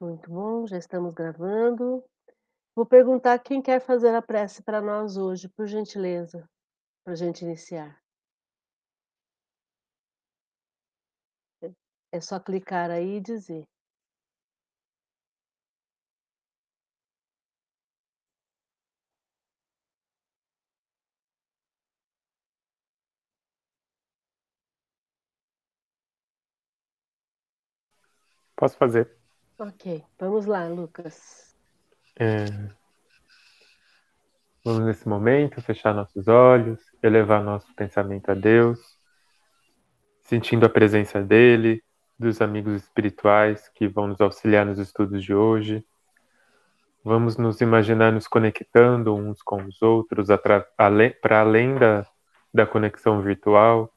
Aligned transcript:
Muito 0.00 0.28
bom, 0.28 0.66
já 0.66 0.76
estamos 0.78 1.14
gravando. 1.14 2.02
Vou 2.76 2.86
perguntar 2.86 3.38
quem 3.40 3.62
quer 3.62 3.80
fazer 3.80 4.14
a 4.14 4.22
prece 4.22 4.62
para 4.62 4.80
nós 4.80 5.16
hoje, 5.16 5.48
por 5.48 5.66
gentileza, 5.66 6.48
para 7.04 7.14
a 7.14 7.16
gente 7.16 7.44
iniciar. 7.44 8.00
É 12.12 12.20
só 12.20 12.38
clicar 12.38 12.88
aí 12.88 13.16
e 13.16 13.20
dizer. 13.20 13.66
Posso 28.56 28.76
fazer. 28.76 29.10
Ok, 29.62 30.02
vamos 30.18 30.46
lá, 30.46 30.66
Lucas. 30.68 31.54
É... 32.18 32.46
Vamos 34.64 34.86
nesse 34.86 35.06
momento 35.06 35.60
fechar 35.60 35.92
nossos 35.92 36.28
olhos, 36.28 36.80
elevar 37.02 37.44
nosso 37.44 37.70
pensamento 37.74 38.30
a 38.30 38.34
Deus, 38.34 38.80
sentindo 40.22 40.64
a 40.64 40.68
presença 40.70 41.20
dele, 41.22 41.84
dos 42.18 42.40
amigos 42.40 42.84
espirituais 42.84 43.68
que 43.68 43.86
vão 43.86 44.06
nos 44.06 44.22
auxiliar 44.22 44.64
nos 44.64 44.78
estudos 44.78 45.22
de 45.22 45.34
hoje. 45.34 45.84
Vamos 47.04 47.36
nos 47.36 47.60
imaginar 47.60 48.12
nos 48.12 48.26
conectando 48.26 49.14
uns 49.14 49.42
com 49.42 49.62
os 49.64 49.82
outros 49.82 50.28
para 50.42 50.66
além 51.28 51.74
da, 51.74 52.06
da 52.52 52.66
conexão 52.66 53.20
virtual, 53.20 53.92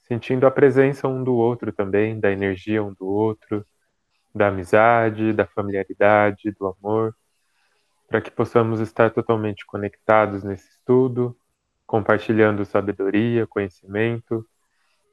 sentindo 0.00 0.48
a 0.48 0.50
presença 0.50 1.06
um 1.06 1.22
do 1.22 1.36
outro 1.36 1.72
também, 1.72 2.18
da 2.18 2.32
energia 2.32 2.82
um 2.82 2.92
do 2.92 3.06
outro, 3.06 3.64
da 4.36 4.48
amizade, 4.48 5.32
da 5.32 5.46
familiaridade, 5.46 6.50
do 6.50 6.66
amor, 6.66 7.16
para 8.06 8.20
que 8.20 8.30
possamos 8.30 8.80
estar 8.80 9.10
totalmente 9.10 9.64
conectados 9.64 10.44
nesse 10.44 10.68
estudo, 10.68 11.34
compartilhando 11.86 12.62
sabedoria, 12.66 13.46
conhecimento 13.46 14.46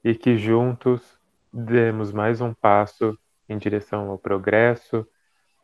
e 0.04 0.14
que 0.14 0.36
juntos 0.36 1.18
demos 1.54 2.12
mais 2.12 2.42
um 2.42 2.54
passo 2.54 3.18
em 3.48 3.58
direção 3.58 4.10
ao 4.10 4.18
progresso, 4.18 5.08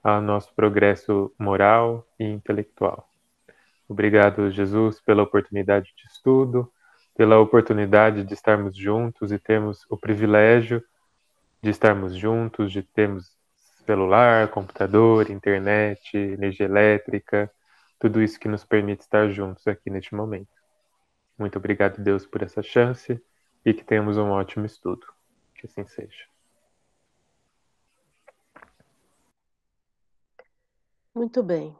ao 0.01 0.21
nosso 0.21 0.55
progresso 0.55 1.33
moral 1.37 2.07
e 2.17 2.23
intelectual. 2.23 3.09
Obrigado, 3.89 4.49
Jesus, 4.51 5.01
pela 5.01 5.23
oportunidade 5.23 5.91
de 5.97 6.05
estudo, 6.05 6.71
pela 7.13 7.37
oportunidade 7.39 8.23
de 8.23 8.33
estarmos 8.33 8.73
juntos 8.73 9.33
e 9.33 9.37
termos 9.37 9.85
o 9.89 9.97
privilégio 9.97 10.81
de 11.61 11.69
estarmos 11.71 12.15
juntos, 12.15 12.71
de 12.71 12.81
termos 12.81 13.38
celular, 13.89 14.51
computador, 14.51 15.31
internet, 15.31 16.15
energia 16.15 16.67
elétrica, 16.67 17.51
tudo 17.97 18.21
isso 18.21 18.39
que 18.39 18.47
nos 18.47 18.63
permite 18.63 19.01
estar 19.01 19.27
juntos 19.31 19.65
aqui 19.65 19.89
neste 19.89 20.13
momento. 20.13 20.53
Muito 21.35 21.57
obrigado, 21.57 21.99
Deus, 21.99 22.23
por 22.23 22.43
essa 22.43 22.61
chance 22.61 23.19
e 23.65 23.73
que 23.73 23.83
tenhamos 23.83 24.15
um 24.15 24.29
ótimo 24.29 24.63
estudo. 24.63 25.07
Que 25.55 25.65
assim 25.65 25.87
seja. 25.87 26.23
Muito 31.15 31.41
bem. 31.41 31.75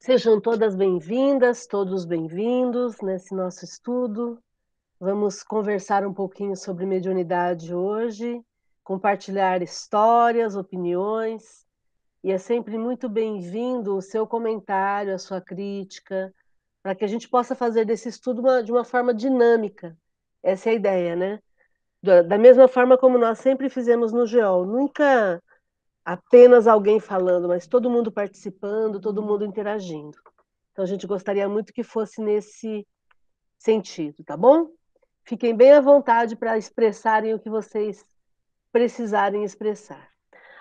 Sejam 0.00 0.40
todas 0.40 0.74
bem-vindas, 0.74 1.66
todos 1.66 2.06
bem-vindos 2.06 3.02
nesse 3.02 3.34
nosso 3.34 3.66
estudo. 3.66 4.42
Vamos 4.98 5.42
conversar 5.42 6.06
um 6.06 6.14
pouquinho 6.14 6.56
sobre 6.56 6.86
mediunidade 6.86 7.74
hoje 7.74 8.42
compartilhar 8.88 9.60
histórias, 9.60 10.56
opiniões, 10.56 11.66
e 12.24 12.32
é 12.32 12.38
sempre 12.38 12.78
muito 12.78 13.06
bem-vindo 13.06 13.94
o 13.94 14.00
seu 14.00 14.26
comentário, 14.26 15.14
a 15.14 15.18
sua 15.18 15.42
crítica, 15.42 16.34
para 16.82 16.94
que 16.94 17.04
a 17.04 17.06
gente 17.06 17.28
possa 17.28 17.54
fazer 17.54 17.84
desse 17.84 18.08
estudo 18.08 18.40
uma, 18.40 18.62
de 18.62 18.72
uma 18.72 18.84
forma 18.84 19.12
dinâmica. 19.12 19.94
Essa 20.42 20.70
é 20.70 20.72
a 20.72 20.76
ideia, 20.76 21.14
né? 21.14 21.38
Da 22.02 22.38
mesma 22.38 22.66
forma 22.66 22.96
como 22.96 23.18
nós 23.18 23.40
sempre 23.40 23.68
fizemos 23.68 24.10
no 24.10 24.26
GEOL, 24.26 24.64
nunca 24.64 25.42
apenas 26.02 26.66
alguém 26.66 26.98
falando, 26.98 27.46
mas 27.46 27.66
todo 27.66 27.90
mundo 27.90 28.10
participando, 28.10 29.02
todo 29.02 29.22
mundo 29.22 29.44
interagindo. 29.44 30.16
Então 30.72 30.82
a 30.82 30.88
gente 30.88 31.06
gostaria 31.06 31.46
muito 31.46 31.74
que 31.74 31.82
fosse 31.82 32.22
nesse 32.22 32.86
sentido, 33.58 34.24
tá 34.24 34.34
bom? 34.34 34.70
Fiquem 35.24 35.54
bem 35.54 35.72
à 35.72 35.80
vontade 35.82 36.34
para 36.34 36.56
expressarem 36.56 37.34
o 37.34 37.38
que 37.38 37.50
vocês 37.50 38.02
precisarem 38.72 39.44
expressar. 39.44 40.08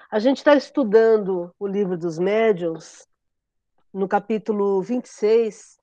A 0.09 0.19
gente 0.19 0.37
está 0.37 0.55
estudando 0.55 1.53
o 1.59 1.67
livro 1.67 1.97
dos 1.97 2.17
médiuns, 2.17 3.05
no 3.93 4.07
capítulo 4.07 4.81
26, 4.81 5.77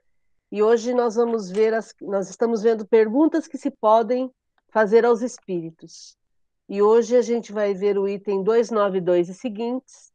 e 0.50 0.62
hoje 0.62 0.94
nós 0.94 1.16
vamos 1.16 1.50
ver, 1.50 1.74
as, 1.74 1.94
nós 2.00 2.30
estamos 2.30 2.62
vendo 2.62 2.86
perguntas 2.86 3.46
que 3.46 3.58
se 3.58 3.70
podem 3.70 4.32
fazer 4.70 5.04
aos 5.04 5.20
espíritos. 5.20 6.16
E 6.68 6.80
hoje 6.80 7.16
a 7.16 7.22
gente 7.22 7.52
vai 7.52 7.74
ver 7.74 7.98
o 7.98 8.08
item 8.08 8.42
292 8.42 9.28
e 9.28 9.34
seguintes, 9.34 10.12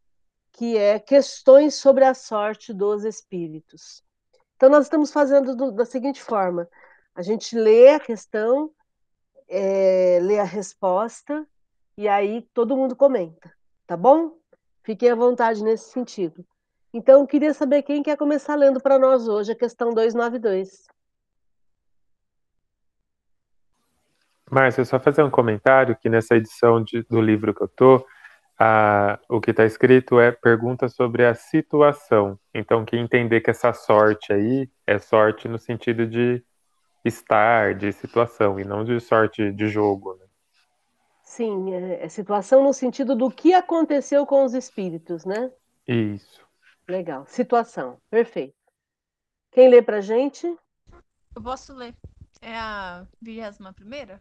que 0.54 0.78
é 0.78 1.00
questões 1.00 1.76
sobre 1.76 2.04
a 2.04 2.14
sorte 2.14 2.74
dos 2.74 3.04
espíritos. 3.04 4.04
Então, 4.56 4.70
nós 4.70 4.86
estamos 4.86 5.12
fazendo 5.12 5.56
do, 5.56 5.72
da 5.72 5.86
seguinte 5.86 6.22
forma: 6.22 6.68
a 7.16 7.22
gente 7.22 7.56
lê 7.56 7.90
a 7.90 8.00
questão, 8.00 8.72
é, 9.48 10.20
lê 10.22 10.40
a 10.40 10.44
resposta, 10.44 11.48
e 12.00 12.08
aí 12.08 12.48
todo 12.54 12.78
mundo 12.78 12.96
comenta, 12.96 13.52
tá 13.86 13.98
bom? 13.98 14.32
Fiquem 14.86 15.12
à 15.12 15.16
vontade 15.16 15.62
nesse 15.62 15.92
sentido. 15.92 16.46
Então, 16.94 17.28
queria 17.28 17.54
saber 17.54 17.84
quem 17.84 18.02
quer 18.02 18.16
começar 18.16 18.56
lendo 18.56 18.80
para 18.80 18.98
nós 18.98 19.28
hoje 19.28 19.52
a 19.52 19.56
questão 19.56 19.94
292. 19.94 20.88
Márcia, 24.50 24.86
só 24.86 24.98
fazer 24.98 25.24
um 25.24 25.30
comentário 25.30 25.94
que 25.94 26.08
nessa 26.08 26.38
edição 26.38 26.82
de, 26.82 27.04
do 27.04 27.20
livro 27.20 27.54
que 27.54 27.64
eu 27.64 27.68
tô, 27.68 28.08
o 29.28 29.42
que 29.42 29.52
está 29.52 29.66
escrito 29.66 30.22
é 30.22 30.32
pergunta 30.32 30.88
sobre 30.88 31.26
a 31.26 31.36
situação. 31.36 32.40
Então, 32.54 32.86
quem 32.86 33.02
entender 33.02 33.42
que 33.42 33.50
essa 33.50 33.74
sorte 33.74 34.32
aí 34.32 34.70
é 34.88 34.98
sorte 35.00 35.50
no 35.50 35.60
sentido 35.60 36.08
de 36.08 36.42
estar, 37.04 37.76
de 37.76 37.92
situação, 37.92 38.58
e 38.58 38.64
não 38.64 38.86
de 38.86 39.02
sorte 39.02 39.52
de 39.52 39.68
jogo. 39.68 40.16
Né? 40.16 40.29
Sim, 41.30 41.72
é, 41.76 42.06
é 42.06 42.10
situação 42.10 42.64
no 42.64 42.74
sentido 42.74 43.16
do 43.16 43.30
que 43.30 43.54
aconteceu 43.54 44.26
com 44.26 44.44
os 44.44 44.56
espíritos, 44.56 45.26
né? 45.26 45.52
Isso. 45.88 46.44
Legal. 46.88 47.24
Situação. 47.28 48.02
Perfeito. 48.10 48.56
Quem 49.52 49.70
lê 49.70 49.80
pra 49.80 50.02
gente? 50.02 50.48
Eu 51.36 51.42
posso 51.44 51.72
ler. 51.76 51.96
É 52.42 52.58
a 52.58 53.06
vigésima 53.22 53.72
primeira? 53.72 54.20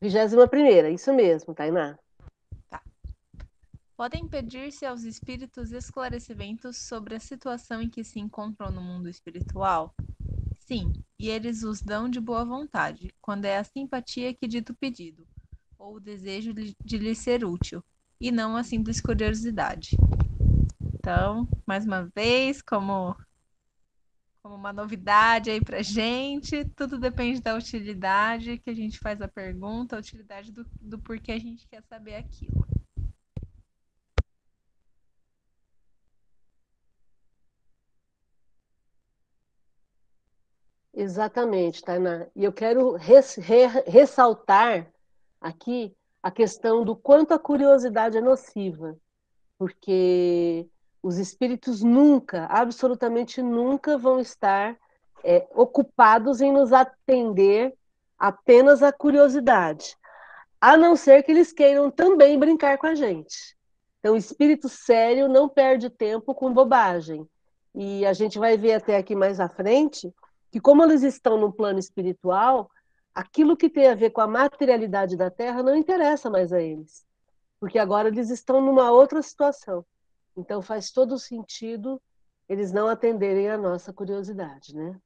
Vigésima 0.00 0.48
primeira, 0.48 0.88
isso 0.88 1.12
mesmo, 1.12 1.54
Tainá. 1.54 1.98
Tá. 2.70 2.82
Podem 3.94 4.26
pedir-se 4.26 4.86
aos 4.86 5.02
espíritos 5.02 5.72
esclarecimentos 5.72 6.78
sobre 6.78 7.16
a 7.16 7.20
situação 7.20 7.82
em 7.82 7.90
que 7.90 8.02
se 8.02 8.18
encontram 8.18 8.70
no 8.70 8.80
mundo 8.80 9.10
espiritual? 9.10 9.94
Sim, 10.58 10.94
e 11.18 11.28
eles 11.28 11.62
os 11.62 11.82
dão 11.82 12.08
de 12.08 12.18
boa 12.18 12.46
vontade, 12.46 13.14
quando 13.20 13.44
é 13.44 13.58
a 13.58 13.64
simpatia 13.64 14.32
que 14.32 14.48
dita 14.48 14.72
o 14.72 14.76
pedido 14.76 15.26
ou 15.78 15.96
o 15.96 16.00
desejo 16.00 16.52
de 16.52 16.98
lhe 16.98 17.14
ser 17.14 17.44
útil, 17.44 17.82
e 18.20 18.30
não 18.30 18.56
a 18.56 18.64
simples 18.64 19.00
curiosidade. 19.00 19.96
Então, 20.94 21.48
mais 21.64 21.84
uma 21.84 22.10
vez, 22.14 22.60
como, 22.62 23.16
como 24.42 24.56
uma 24.56 24.72
novidade 24.72 25.50
aí 25.50 25.60
pra 25.60 25.82
gente, 25.82 26.64
tudo 26.76 26.98
depende 26.98 27.40
da 27.40 27.54
utilidade 27.54 28.58
que 28.58 28.70
a 28.70 28.74
gente 28.74 28.98
faz 28.98 29.20
a 29.20 29.28
pergunta, 29.28 29.96
a 29.96 30.00
utilidade 30.00 30.50
do, 30.50 30.66
do 30.80 30.98
porquê 30.98 31.32
a 31.32 31.38
gente 31.38 31.68
quer 31.68 31.82
saber 31.82 32.16
aquilo. 32.16 32.66
Exatamente, 40.92 41.84
Tainá. 41.84 42.26
E 42.34 42.42
eu 42.42 42.52
quero 42.52 42.94
res, 42.94 43.36
re, 43.36 43.66
ressaltar 43.86 44.90
aqui 45.40 45.94
a 46.22 46.30
questão 46.30 46.84
do 46.84 46.96
quanto 46.96 47.32
a 47.32 47.38
curiosidade 47.38 48.18
é 48.18 48.20
nociva, 48.20 48.96
porque 49.58 50.66
os 51.02 51.18
espíritos 51.18 51.82
nunca, 51.82 52.46
absolutamente 52.46 53.40
nunca 53.40 53.96
vão 53.96 54.18
estar 54.18 54.76
é, 55.22 55.46
ocupados 55.54 56.40
em 56.40 56.52
nos 56.52 56.72
atender 56.72 57.74
apenas 58.18 58.82
a 58.82 58.92
curiosidade, 58.92 59.96
a 60.60 60.76
não 60.76 60.96
ser 60.96 61.22
que 61.22 61.30
eles 61.30 61.52
queiram 61.52 61.90
também 61.90 62.38
brincar 62.38 62.78
com 62.78 62.86
a 62.86 62.94
gente. 62.94 63.56
Então, 64.00 64.16
espírito 64.16 64.68
sério 64.68 65.28
não 65.28 65.48
perde 65.48 65.90
tempo 65.90 66.34
com 66.34 66.52
bobagem. 66.52 67.28
E 67.74 68.06
a 68.06 68.12
gente 68.12 68.38
vai 68.38 68.56
ver 68.56 68.74
até 68.74 68.96
aqui 68.96 69.14
mais 69.14 69.38
à 69.38 69.48
frente 69.48 70.12
que, 70.50 70.60
como 70.60 70.82
eles 70.84 71.02
estão 71.02 71.38
no 71.38 71.52
plano 71.52 71.78
espiritual, 71.78 72.70
aquilo 73.16 73.56
que 73.56 73.70
tem 73.70 73.88
a 73.88 73.94
ver 73.94 74.10
com 74.10 74.20
a 74.20 74.26
materialidade 74.26 75.16
da 75.16 75.30
Terra 75.30 75.62
não 75.62 75.74
interessa 75.74 76.28
mais 76.28 76.52
a 76.52 76.60
eles. 76.60 77.06
porque 77.58 77.78
agora 77.78 78.08
eles 78.08 78.28
estão 78.28 78.60
numa 78.60 78.90
outra 78.90 79.22
situação. 79.22 79.82
Então 80.36 80.60
faz 80.60 80.90
todo 80.90 81.18
sentido 81.18 82.00
eles 82.46 82.70
não 82.70 82.86
atenderem 82.86 83.48
a 83.48 83.56
nossa 83.56 83.94
curiosidade, 83.94 84.76
né? 84.76 85.00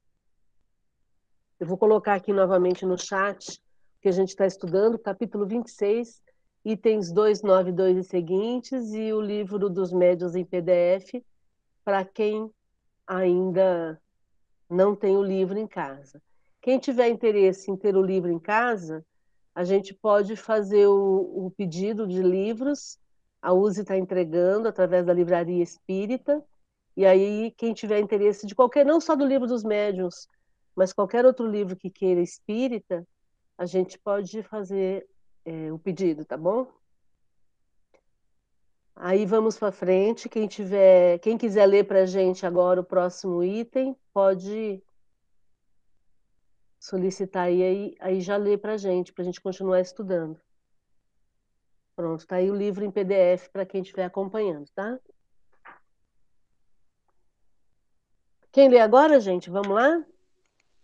Eu 1.57 1.65
vou 1.65 1.77
colocar 1.77 2.15
aqui 2.15 2.33
novamente 2.33 2.85
no 2.85 2.97
chat 2.97 3.61
que 4.01 4.09
a 4.09 4.11
gente 4.11 4.29
está 4.29 4.45
estudando, 4.45 4.99
capítulo 4.99 5.47
26, 5.47 6.21
itens 6.65 7.09
292 7.13 7.97
e 7.97 8.03
seguintes, 8.03 8.93
e 8.93 9.13
o 9.13 9.21
livro 9.21 9.69
dos 9.69 9.93
médios 9.93 10.35
em 10.35 10.43
PDF, 10.43 11.23
para 11.85 12.03
quem 12.03 12.51
ainda 13.07 13.99
não 14.69 14.93
tem 14.93 15.15
o 15.15 15.23
livro 15.23 15.57
em 15.57 15.67
casa. 15.67 16.21
Quem 16.61 16.77
tiver 16.77 17.09
interesse 17.09 17.71
em 17.71 17.75
ter 17.75 17.95
o 17.95 18.03
livro 18.03 18.31
em 18.31 18.39
casa, 18.39 19.03
a 19.53 19.63
gente 19.63 19.93
pode 19.93 20.35
fazer 20.35 20.87
o, 20.87 21.47
o 21.47 21.51
pedido 21.51 22.07
de 22.07 22.21
livros, 22.21 22.99
a 23.41 23.51
USE 23.51 23.81
está 23.81 23.97
entregando 23.97 24.67
através 24.67 25.05
da 25.05 25.13
Livraria 25.13 25.63
Espírita, 25.63 26.43
e 26.95 27.05
aí 27.05 27.51
quem 27.57 27.73
tiver 27.73 27.99
interesse 27.99 28.45
de 28.45 28.53
qualquer, 28.53 28.85
não 28.85 29.01
só 29.01 29.15
do 29.15 29.25
livro 29.25 29.47
dos 29.47 29.63
médiuns, 29.63 30.27
mas 30.75 30.93
qualquer 30.93 31.25
outro 31.25 31.47
livro 31.47 31.75
que 31.75 31.89
queira 31.89 32.21
espírita, 32.21 33.05
a 33.57 33.65
gente 33.65 33.97
pode 33.97 34.43
fazer 34.43 35.07
é, 35.43 35.71
o 35.71 35.79
pedido, 35.79 36.23
tá 36.23 36.37
bom? 36.37 36.67
Aí 38.95 39.25
vamos 39.25 39.57
para 39.57 39.71
frente. 39.71 40.29
Quem 40.29 40.47
tiver, 40.47 41.17
quem 41.19 41.37
quiser 41.37 41.65
ler 41.65 41.85
para 41.85 42.01
a 42.01 42.05
gente 42.05 42.45
agora 42.45 42.81
o 42.81 42.83
próximo 42.83 43.43
item, 43.43 43.95
pode 44.13 44.81
solicitar 46.81 47.43
aí, 47.43 47.61
aí, 47.63 47.95
aí 47.99 48.21
já 48.21 48.35
lê 48.35 48.57
para 48.57 48.73
a 48.73 48.77
gente, 48.77 49.13
para 49.13 49.21
a 49.21 49.25
gente 49.25 49.39
continuar 49.39 49.79
estudando. 49.79 50.41
Pronto, 51.95 52.25
tá 52.25 52.37
aí 52.37 52.49
o 52.49 52.55
livro 52.55 52.83
em 52.83 52.89
PDF 52.89 53.49
para 53.53 53.65
quem 53.65 53.81
estiver 53.83 54.03
acompanhando, 54.03 54.67
tá? 54.73 54.99
Quem 58.51 58.67
lê 58.67 58.79
agora, 58.79 59.19
gente? 59.19 59.51
Vamos 59.51 59.69
lá? 59.69 60.03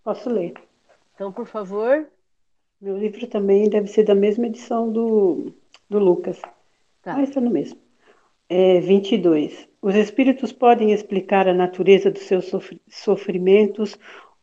Posso 0.03 0.29
ler. 0.29 0.53
Então, 1.15 1.33
por 1.33 1.47
favor. 1.47 2.07
Meu 2.79 2.95
livro 2.95 3.25
também 3.27 3.67
deve 3.67 3.87
ser 3.87 4.03
da 4.03 4.13
mesma 4.13 4.45
edição 4.45 4.91
do, 4.91 5.51
do 5.89 5.97
Lucas. 5.97 6.39
Tá. 7.01 7.15
Ah, 7.15 7.23
está 7.23 7.41
no 7.41 7.49
mesmo. 7.49 7.79
É, 8.47 8.79
22. 8.79 9.67
Os 9.81 9.95
espíritos 9.95 10.53
podem 10.53 10.93
explicar 10.93 11.47
a 11.47 11.53
natureza 11.53 12.11
dos 12.11 12.23
seus 12.23 12.51
sofrimentos 12.87 13.97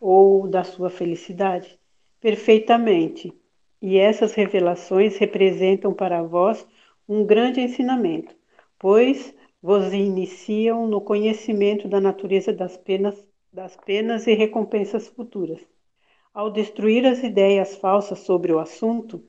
ou 0.07 0.47
da 0.47 0.63
sua 0.63 0.91
felicidade? 0.91 1.79
Perfeitamente. 2.21 3.33
E 3.81 3.97
essas 3.97 4.35
revelações 4.35 5.17
representam 5.17 5.95
para 5.95 6.23
vós 6.23 6.67
um 7.09 7.25
grande 7.25 7.63
ensinamento, 7.63 8.37
pois 8.79 9.35
vos 9.63 9.95
iniciam 9.95 10.87
no 10.87 11.01
conhecimento 11.01 11.89
da 11.89 12.03
natureza 12.03 12.53
das 12.53 12.77
penas, 12.77 13.27
das 13.51 13.79
penas 13.79 14.27
e 14.27 14.35
recompensas 14.35 15.09
futuras. 15.09 15.67
Ao 16.35 16.51
destruir 16.51 17.07
as 17.07 17.23
ideias 17.23 17.75
falsas 17.77 18.19
sobre 18.19 18.53
o 18.53 18.59
assunto, 18.59 19.25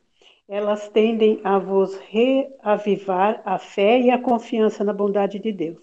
elas 0.46 0.90
tendem 0.90 1.40
a 1.42 1.58
vos 1.58 1.96
reavivar 2.10 3.42
a 3.46 3.58
fé 3.58 3.98
e 4.02 4.12
a 4.12 4.22
confiança 4.22 4.84
na 4.84 4.92
bondade 4.92 5.40
de 5.40 5.54
Deus. 5.54 5.82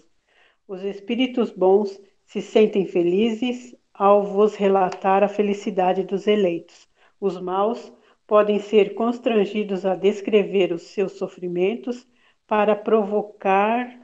Os 0.67 0.83
espíritos 0.83 1.49
bons 1.49 1.99
se 2.27 2.43
sentem 2.43 2.85
felizes 2.85 3.75
ao 3.93 4.23
vos 4.23 4.55
relatar 4.55 5.23
a 5.23 5.27
felicidade 5.27 6.03
dos 6.03 6.27
eleitos. 6.27 6.87
Os 7.19 7.39
maus 7.39 7.91
podem 8.25 8.59
ser 8.59 8.95
constrangidos 8.95 9.85
a 9.85 9.95
descrever 9.95 10.71
os 10.71 10.83
seus 10.83 11.13
sofrimentos 11.13 12.07
para 12.47 12.75
provocar 12.75 14.03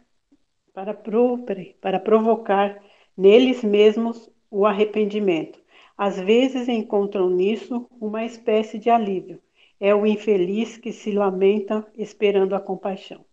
para, 0.73 0.93
pro, 0.93 1.43
para 1.81 1.99
provocar 1.99 2.81
neles 3.17 3.63
mesmos 3.63 4.29
o 4.49 4.65
arrependimento. 4.65 5.59
Às 5.97 6.19
vezes 6.19 6.69
encontram 6.69 7.29
nisso 7.29 7.85
uma 7.99 8.23
espécie 8.23 8.77
de 8.79 8.89
alívio. 8.89 9.41
É 9.79 9.93
o 9.93 10.05
infeliz 10.05 10.77
que 10.77 10.91
se 10.91 11.11
lamenta 11.11 11.85
esperando 11.97 12.55
a 12.55 12.59
compaixão. 12.59 13.25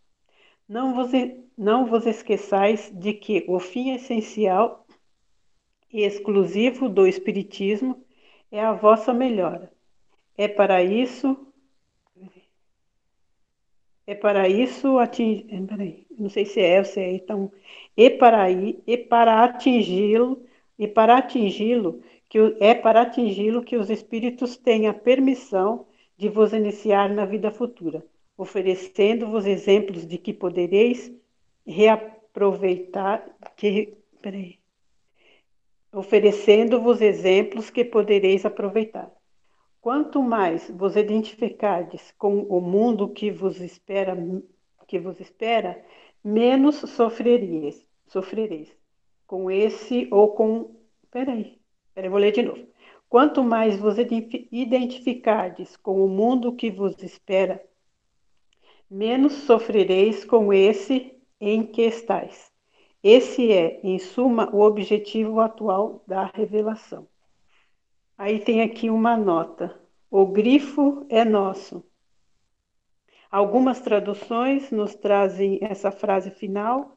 Não 0.69 0.94
vos, 0.94 1.11
não 1.56 1.87
vos 1.87 2.06
esqueçais 2.06 2.91
de 2.93 3.12
que 3.12 3.44
o 3.49 3.61
fim 3.61 3.93
essencial 3.93 4.86
e 5.97 6.03
exclusivo 6.03 6.91
do 6.91 7.07
Espiritismo 7.07 8.05
é 8.53 8.61
a 8.61 8.75
vossa 8.75 9.15
melhora. 9.15 9.73
É 10.37 10.47
para 10.47 10.83
isso. 10.83 11.35
É 14.07 14.15
para 14.15 14.47
isso 14.47 14.99
atingir. 14.99 15.47
Eh, 15.51 16.05
não 16.19 16.29
sei 16.29 16.45
se 16.45 16.61
é 16.61 16.79
ou 16.81 16.85
se 16.85 17.01
é, 17.01 17.13
então. 17.15 17.51
E 17.97 18.11
para, 18.11 18.51
e 18.51 18.99
para 18.99 19.43
atingi-lo, 19.43 20.45
e 20.79 20.87
para 20.87 21.17
atingi-lo, 21.17 22.03
que 22.29 22.39
é 22.61 22.75
para 22.75 23.01
atingi-lo 23.01 23.63
que 23.63 23.79
os 23.79 23.89
espíritos 23.89 24.55
têm 24.59 24.89
a 24.89 24.93
permissão 24.93 25.87
de 26.19 26.29
vos 26.29 26.53
iniciar 26.53 27.09
na 27.09 27.25
vida 27.25 27.51
futura, 27.51 28.05
oferecendo-vos 28.37 29.47
exemplos 29.47 30.07
de 30.07 30.19
que 30.19 30.35
podereis 30.35 31.11
reaproveitar, 31.67 33.27
que, 33.57 33.95
peraí, 34.21 34.59
oferecendo-vos 35.97 37.01
exemplos 37.01 37.71
que 37.71 37.83
podereis 37.83 38.45
aproveitar. 38.45 39.11
Quanto 39.81 40.23
mais 40.23 40.69
vos 40.69 40.95
identificardes 40.95 42.13
com 42.19 42.41
o 42.43 42.61
mundo 42.61 43.09
que 43.09 43.31
vos 43.31 43.61
espera, 43.61 44.15
que 44.87 44.99
vos 44.99 45.19
espera, 45.21 45.83
menos 46.23 46.77
sofrereis, 46.77 47.87
sofrereis 48.07 48.71
com 49.27 49.51
esse 49.51 50.07
ou 50.11 50.29
com. 50.35 50.77
Peraí, 51.11 51.59
peraí, 51.95 52.11
vou 52.11 52.19
ler 52.19 52.33
de 52.33 52.43
novo. 52.43 52.67
Quanto 53.09 53.43
mais 53.43 53.79
vos 53.79 53.97
identificardes 53.99 55.77
com 55.77 56.05
o 56.05 56.09
mundo 56.09 56.55
que 56.55 56.71
vos 56.71 57.01
espera, 57.03 57.65
menos 58.91 59.33
sofrereis 59.33 60.25
com 60.25 60.53
esse 60.53 61.15
em 61.41 61.65
que 61.65 61.83
estáis. 61.83 62.53
Esse 63.03 63.53
é, 63.53 63.81
em 63.83 63.99
suma, 63.99 64.49
o 64.55 64.61
objetivo 64.61 65.41
atual 65.41 66.03
da 66.07 66.25
revelação. 66.25 67.07
Aí 68.19 68.39
tem 68.41 68.63
aqui 68.63 68.89
uma 68.89 69.17
nota. 69.17 69.79
O 70.11 70.27
grifo 70.27 71.05
é 71.09 71.25
nosso. 71.25 71.85
Algumas 73.31 73.81
traduções 73.81 74.71
nos 74.71 74.95
trazem 74.95 75.59
essa 75.61 75.91
frase 75.91 76.31
final. 76.31 76.97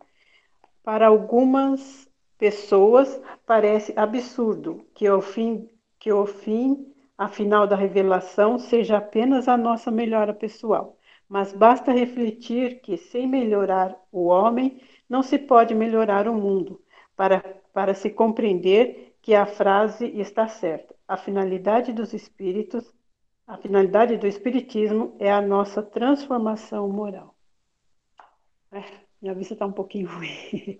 Para 0.83 1.07
algumas 1.07 2.09
pessoas 2.37 3.21
parece 3.45 3.93
absurdo 3.97 4.85
que 4.95 5.05
ao 5.05 5.21
fim 5.21 5.69
que 5.99 6.13
o 6.13 6.25
fim, 6.25 6.93
a 7.17 7.27
final 7.27 7.67
da 7.67 7.75
revelação, 7.75 8.57
seja 8.57 8.97
apenas 8.97 9.49
a 9.49 9.57
nossa 9.57 9.91
melhora 9.91 10.33
pessoal. 10.33 10.97
Mas 11.27 11.51
basta 11.51 11.91
refletir 11.91 12.79
que 12.79 12.95
sem 12.95 13.27
melhorar 13.27 13.95
o 14.11 14.27
homem 14.27 14.79
não 15.09 15.23
se 15.23 15.39
pode 15.39 15.73
melhorar 15.73 16.27
o 16.27 16.33
mundo, 16.33 16.81
para, 17.15 17.41
para 17.73 17.93
se 17.93 18.09
compreender 18.09 19.17
que 19.21 19.33
a 19.35 19.45
frase 19.45 20.05
está 20.19 20.47
certa. 20.47 20.95
A 21.07 21.17
finalidade 21.17 21.91
dos 21.91 22.13
espíritos, 22.13 22.93
a 23.47 23.57
finalidade 23.57 24.15
do 24.17 24.27
espiritismo 24.27 25.15
é 25.19 25.31
a 25.31 25.41
nossa 25.41 25.81
transformação 25.81 26.87
moral. 26.87 27.35
É, 28.71 28.83
minha 29.21 29.33
vista 29.33 29.53
está 29.53 29.65
um 29.65 29.71
pouquinho 29.71 30.07
ruim 30.13 30.79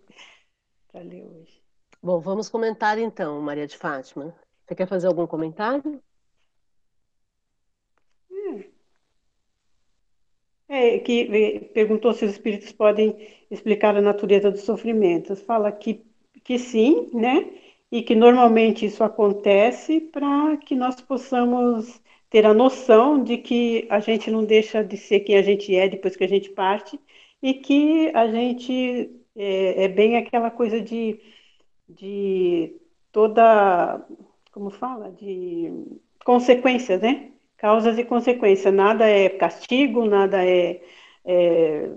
para 0.91 1.01
ler 1.01 1.25
hoje. 1.25 1.61
Bom, 2.01 2.19
vamos 2.19 2.47
comentar 2.47 2.97
então, 2.97 3.41
Maria 3.41 3.67
de 3.67 3.77
Fátima. 3.77 4.33
Você 4.65 4.75
quer 4.75 4.87
fazer 4.87 5.07
algum 5.07 5.27
comentário? 5.27 6.01
É, 10.69 10.99
que 10.99 11.21
é, 11.35 11.59
perguntou 11.73 12.13
se 12.13 12.25
os 12.25 12.31
espíritos 12.31 12.71
podem 12.71 13.17
explicar 13.49 13.95
a 13.97 14.01
natureza 14.01 14.51
dos 14.51 14.61
sofrimentos. 14.61 15.41
Fala 15.41 15.71
que, 15.71 16.05
que 16.43 16.59
sim, 16.59 17.09
né? 17.13 17.51
E 17.91 18.03
que 18.03 18.13
normalmente 18.15 18.85
isso 18.85 19.03
acontece 19.03 19.99
para 19.99 20.57
que 20.57 20.75
nós 20.75 21.01
possamos 21.01 21.99
ter 22.29 22.45
a 22.45 22.53
noção 22.53 23.23
de 23.23 23.37
que 23.37 23.87
a 23.89 23.99
gente 23.99 24.29
não 24.29 24.45
deixa 24.45 24.83
de 24.83 24.95
ser 24.97 25.21
quem 25.21 25.37
a 25.37 25.41
gente 25.41 25.75
é 25.75 25.89
depois 25.89 26.15
que 26.15 26.23
a 26.23 26.27
gente 26.27 26.51
parte 26.51 26.99
e 27.41 27.55
que 27.55 28.11
a 28.15 28.27
gente 28.27 29.09
é, 29.35 29.85
é 29.85 29.87
bem 29.87 30.17
aquela 30.17 30.51
coisa 30.51 30.79
de, 30.81 31.19
de 31.87 32.75
toda, 33.11 34.05
como 34.51 34.69
fala, 34.71 35.11
de 35.11 35.71
consequências, 36.23 37.01
né? 37.01 37.31
Causas 37.59 37.97
e 37.97 38.03
consequências. 38.03 38.73
Nada 38.73 39.07
é 39.07 39.29
castigo, 39.29 40.05
nada 40.05 40.43
é, 40.45 40.81
é 41.25 41.89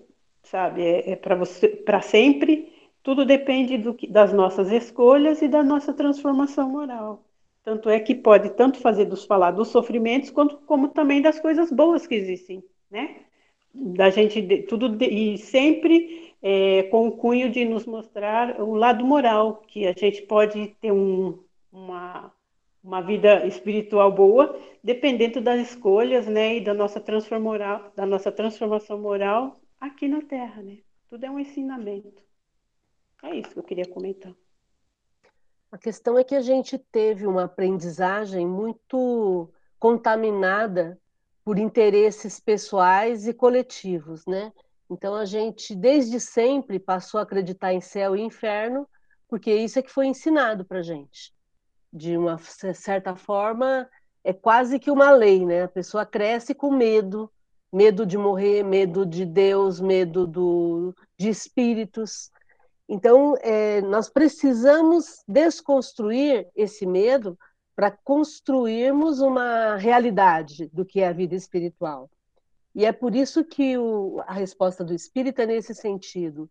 sabe, 0.42 0.82
é, 0.82 1.12
é 1.12 1.16
para 1.16 1.34
você 1.34 1.68
para 1.68 2.00
sempre. 2.00 2.72
Tudo 3.02 3.24
depende 3.24 3.78
do, 3.78 3.96
das 4.08 4.32
nossas 4.32 4.70
escolhas 4.70 5.42
e 5.42 5.48
da 5.48 5.62
nossa 5.62 5.92
transformação 5.92 6.68
moral. 6.70 7.24
Tanto 7.64 7.88
é 7.88 7.98
que 8.00 8.14
pode 8.14 8.50
tanto 8.50 8.78
fazer 8.78 9.06
dos 9.06 9.24
falar 9.24 9.52
dos 9.52 9.68
sofrimentos 9.68 10.30
quanto 10.30 10.58
como 10.66 10.88
também 10.88 11.22
das 11.22 11.40
coisas 11.40 11.70
boas 11.70 12.06
que 12.06 12.14
existem, 12.14 12.62
né? 12.90 13.16
da 13.74 14.10
gente 14.10 14.42
tudo 14.68 14.88
de, 14.88 15.06
e 15.06 15.38
sempre 15.38 16.34
é, 16.42 16.84
com 16.84 17.08
o 17.08 17.12
cunho 17.12 17.50
de 17.50 17.64
nos 17.64 17.86
mostrar 17.86 18.60
o 18.60 18.74
lado 18.74 19.04
moral 19.04 19.62
que 19.66 19.86
a 19.86 19.92
gente 19.92 20.22
pode 20.22 20.68
ter 20.80 20.92
um, 20.92 21.38
uma 21.72 22.32
uma 22.82 23.00
vida 23.00 23.46
espiritual 23.46 24.10
boa, 24.12 24.58
dependendo 24.82 25.40
das 25.40 25.60
escolhas, 25.68 26.26
né, 26.26 26.56
e 26.56 26.64
da 26.64 26.74
nossa 26.74 27.00
transformação, 27.00 27.92
da 27.94 28.04
nossa 28.04 28.32
transformação 28.32 28.98
moral 29.00 29.60
aqui 29.80 30.08
na 30.08 30.20
Terra, 30.22 30.62
né? 30.62 30.78
Tudo 31.08 31.24
é 31.24 31.30
um 31.30 31.38
ensinamento. 31.38 32.22
É 33.22 33.36
isso 33.36 33.50
que 33.50 33.58
eu 33.58 33.62
queria 33.62 33.86
comentar. 33.86 34.34
A 35.70 35.78
questão 35.78 36.18
é 36.18 36.24
que 36.24 36.34
a 36.34 36.40
gente 36.40 36.76
teve 36.76 37.26
uma 37.26 37.44
aprendizagem 37.44 38.46
muito 38.46 39.50
contaminada 39.78 41.00
por 41.44 41.58
interesses 41.58 42.40
pessoais 42.40 43.26
e 43.26 43.32
coletivos, 43.32 44.26
né? 44.26 44.52
Então 44.90 45.14
a 45.14 45.24
gente 45.24 45.74
desde 45.74 46.18
sempre 46.20 46.78
passou 46.78 47.20
a 47.20 47.22
acreditar 47.22 47.72
em 47.72 47.80
céu 47.80 48.16
e 48.16 48.20
inferno, 48.20 48.88
porque 49.28 49.54
isso 49.54 49.78
é 49.78 49.82
que 49.82 49.90
foi 49.90 50.06
ensinado 50.06 50.64
para 50.64 50.82
gente 50.82 51.32
de 51.92 52.16
uma 52.16 52.38
certa 52.38 53.14
forma, 53.14 53.88
é 54.24 54.32
quase 54.32 54.78
que 54.78 54.90
uma 54.90 55.10
lei, 55.10 55.44
né? 55.44 55.64
A 55.64 55.68
pessoa 55.68 56.06
cresce 56.06 56.54
com 56.54 56.70
medo, 56.70 57.30
medo 57.72 58.06
de 58.06 58.16
morrer, 58.16 58.62
medo 58.62 59.04
de 59.04 59.26
Deus, 59.26 59.80
medo 59.80 60.26
do, 60.26 60.94
de 61.18 61.28
espíritos. 61.28 62.30
Então, 62.88 63.36
é, 63.40 63.80
nós 63.82 64.08
precisamos 64.08 65.22
desconstruir 65.26 66.48
esse 66.54 66.86
medo 66.86 67.38
para 67.74 67.90
construirmos 67.90 69.20
uma 69.20 69.76
realidade 69.76 70.68
do 70.72 70.84
que 70.84 71.00
é 71.00 71.08
a 71.08 71.12
vida 71.12 71.34
espiritual. 71.34 72.10
E 72.74 72.84
é 72.84 72.92
por 72.92 73.14
isso 73.14 73.44
que 73.44 73.76
o, 73.76 74.22
a 74.26 74.32
resposta 74.32 74.84
do 74.84 74.94
espírito 74.94 75.40
é 75.40 75.46
nesse 75.46 75.74
sentido. 75.74 76.50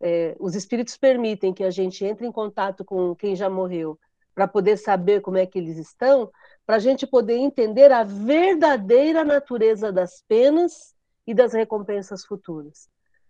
É, 0.00 0.34
os 0.38 0.54
espíritos 0.54 0.96
permitem 0.96 1.52
que 1.52 1.64
a 1.64 1.70
gente 1.70 2.04
entre 2.04 2.26
em 2.26 2.32
contato 2.32 2.84
com 2.84 3.14
quem 3.14 3.36
já 3.36 3.50
morreu, 3.50 3.98
para 4.40 4.48
poder 4.48 4.78
saber 4.78 5.20
como 5.20 5.36
é 5.36 5.44
que 5.44 5.58
eles 5.58 5.76
estão, 5.76 6.30
para 6.64 6.76
a 6.76 6.78
gente 6.78 7.06
poder 7.06 7.36
entender 7.36 7.92
a 7.92 8.02
verdadeira 8.02 9.22
natureza 9.22 9.92
das 9.92 10.24
penas 10.26 10.94
e 11.26 11.34
das 11.34 11.52
recompensas 11.52 12.24
futuras. 12.24 12.88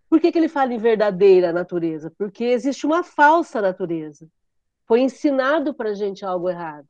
Por 0.08 0.20
que, 0.20 0.30
que 0.30 0.38
ele 0.38 0.48
fala 0.48 0.72
em 0.72 0.78
verdadeira 0.78 1.52
natureza? 1.52 2.12
Porque 2.16 2.44
existe 2.44 2.86
uma 2.86 3.02
falsa 3.02 3.60
natureza. 3.60 4.28
Foi 4.86 5.00
ensinado 5.00 5.74
para 5.74 5.90
a 5.90 5.94
gente 5.94 6.24
algo 6.24 6.48
errado. 6.48 6.86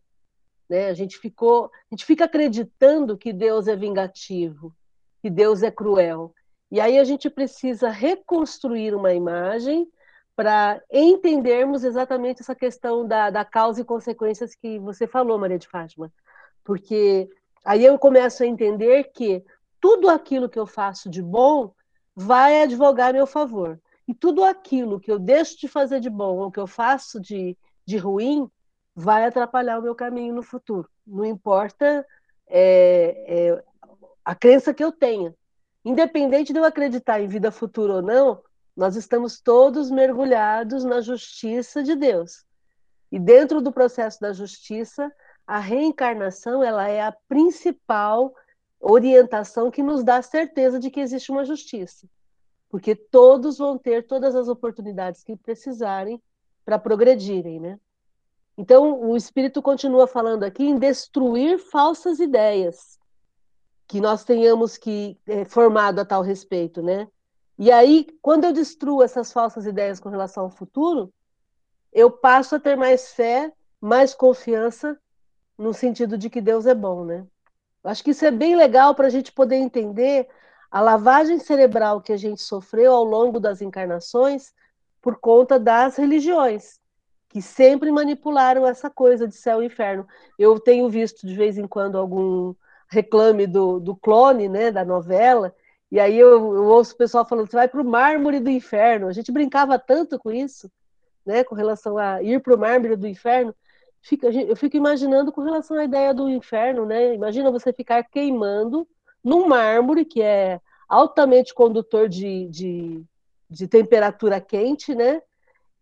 Né? 0.68 0.90
A 0.90 0.94
gente 0.94 1.16
ficou, 1.16 1.70
a 1.90 1.94
gente 1.94 2.04
fica 2.04 2.26
acreditando 2.26 3.16
que 3.16 3.32
Deus 3.32 3.68
é 3.68 3.74
vingativo, 3.74 4.76
que 5.22 5.30
Deus 5.30 5.62
é 5.62 5.70
cruel. 5.70 6.34
E 6.70 6.78
aí 6.78 6.98
a 6.98 7.04
gente 7.04 7.30
precisa 7.30 7.88
reconstruir 7.88 8.94
uma 8.94 9.14
imagem 9.14 9.88
para 10.40 10.82
entendermos 10.90 11.84
exatamente 11.84 12.40
essa 12.40 12.54
questão 12.54 13.06
da, 13.06 13.28
da 13.28 13.44
causa 13.44 13.82
e 13.82 13.84
consequências 13.84 14.54
que 14.54 14.78
você 14.78 15.06
falou, 15.06 15.38
Maria 15.38 15.58
de 15.58 15.68
Fátima. 15.68 16.10
Porque 16.64 17.28
aí 17.62 17.84
eu 17.84 17.98
começo 17.98 18.42
a 18.42 18.46
entender 18.46 19.10
que 19.12 19.44
tudo 19.78 20.08
aquilo 20.08 20.48
que 20.48 20.58
eu 20.58 20.66
faço 20.66 21.10
de 21.10 21.20
bom 21.20 21.74
vai 22.16 22.62
advogar 22.62 23.10
a 23.10 23.12
meu 23.12 23.26
favor. 23.26 23.78
E 24.08 24.14
tudo 24.14 24.42
aquilo 24.42 24.98
que 24.98 25.12
eu 25.12 25.18
deixo 25.18 25.58
de 25.58 25.68
fazer 25.68 26.00
de 26.00 26.08
bom 26.08 26.38
ou 26.38 26.50
que 26.50 26.58
eu 26.58 26.66
faço 26.66 27.20
de, 27.20 27.54
de 27.84 27.98
ruim 27.98 28.50
vai 28.94 29.26
atrapalhar 29.26 29.78
o 29.78 29.82
meu 29.82 29.94
caminho 29.94 30.34
no 30.34 30.42
futuro. 30.42 30.88
Não 31.06 31.26
importa 31.26 32.02
é, 32.48 33.24
é, 33.28 33.64
a 34.24 34.34
crença 34.34 34.72
que 34.72 34.82
eu 34.82 34.90
tenha. 34.90 35.34
Independente 35.84 36.50
de 36.50 36.58
eu 36.58 36.64
acreditar 36.64 37.20
em 37.20 37.28
vida 37.28 37.52
futura 37.52 37.96
ou 37.96 38.02
não, 38.02 38.40
nós 38.80 38.96
estamos 38.96 39.38
todos 39.38 39.90
mergulhados 39.90 40.84
na 40.84 41.02
justiça 41.02 41.82
de 41.82 41.94
Deus. 41.94 42.46
E 43.12 43.18
dentro 43.18 43.60
do 43.60 43.70
processo 43.70 44.18
da 44.18 44.32
justiça, 44.32 45.12
a 45.46 45.58
reencarnação 45.58 46.64
ela 46.64 46.88
é 46.88 47.02
a 47.02 47.14
principal 47.28 48.34
orientação 48.80 49.70
que 49.70 49.82
nos 49.82 50.02
dá 50.02 50.16
a 50.16 50.22
certeza 50.22 50.80
de 50.80 50.90
que 50.90 50.98
existe 50.98 51.30
uma 51.30 51.44
justiça. 51.44 52.08
Porque 52.70 52.94
todos 52.94 53.58
vão 53.58 53.76
ter 53.76 54.06
todas 54.06 54.34
as 54.34 54.48
oportunidades 54.48 55.22
que 55.22 55.36
precisarem 55.36 56.18
para 56.64 56.78
progredirem, 56.78 57.60
né? 57.60 57.78
Então, 58.56 58.98
o 58.98 59.14
Espírito 59.14 59.60
continua 59.60 60.06
falando 60.06 60.42
aqui 60.42 60.64
em 60.64 60.78
destruir 60.78 61.58
falsas 61.58 62.18
ideias 62.18 62.98
que 63.86 64.00
nós 64.00 64.24
tenhamos 64.24 64.78
que 64.78 65.20
é, 65.26 65.44
formado 65.44 65.98
a 65.98 66.04
tal 66.06 66.22
respeito, 66.22 66.80
né? 66.80 67.06
E 67.60 67.70
aí, 67.70 68.06
quando 68.22 68.44
eu 68.44 68.54
destruo 68.54 69.02
essas 69.02 69.30
falsas 69.30 69.66
ideias 69.66 70.00
com 70.00 70.08
relação 70.08 70.44
ao 70.44 70.50
futuro, 70.50 71.12
eu 71.92 72.10
passo 72.10 72.54
a 72.54 72.58
ter 72.58 72.74
mais 72.74 73.12
fé, 73.12 73.52
mais 73.78 74.14
confiança 74.14 74.98
no 75.58 75.74
sentido 75.74 76.16
de 76.16 76.30
que 76.30 76.40
Deus 76.40 76.64
é 76.64 76.74
bom, 76.74 77.04
né? 77.04 77.26
Acho 77.84 78.02
que 78.02 78.12
isso 78.12 78.24
é 78.24 78.30
bem 78.30 78.56
legal 78.56 78.94
para 78.94 79.08
a 79.08 79.10
gente 79.10 79.30
poder 79.30 79.56
entender 79.56 80.26
a 80.70 80.80
lavagem 80.80 81.38
cerebral 81.38 82.00
que 82.00 82.14
a 82.14 82.16
gente 82.16 82.40
sofreu 82.40 82.94
ao 82.94 83.04
longo 83.04 83.38
das 83.38 83.60
encarnações 83.60 84.54
por 85.02 85.16
conta 85.20 85.60
das 85.60 85.96
religiões, 85.96 86.80
que 87.28 87.42
sempre 87.42 87.92
manipularam 87.92 88.66
essa 88.66 88.88
coisa 88.88 89.28
de 89.28 89.34
céu 89.34 89.62
e 89.62 89.66
inferno. 89.66 90.08
Eu 90.38 90.58
tenho 90.58 90.88
visto 90.88 91.26
de 91.26 91.34
vez 91.34 91.58
em 91.58 91.66
quando 91.66 91.98
algum 91.98 92.54
reclame 92.88 93.46
do, 93.46 93.78
do 93.78 93.94
clone, 93.94 94.48
né, 94.48 94.70
da 94.72 94.82
novela, 94.82 95.54
e 95.90 95.98
aí 95.98 96.16
eu, 96.16 96.54
eu 96.54 96.64
ouço 96.66 96.94
o 96.94 96.96
pessoal 96.96 97.26
falando, 97.26 97.50
você 97.50 97.56
vai 97.56 97.68
para 97.68 97.80
o 97.80 97.84
mármore 97.84 98.38
do 98.38 98.48
inferno. 98.48 99.08
A 99.08 99.12
gente 99.12 99.32
brincava 99.32 99.78
tanto 99.78 100.18
com 100.18 100.30
isso, 100.30 100.70
né, 101.26 101.42
com 101.42 101.54
relação 101.54 101.98
a 101.98 102.22
ir 102.22 102.40
para 102.40 102.54
o 102.54 102.58
mármore 102.58 102.94
do 102.94 103.08
inferno. 103.08 103.54
Fica, 104.00 104.28
eu 104.28 104.56
fico 104.56 104.76
imaginando 104.76 105.32
com 105.32 105.42
relação 105.42 105.76
à 105.76 105.84
ideia 105.84 106.14
do 106.14 106.28
inferno, 106.28 106.86
né? 106.86 107.14
Imagina 107.14 107.50
você 107.50 107.72
ficar 107.72 108.02
queimando 108.04 108.88
num 109.22 109.46
mármore 109.46 110.06
que 110.06 110.22
é 110.22 110.60
altamente 110.88 111.52
condutor 111.52 112.08
de, 112.08 112.46
de, 112.48 113.04
de 113.48 113.68
temperatura 113.68 114.40
quente, 114.40 114.94
né? 114.94 115.20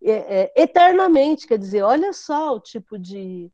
É, 0.02 0.12
é, 0.40 0.52
eternamente, 0.56 1.46
quer 1.46 1.58
dizer, 1.58 1.82
olha 1.82 2.12
só 2.12 2.54
o 2.54 2.60
tipo 2.60 2.98
de 2.98 3.50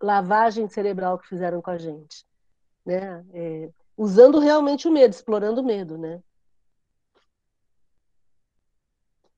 lavagem 0.00 0.68
cerebral 0.68 1.18
que 1.18 1.28
fizeram 1.28 1.62
com 1.62 1.70
a 1.70 1.78
gente, 1.78 2.24
né? 2.84 3.24
É, 3.32 3.70
usando 3.96 4.38
realmente 4.38 4.88
o 4.88 4.92
medo, 4.92 5.12
explorando 5.12 5.60
o 5.60 5.64
medo, 5.64 5.98
né? 5.98 6.22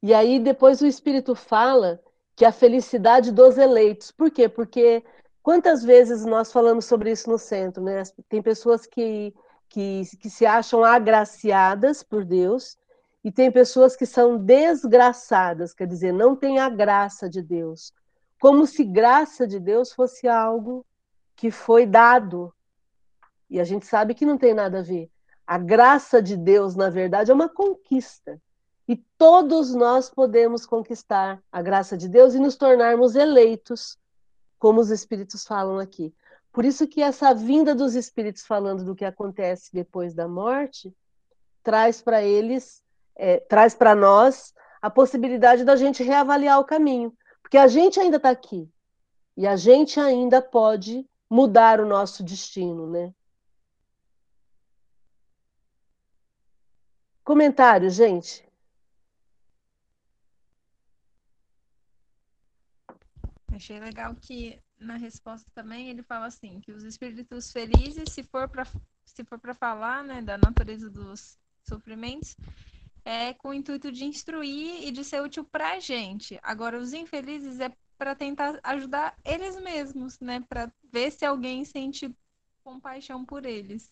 E 0.03 0.13
aí 0.13 0.39
depois 0.39 0.81
o 0.81 0.87
Espírito 0.87 1.35
fala 1.35 2.01
que 2.37 2.45
a 2.45 2.53
felicidade 2.53 3.33
dos 3.33 3.57
eleitos. 3.57 4.11
Por 4.11 4.31
quê? 4.31 4.49
Porque 4.49 5.03
quantas 5.43 5.83
vezes 5.83 6.25
nós 6.25 6.53
falamos 6.53 6.85
sobre 6.85 7.11
isso 7.11 7.31
no 7.31 7.39
centro, 7.39 7.83
né? 7.83 8.03
Tem 8.29 8.43
pessoas 8.43 8.87
que, 8.87 9.35
que, 9.69 10.03
que 10.19 10.29
se 10.29 10.45
acham 10.45 10.85
agraciadas 10.85 12.03
por 12.03 12.25
Deus 12.25 12.77
e 13.25 13.33
tem 13.33 13.51
pessoas 13.51 13.97
que 13.97 14.05
são 14.05 14.37
desgraçadas, 14.37 15.73
quer 15.73 15.87
dizer, 15.87 16.13
não 16.13 16.37
tem 16.37 16.59
a 16.59 16.69
graça 16.69 17.29
de 17.29 17.41
Deus. 17.41 17.91
Como 18.39 18.67
se 18.67 18.85
graça 18.85 19.47
de 19.47 19.59
Deus 19.59 19.93
fosse 19.93 20.29
algo 20.29 20.85
que 21.35 21.51
foi 21.51 21.87
dado 21.87 22.53
e 23.55 23.61
a 23.61 23.65
gente 23.65 23.87
sabe 23.87 24.15
que 24.15 24.27
não 24.27 24.37
tem 24.37 24.53
nada 24.53 24.81
a 24.81 24.83
ver. 24.83 25.09
A 25.47 25.59
graça 25.59 26.21
de 26.21 26.37
Deus, 26.37 26.75
na 26.75 26.91
verdade, 26.91 27.31
é 27.31 27.35
uma 27.35 27.49
conquista. 27.49 28.43
E 28.89 28.97
todos 29.17 29.73
nós 29.73 30.11
podemos 30.11 30.67
conquistar 30.67 31.41
a 31.53 31.63
graça 31.63 31.97
de 31.97 32.09
Deus 32.09 32.35
e 32.35 32.41
nos 32.41 32.57
tornarmos 32.57 33.15
eleitos, 33.15 33.97
como 34.59 34.81
os 34.81 34.91
Espíritos 34.91 35.47
falam 35.47 35.79
aqui. 35.79 36.13
Por 36.51 36.65
isso 36.65 36.89
que 36.89 37.01
essa 37.01 37.33
vinda 37.33 37.77
dos 37.77 37.95
Espíritos 37.95 38.45
falando 38.45 38.85
do 38.85 38.93
que 38.93 39.05
acontece 39.05 39.73
depois 39.73 40.15
da 40.15 40.27
morte 40.27 40.93
traz 41.63 42.03
para 42.03 42.25
eles, 42.25 42.83
é, 43.15 43.39
traz 43.39 43.73
para 43.73 43.95
nós 43.95 44.53
a 44.83 44.91
possibilidade 44.91 45.63
da 45.63 45.77
gente 45.77 46.03
reavaliar 46.03 46.59
o 46.59 46.65
caminho, 46.65 47.17
porque 47.41 47.57
a 47.57 47.69
gente 47.69 48.01
ainda 48.01 48.17
está 48.17 48.31
aqui 48.31 48.69
e 49.37 49.47
a 49.47 49.55
gente 49.55 50.01
ainda 50.01 50.43
pode 50.43 51.09
mudar 51.31 51.79
o 51.79 51.87
nosso 51.87 52.25
destino, 52.25 52.91
né? 52.91 53.15
Comentário, 57.25 57.89
gente. 57.89 58.47
Achei 63.51 63.81
legal 63.81 64.15
que 64.15 64.61
na 64.79 64.97
resposta 64.97 65.51
também 65.55 65.89
ele 65.89 66.03
fala 66.03 66.27
assim 66.27 66.61
que 66.61 66.71
os 66.71 66.83
espíritos 66.83 67.51
felizes, 67.51 68.13
se 68.13 68.23
for 68.25 68.47
para 68.47 68.67
se 69.07 69.25
for 69.25 69.39
para 69.39 69.55
falar, 69.55 70.05
né, 70.05 70.21
da 70.21 70.37
natureza 70.37 70.91
dos 70.91 71.39
sofrimentos, 71.63 72.37
é 73.05 73.33
com 73.33 73.51
o 73.51 73.55
intuito 73.55 73.91
de 73.91 74.05
instruir 74.05 74.87
e 74.87 74.91
de 74.91 75.05
ser 75.05 75.23
útil 75.23 75.45
para 75.45 75.73
a 75.73 75.79
gente. 75.79 76.39
Agora, 76.43 76.79
os 76.79 76.93
infelizes 76.93 77.61
é 77.61 77.73
para 77.97 78.15
tentar 78.15 78.59
ajudar 78.63 79.17
eles 79.25 79.59
mesmos, 79.61 80.19
né, 80.21 80.41
para 80.49 80.71
ver 80.93 81.11
se 81.13 81.25
alguém 81.25 81.65
sente 81.65 82.15
compaixão 82.65 83.25
por 83.25 83.47
eles. 83.47 83.89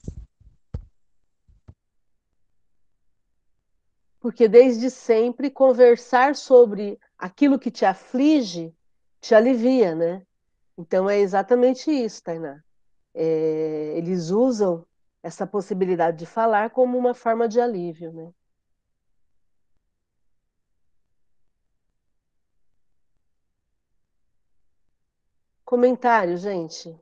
Porque 4.22 4.46
desde 4.48 4.88
sempre 4.88 5.50
conversar 5.50 6.36
sobre 6.36 6.98
aquilo 7.18 7.58
que 7.58 7.72
te 7.72 7.84
aflige 7.84 8.72
te 9.20 9.34
alivia, 9.34 9.94
né? 9.96 10.24
Então 10.78 11.10
é 11.10 11.18
exatamente 11.18 11.90
isso, 11.90 12.22
Tainá. 12.22 12.62
É, 13.14 13.94
eles 13.96 14.30
usam 14.30 14.86
essa 15.22 15.46
possibilidade 15.46 16.18
de 16.18 16.26
falar 16.26 16.70
como 16.70 16.96
uma 16.98 17.14
forma 17.14 17.48
de 17.48 17.60
alívio, 17.60 18.12
né? 18.12 18.32
Comentário, 25.64 26.36
gente. 26.36 26.96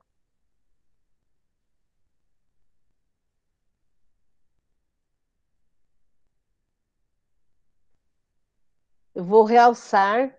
Eu 9.21 9.25
vou 9.25 9.45
realçar 9.45 10.35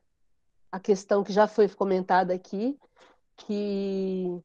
a 0.72 0.80
questão 0.80 1.24
que 1.24 1.32
já 1.32 1.48
foi 1.48 1.70
comentada 1.70 2.34
aqui, 2.34 2.80
que 3.38 4.42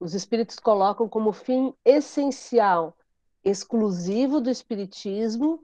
os 0.00 0.14
espíritos 0.14 0.58
colocam 0.58 1.08
como 1.08 1.32
fim 1.32 1.72
essencial, 1.84 2.96
exclusivo 3.44 4.40
do 4.40 4.50
espiritismo, 4.50 5.62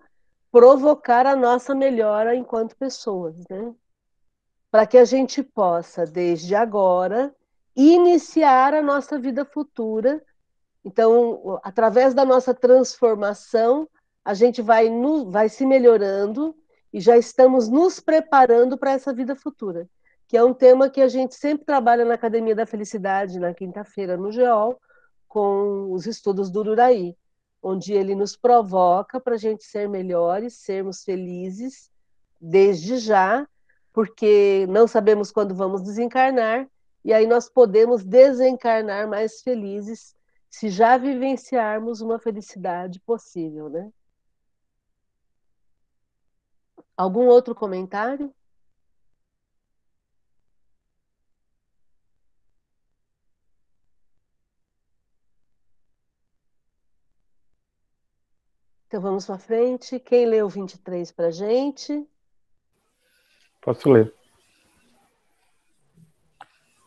provocar 0.53 1.27
a 1.27 1.35
nossa 1.35 1.75
melhora 1.75 2.37
enquanto 2.37 2.77
pessoas, 2.77 3.35
né? 3.51 3.75
Para 4.71 4.87
que 4.87 4.97
a 4.97 5.05
gente 5.05 5.43
possa, 5.43 6.07
desde 6.07 6.55
agora, 6.55 7.35
iniciar 7.75 8.75
a 8.75 8.81
nossa 8.81 9.19
vida 9.19 9.45
futura. 9.45 10.25
Então, 10.85 11.59
através 11.65 12.15
da 12.15 12.25
nossa 12.25 12.55
transformação, 12.55 13.89
a 14.25 14.35
gente 14.35 14.63
vai, 14.63 14.89
no, 14.89 15.33
vai 15.33 15.49
se 15.49 15.67
melhorando 15.67 16.55
e 16.95 17.01
já 17.01 17.19
estamos 17.19 17.69
nos 17.69 18.01
preparando 18.01 18.79
para 18.79 18.93
essa 18.93 19.13
vida 19.13 19.37
futura 19.37 19.87
que 20.27 20.37
é 20.37 20.43
um 20.43 20.55
tema 20.55 20.91
que 20.91 21.01
a 21.01 21.09
gente 21.09 21.35
sempre 21.35 21.65
trabalha 21.65 22.05
na 22.05 22.15
Academia 22.15 22.55
da 22.55 22.67
Felicidade, 22.67 23.39
na 23.39 23.53
quinta-feira, 23.53 24.17
no 24.17 24.33
GEOL, 24.33 24.81
com 25.29 25.93
os 25.93 26.07
estudos 26.07 26.51
do 26.51 26.61
Ururaí, 26.61 27.17
onde 27.63 27.93
ele 27.93 28.15
nos 28.15 28.37
provoca 28.37 29.21
para 29.21 29.35
a 29.35 29.39
gente 29.39 29.65
ser 29.65 29.89
melhores, 29.89 30.55
sermos 30.55 31.03
felizes, 31.03 31.91
desde 32.41 32.97
já, 32.99 33.47
porque 33.93 34.67
não 34.69 34.87
sabemos 34.87 35.31
quando 35.31 35.55
vamos 35.55 35.83
desencarnar, 35.83 36.69
e 37.05 37.13
aí 37.13 37.27
nós 37.27 37.49
podemos 37.49 38.03
desencarnar 38.03 39.09
mais 39.09 39.41
felizes 39.41 40.15
se 40.51 40.69
já 40.69 40.97
vivenciarmos 40.97 42.01
uma 42.01 42.19
felicidade 42.19 43.01
possível, 43.01 43.69
né? 43.69 43.91
Algum 46.97 47.27
outro 47.27 47.55
comentário? 47.55 48.33
Então 58.87 59.03
vamos 59.03 59.27
para 59.27 59.39
frente. 59.39 59.99
Quem 59.99 60.25
leu 60.25 60.49
23 60.49 61.11
para 61.11 61.27
a 61.27 61.31
gente? 61.33 62.09
Posso 63.61 63.91
ler. 63.91 64.15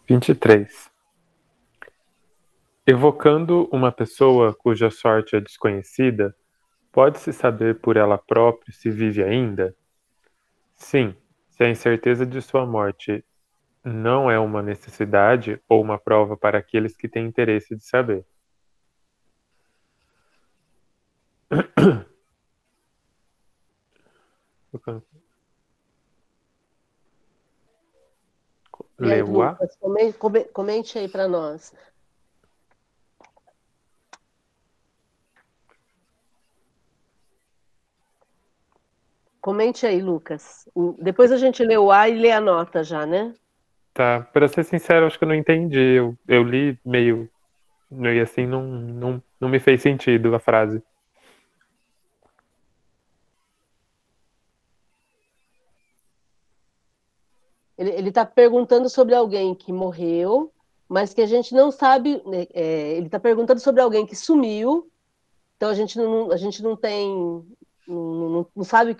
23. 0.07 0.89
Evocando 2.85 3.67
uma 3.73 3.91
pessoa 3.91 4.55
cuja 4.55 4.89
sorte 4.89 5.35
é 5.35 5.41
desconhecida, 5.41 6.33
pode-se 6.93 7.33
saber 7.33 7.81
por 7.81 7.97
ela 7.97 8.17
própria 8.17 8.73
se 8.73 8.89
vive 8.89 9.21
ainda? 9.21 9.75
Sim, 10.77 11.15
se 11.49 11.63
a 11.63 11.69
incerteza 11.69 12.25
de 12.25 12.41
sua 12.41 12.65
morte 12.65 13.25
não 13.83 14.31
é 14.31 14.39
uma 14.39 14.61
necessidade 14.61 15.61
ou 15.67 15.81
uma 15.81 15.97
prova 15.97 16.37
para 16.37 16.59
aqueles 16.59 16.95
que 16.95 17.09
têm 17.09 17.25
interesse 17.25 17.75
de 17.75 17.83
saber. 17.83 18.25
Leua. 28.99 29.57
Comente, 29.79 30.17
comente 30.53 30.97
aí 30.99 31.07
para 31.07 31.27
nós. 31.27 31.73
Comente 39.47 39.88
aí, 39.88 40.01
Lucas. 40.01 40.67
Depois 40.99 41.31
a 41.31 41.38
gente 41.38 41.63
lê 41.63 41.77
o 41.77 41.89
A 41.89 42.10
e 42.10 42.19
lê 42.19 42.31
a 42.31 42.41
nota 42.41 42.83
já, 42.83 43.05
né? 43.05 43.33
Tá. 43.93 44.27
Para 44.33 44.45
ser 44.49 44.65
sincero, 44.65 45.05
acho 45.05 45.17
que 45.17 45.23
eu 45.23 45.27
não 45.29 45.36
entendi. 45.36 45.79
Eu, 45.79 46.17
eu 46.27 46.43
li 46.43 46.77
meio. 46.83 47.29
E 47.89 48.19
assim, 48.19 48.45
não, 48.45 48.62
não, 48.67 49.23
não 49.39 49.47
me 49.47 49.57
fez 49.57 49.81
sentido 49.81 50.36
a 50.36 50.39
frase. 50.39 50.83
Ele 57.77 58.10
está 58.10 58.25
perguntando 58.25 58.89
sobre 58.89 59.15
alguém 59.15 59.55
que 59.55 59.71
morreu, 59.71 60.51
mas 60.89 61.13
que 61.13 61.21
a 61.21 61.25
gente 61.25 61.55
não 61.55 61.71
sabe. 61.71 62.21
Né, 62.25 62.47
é, 62.53 62.97
ele 62.97 63.05
está 63.05 63.17
perguntando 63.17 63.62
sobre 63.62 63.81
alguém 63.81 64.05
que 64.05 64.13
sumiu, 64.13 64.91
então 65.55 65.69
a 65.69 65.73
gente 65.73 65.97
não, 65.97 66.33
a 66.33 66.36
gente 66.36 66.62
não 66.62 66.75
tem. 66.75 67.15
Não, 67.88 68.29
não, 68.29 68.47
não 68.53 68.63
sabe. 68.65 68.97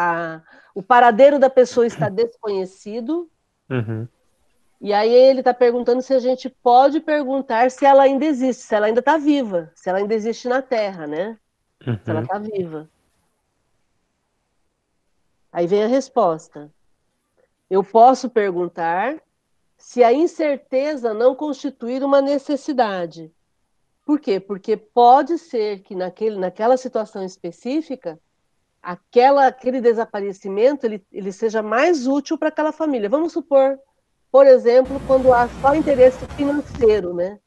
A, 0.00 0.42
o 0.74 0.82
paradeiro 0.82 1.38
da 1.38 1.50
pessoa 1.50 1.86
está 1.86 2.08
desconhecido. 2.08 3.30
Uhum. 3.68 4.08
E 4.80 4.94
aí 4.94 5.12
ele 5.12 5.40
está 5.40 5.52
perguntando 5.52 6.00
se 6.00 6.14
a 6.14 6.18
gente 6.18 6.48
pode 6.48 7.00
perguntar 7.00 7.70
se 7.70 7.84
ela 7.84 8.04
ainda 8.04 8.24
existe, 8.24 8.62
se 8.62 8.74
ela 8.74 8.86
ainda 8.86 9.00
está 9.00 9.18
viva, 9.18 9.70
se 9.74 9.90
ela 9.90 9.98
ainda 9.98 10.14
existe 10.14 10.48
na 10.48 10.62
Terra, 10.62 11.06
né? 11.06 11.38
Uhum. 11.86 11.98
Se 12.02 12.10
ela 12.10 12.22
está 12.22 12.38
viva. 12.38 12.88
Aí 15.52 15.66
vem 15.66 15.82
a 15.82 15.86
resposta. 15.86 16.72
Eu 17.68 17.84
posso 17.84 18.30
perguntar 18.30 19.20
se 19.76 20.02
a 20.02 20.12
incerteza 20.12 21.12
não 21.12 21.34
constituir 21.34 22.02
uma 22.02 22.22
necessidade. 22.22 23.30
Por 24.04 24.18
quê? 24.18 24.40
Porque 24.40 24.76
pode 24.76 25.38
ser 25.38 25.80
que 25.80 25.94
naquele, 25.94 26.38
naquela 26.38 26.76
situação 26.76 27.22
específica, 27.22 28.18
aquela, 28.82 29.46
aquele 29.46 29.80
desaparecimento 29.80 30.86
ele, 30.86 31.04
ele 31.12 31.32
seja 31.32 31.62
mais 31.62 32.06
útil 32.06 32.38
para 32.38 32.48
aquela 32.48 32.72
família. 32.72 33.08
Vamos 33.08 33.32
supor, 33.32 33.78
por 34.30 34.46
exemplo, 34.46 35.00
quando 35.06 35.32
há 35.32 35.48
só 35.60 35.74
interesse 35.74 36.24
financeiro, 36.36 37.14
né? 37.14 37.38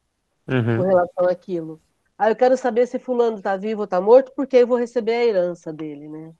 Uhum. 0.46 0.78
Com 0.78 0.82
relação 0.84 1.28
àquilo. 1.28 1.80
Ah, 2.16 2.30
eu 2.30 2.36
quero 2.36 2.56
saber 2.56 2.86
se 2.86 2.98
fulano 2.98 3.38
está 3.38 3.56
vivo 3.56 3.80
ou 3.80 3.84
está 3.84 4.00
morto, 4.00 4.32
porque 4.36 4.58
eu 4.58 4.66
vou 4.66 4.78
receber 4.78 5.12
a 5.12 5.24
herança 5.24 5.72
dele, 5.72 6.08
né? 6.08 6.32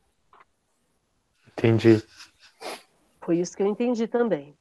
Entendi. 1.48 2.02
Foi 3.20 3.38
isso 3.38 3.56
que 3.56 3.62
eu 3.62 3.66
entendi 3.66 4.06
também. 4.06 4.56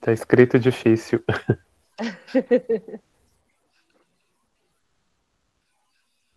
Tá 0.00 0.12
escrito 0.12 0.58
difícil. 0.58 1.22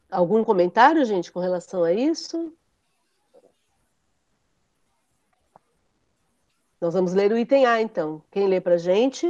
Algum 0.10 0.44
comentário, 0.44 1.04
gente, 1.04 1.32
com 1.32 1.40
relação 1.40 1.84
a 1.84 1.92
isso? 1.92 2.54
Nós 6.80 6.94
vamos 6.94 7.14
ler 7.14 7.32
o 7.32 7.38
item 7.38 7.66
A, 7.66 7.82
então. 7.82 8.22
Quem 8.32 8.48
lê 8.48 8.62
para 8.62 8.78
gente? 8.78 9.26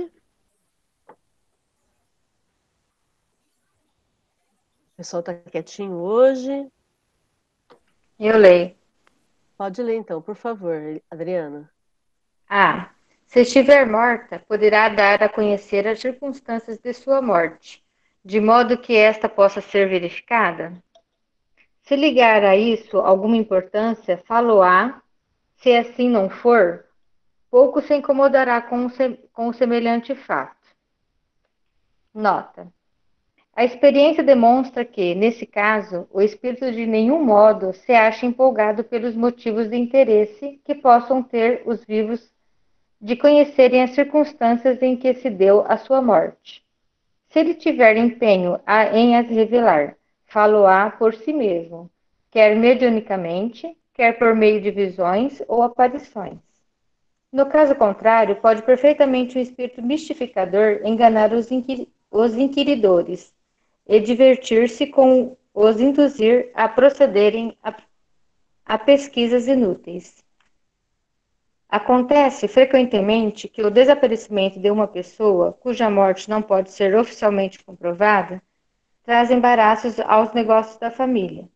O 4.94 4.98
pessoal 4.98 5.22
está 5.22 5.34
quietinho 5.34 5.96
hoje. 5.96 6.70
Eu 8.20 8.38
leio. 8.38 8.76
Pode 9.58 9.82
ler, 9.82 9.96
então, 9.96 10.22
por 10.22 10.36
favor, 10.36 11.02
Adriana. 11.10 11.72
A. 12.50 12.90
Se 13.28 13.42
estiver 13.42 13.86
morta, 13.86 14.40
poderá 14.40 14.90
dar 14.90 15.22
a 15.22 15.30
conhecer 15.30 15.88
as 15.88 16.00
circunstâncias 16.00 16.78
de 16.80 16.94
sua 16.94 17.22
morte, 17.22 17.84
de 18.24 18.40
modo 18.40 18.78
que 18.78 18.96
esta 18.96 19.30
possa 19.30 19.62
ser 19.62 19.88
verificada? 19.88 20.74
Se 21.84 21.96
ligar 21.96 22.44
a 22.44 22.56
isso 22.56 22.98
alguma 22.98 23.38
importância, 23.38 24.18
falo-á. 24.26 25.02
Se 25.58 25.74
assim 25.76 26.10
não 26.10 26.30
for, 26.30 26.87
pouco 27.50 27.82
se 27.82 27.96
incomodará 27.96 28.62
com 28.62 28.88
com 29.34 29.48
o 29.48 29.54
semelhante 29.54 30.14
fato. 30.16 30.56
Nota. 32.14 32.68
A 33.56 33.66
experiência 33.66 34.24
demonstra 34.24 34.86
que, 34.86 35.16
nesse 35.16 35.46
caso, 35.46 36.08
o 36.12 36.22
espírito 36.22 36.72
de 36.72 36.86
nenhum 36.86 37.24
modo 37.24 37.74
se 37.74 37.92
acha 37.92 38.26
empolgado 38.26 38.84
pelos 38.84 39.16
motivos 39.16 39.68
de 39.68 39.76
interesse 39.76 40.62
que 40.64 40.76
possam 40.76 41.24
ter 41.24 41.64
os 41.66 41.84
vivos 41.84 42.32
de 43.02 43.16
conhecerem 43.16 43.82
as 43.82 43.92
circunstâncias 43.92 44.82
em 44.82 44.96
que 44.96 45.14
se 45.16 45.30
deu 45.30 45.64
a 45.68 45.78
sua 45.78 46.02
morte. 46.02 46.64
Se 47.30 47.40
ele 47.40 47.56
tiver 47.56 47.98
empenho 47.98 48.60
em 48.94 49.18
as 49.18 49.28
revelar, 49.28 49.98
falo-á 50.28 50.92
por 50.92 51.16
si 51.16 51.34
mesmo, 51.34 51.90
quer 52.30 52.56
mediunicamente, 52.56 53.76
quer 53.94 54.18
por 54.20 54.36
meio 54.36 54.62
de 54.62 54.70
visões 54.72 55.42
ou 55.48 55.64
aparições. 55.64 56.47
No 57.32 57.46
caso 57.46 57.76
contrário, 57.76 58.38
pode 58.38 58.62
perfeitamente 58.62 59.38
o 59.38 59.42
espírito 59.42 59.82
mistificador 59.82 60.82
enganar 60.86 61.34
os, 61.34 61.50
os 62.10 62.36
inquiridores 62.36 63.34
e 63.86 64.00
divertir-se 64.00 64.88
com 64.88 65.36
os 65.54 65.80
induzir 65.82 66.52
a 66.54 66.70
procederem 66.70 67.58
a, 67.62 67.76
a 68.66 68.78
pesquisas 68.78 69.48
inúteis. 69.48 70.24
Acontece 71.70 72.48
frequentemente 72.48 73.50
que 73.50 73.62
o 73.62 73.70
desaparecimento 73.70 74.58
de 74.60 74.72
uma 74.72 74.88
pessoa 74.88 75.52
cuja 75.52 75.90
morte 75.90 76.30
não 76.30 76.42
pode 76.42 76.72
ser 76.72 76.96
oficialmente 76.96 77.62
comprovada 77.63 78.42
traz 79.04 79.32
embaraços 79.32 80.00
aos 80.02 80.34
negócios 80.34 80.78
da 80.78 80.92
família. 80.92 81.48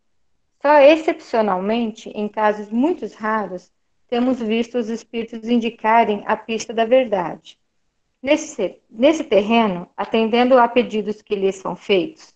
Só 0.62 0.78
excepcionalmente, 0.78 2.08
em 2.10 2.26
casos 2.26 2.70
muito 2.70 3.06
raros, 3.14 3.70
temos 4.12 4.42
visto 4.42 4.76
os 4.76 4.90
espíritos 4.90 5.48
indicarem 5.48 6.22
a 6.26 6.36
pista 6.36 6.74
da 6.74 6.84
verdade. 6.84 7.58
Nesse, 8.22 8.78
nesse 8.90 9.24
terreno, 9.24 9.88
atendendo 9.96 10.58
a 10.58 10.68
pedidos 10.68 11.22
que 11.22 11.34
lhes 11.34 11.56
são 11.56 11.74
feitos, 11.74 12.34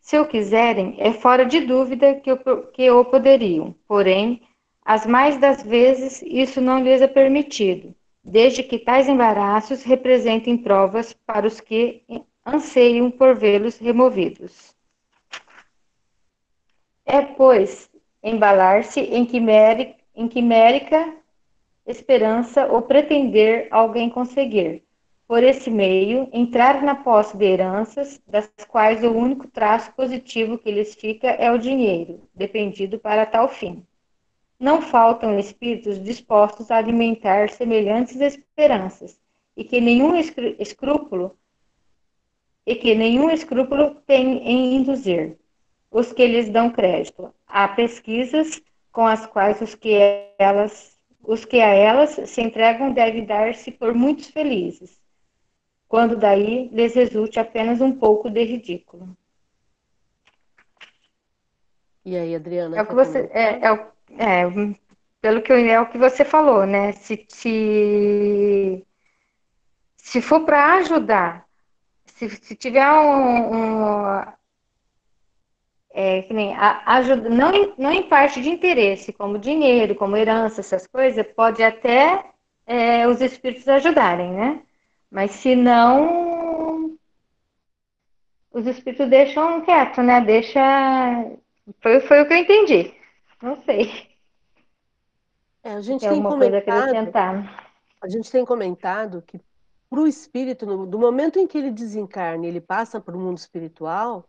se 0.00 0.18
o 0.18 0.26
quiserem, 0.26 0.96
é 0.98 1.12
fora 1.12 1.44
de 1.44 1.60
dúvida 1.60 2.14
que 2.14 2.32
o, 2.32 2.38
que 2.68 2.90
o 2.90 3.04
poderiam, 3.04 3.74
porém, 3.86 4.40
as 4.82 5.04
mais 5.04 5.36
das 5.36 5.62
vezes 5.62 6.22
isso 6.22 6.58
não 6.58 6.82
lhes 6.82 7.02
é 7.02 7.06
permitido, 7.06 7.94
desde 8.24 8.62
que 8.62 8.78
tais 8.78 9.10
embaraços 9.10 9.82
representem 9.82 10.56
provas 10.56 11.12
para 11.12 11.46
os 11.46 11.60
que 11.60 12.02
anseiam 12.46 13.10
por 13.10 13.36
vê-los 13.36 13.76
removidos. 13.76 14.74
É, 17.04 17.20
pois, 17.20 17.90
embalar-se 18.22 19.00
em 19.00 19.26
quimérica 19.26 19.99
em 20.14 20.28
quimérica 20.28 21.14
esperança 21.86 22.66
ou 22.66 22.82
pretender 22.82 23.68
alguém 23.70 24.08
conseguir, 24.08 24.84
por 25.26 25.42
esse 25.42 25.70
meio, 25.70 26.28
entrar 26.32 26.82
na 26.82 26.94
posse 26.94 27.36
de 27.36 27.44
heranças, 27.44 28.20
das 28.26 28.50
quais 28.68 29.02
o 29.04 29.10
único 29.10 29.46
traço 29.48 29.92
positivo 29.92 30.58
que 30.58 30.70
lhes 30.70 30.94
fica 30.94 31.28
é 31.28 31.50
o 31.52 31.58
dinheiro, 31.58 32.28
dependido 32.34 32.98
para 32.98 33.24
tal 33.24 33.48
fim. 33.48 33.86
Não 34.58 34.82
faltam 34.82 35.38
espíritos 35.38 36.02
dispostos 36.02 36.70
a 36.70 36.76
alimentar 36.76 37.48
semelhantes 37.50 38.20
esperanças, 38.20 39.18
e 39.56 39.64
que 39.64 39.80
nenhum 39.80 40.16
escrúpulo 40.16 41.36
e 42.66 42.74
que 42.74 42.94
nenhum 42.94 43.30
escrúpulo 43.30 43.96
tem 44.06 44.38
em 44.46 44.76
induzir 44.76 45.36
os 45.90 46.12
que 46.12 46.26
lhes 46.26 46.48
dão 46.48 46.70
crédito 46.70 47.34
a 47.46 47.66
pesquisas 47.68 48.60
com 48.92 49.06
as 49.06 49.26
quais 49.26 49.60
os 49.60 49.74
que 49.74 49.94
elas 50.38 50.98
os 51.22 51.44
que 51.44 51.60
a 51.60 51.68
elas 51.68 52.18
se 52.28 52.40
entregam 52.40 52.92
devem 52.92 53.24
dar-se 53.24 53.70
por 53.70 53.94
muitos 53.94 54.28
felizes, 54.28 55.00
quando 55.86 56.16
daí 56.16 56.68
lhes 56.68 56.94
resulte 56.94 57.38
apenas 57.38 57.80
um 57.80 57.92
pouco 57.92 58.30
de 58.30 58.42
ridículo. 58.42 59.16
E 62.04 62.16
aí, 62.16 62.34
Adriana? 62.34 62.78
É 62.78 62.82
o 62.82 62.86
que 62.86 62.94
você 62.94 63.30
é, 63.32 63.66
é, 63.66 63.92
é, 64.18 64.44
pelo 65.20 65.42
que 65.42 65.52
eu, 65.52 65.56
é 65.56 65.80
o 65.80 65.90
que 65.90 65.98
você 65.98 66.24
falou, 66.24 66.64
né? 66.64 66.92
Se 66.92 67.26
se, 67.28 68.86
se 69.96 70.22
for 70.22 70.44
para 70.46 70.76
ajudar, 70.76 71.46
se, 72.06 72.30
se 72.30 72.56
tiver 72.56 72.90
um, 72.90 73.54
um 73.54 74.22
é, 76.00 76.22
que 76.22 76.32
nem 76.32 76.56
ajuda, 76.56 77.28
não, 77.28 77.52
em, 77.52 77.74
não 77.76 77.92
em 77.92 78.08
parte 78.08 78.40
de 78.40 78.48
interesse, 78.48 79.12
como 79.12 79.38
dinheiro, 79.38 79.94
como 79.94 80.16
herança, 80.16 80.62
essas 80.62 80.86
coisas, 80.86 81.26
pode 81.36 81.62
até 81.62 82.24
é, 82.66 83.06
os 83.06 83.20
espíritos 83.20 83.68
ajudarem, 83.68 84.32
né? 84.32 84.62
Mas 85.10 85.32
se 85.32 85.54
não, 85.54 86.96
os 88.50 88.66
espíritos 88.66 89.10
deixam 89.10 89.60
quieto, 89.60 90.00
né? 90.02 90.22
Deixa. 90.22 90.60
Foi, 91.82 92.00
foi 92.00 92.22
o 92.22 92.26
que 92.26 92.32
eu 92.32 92.38
entendi. 92.38 92.94
Não 93.42 93.62
sei. 93.64 94.08
É, 95.62 95.74
a 95.74 95.82
gente 95.82 96.00
tem, 96.00 96.10
tem 96.12 96.22
comentado. 96.22 97.50
A 98.02 98.08
gente 98.08 98.30
tem 98.32 98.42
comentado 98.46 99.22
que 99.26 99.38
para 99.90 100.00
o 100.00 100.06
espírito, 100.06 100.64
no, 100.64 100.86
do 100.86 100.98
momento 100.98 101.38
em 101.38 101.46
que 101.46 101.58
ele 101.58 101.70
desencarna, 101.70 102.46
ele 102.46 102.60
passa 102.60 102.98
para 102.98 103.14
o 103.14 103.20
mundo 103.20 103.36
espiritual 103.36 104.24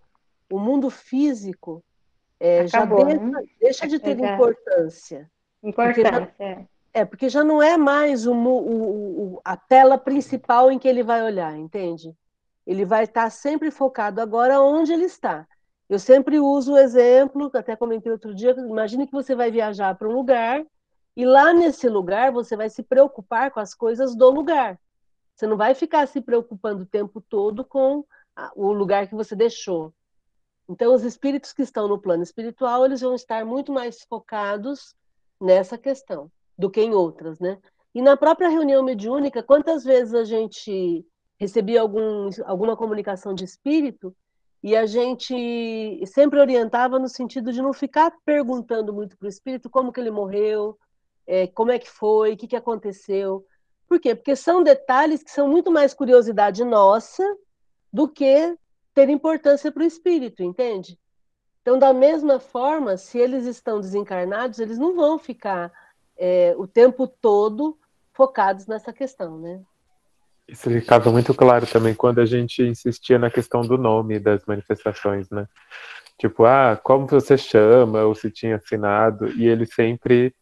o 0.52 0.60
mundo 0.60 0.90
físico 0.90 1.84
é, 2.40 2.62
Acabou, 2.62 3.02
já 3.02 3.06
deixa, 3.06 3.24
né? 3.24 3.44
deixa 3.60 3.88
de 3.88 4.00
ter 4.00 4.20
é, 4.20 4.34
importância. 4.34 5.32
Importância. 5.62 6.34
Já, 6.40 6.46
é. 6.46 6.66
é, 6.94 7.06
porque 7.06 7.30
já 7.30 7.44
não 7.44 7.62
é 7.62 7.78
mais 7.78 8.26
o, 8.26 8.34
o, 8.34 9.36
o, 9.36 9.42
a 9.46 9.56
tela 9.56 9.98
principal 9.98 10.72
em 10.72 10.80
que 10.80 10.88
ele 10.88 11.04
vai 11.04 11.22
olhar, 11.22 11.56
entende? 11.56 12.16
Ele 12.66 12.84
vai 12.84 13.04
estar 13.04 13.30
sempre 13.30 13.70
focado 13.70 14.20
agora 14.20 14.60
onde 14.60 14.92
ele 14.92 15.06
está. 15.06 15.48
Eu 15.88 16.00
sempre 16.00 16.40
uso 16.40 16.74
o 16.74 16.78
exemplo, 16.78 17.52
até 17.54 17.76
comentei 17.76 18.12
outro 18.12 18.34
dia, 18.34 18.56
imagine 18.58 19.06
que 19.06 19.14
você 19.14 19.36
vai 19.36 19.52
viajar 19.52 19.94
para 19.96 20.08
um 20.08 20.14
lugar 20.14 20.66
e 21.16 21.26
lá 21.26 21.54
nesse 21.54 21.90
lugar 21.90 22.32
você 22.32 22.56
vai 22.56 22.70
se 22.70 22.82
preocupar 22.82 23.52
com 23.52 23.60
as 23.60 23.74
coisas 23.74 24.16
do 24.16 24.30
lugar. 24.30 24.80
Você 25.36 25.46
não 25.46 25.58
vai 25.58 25.76
ficar 25.76 26.08
se 26.08 26.22
preocupando 26.22 26.84
o 26.84 26.88
tempo 26.88 27.22
todo 27.22 27.64
com 27.64 28.04
o 28.56 28.72
lugar 28.72 29.08
que 29.08 29.14
você 29.14 29.36
deixou. 29.36 29.94
Então, 30.72 30.96
os 30.96 31.04
espíritos 31.04 31.52
que 31.52 31.64
estão 31.64 31.86
no 31.86 32.00
plano 32.00 32.24
espiritual, 32.24 32.86
eles 32.86 33.02
vão 33.02 33.14
estar 33.14 33.46
muito 33.46 33.74
mais 33.74 34.04
focados 34.08 34.96
nessa 35.38 35.78
questão 35.78 36.32
do 36.58 36.70
que 36.70 36.80
em 36.80 36.94
outras, 36.94 37.42
né? 37.42 37.60
E 37.94 38.02
na 38.02 38.16
própria 38.16 38.48
reunião 38.48 38.82
mediúnica, 38.82 39.44
quantas 39.44 39.84
vezes 39.84 40.14
a 40.14 40.24
gente 40.24 41.06
recebia 41.38 41.82
algum, 41.82 42.30
alguma 42.46 42.78
comunicação 42.78 43.34
de 43.34 43.44
espírito 43.44 44.16
e 44.64 44.74
a 44.74 44.86
gente 44.86 46.02
sempre 46.06 46.40
orientava 46.40 46.98
no 46.98 47.10
sentido 47.10 47.52
de 47.52 47.62
não 47.62 47.74
ficar 47.74 48.14
perguntando 48.24 48.94
muito 48.94 49.18
para 49.18 49.26
o 49.26 49.30
espírito 49.30 49.70
como 49.70 49.92
que 49.92 50.00
ele 50.00 50.12
morreu, 50.12 50.78
é, 51.28 51.48
como 51.48 51.72
é 51.72 51.80
que 51.80 51.90
foi, 51.90 52.32
o 52.32 52.38
que, 52.38 52.48
que 52.48 52.56
aconteceu. 52.56 53.46
Por 53.90 54.00
quê? 54.00 54.16
Porque 54.16 54.38
são 54.38 54.64
detalhes 54.64 55.22
que 55.22 55.32
são 55.32 55.50
muito 55.50 55.70
mais 55.70 55.94
curiosidade 55.94 56.64
nossa 56.64 57.26
do 57.92 58.08
que 58.08 58.56
ter 58.94 59.10
importância 59.10 59.72
para 59.72 59.84
o 59.84 59.86
espírito, 59.86 60.44
entende? 60.44 60.98
Então, 61.62 61.78
da 61.78 61.94
mesma 61.94 62.40
forma, 62.40 62.98
se 62.98 63.18
eles 63.18 63.46
estão 63.46 63.80
desencarnados, 63.80 64.60
eles 64.60 64.78
não 64.78 64.96
vão 64.96 65.20
ficar 65.20 65.72
é, 66.18 66.54
o 66.58 66.68
tempo 66.68 67.08
todo 67.08 67.78
focados 68.14 68.68
nessa 68.68 68.92
questão, 68.92 69.40
né? 69.40 69.62
Isso 70.48 70.70
ficava 70.70 71.12
muito 71.12 71.34
claro 71.34 71.66
também 71.66 71.94
quando 71.94 72.20
a 72.20 72.26
gente 72.26 72.62
insistia 72.64 73.18
na 73.18 73.30
questão 73.30 73.62
do 73.62 73.78
nome 73.78 74.20
das 74.20 74.46
manifestações, 74.46 75.30
né? 75.30 75.48
Tipo, 76.18 76.46
ah, 76.46 76.80
como 76.84 77.08
você 77.08 77.38
chama, 77.38 78.04
ou 78.04 78.14
se 78.14 78.30
tinha 78.30 78.58
assinado, 78.58 79.30
e 79.30 79.48
eles 79.48 79.74
sempre 79.74 80.36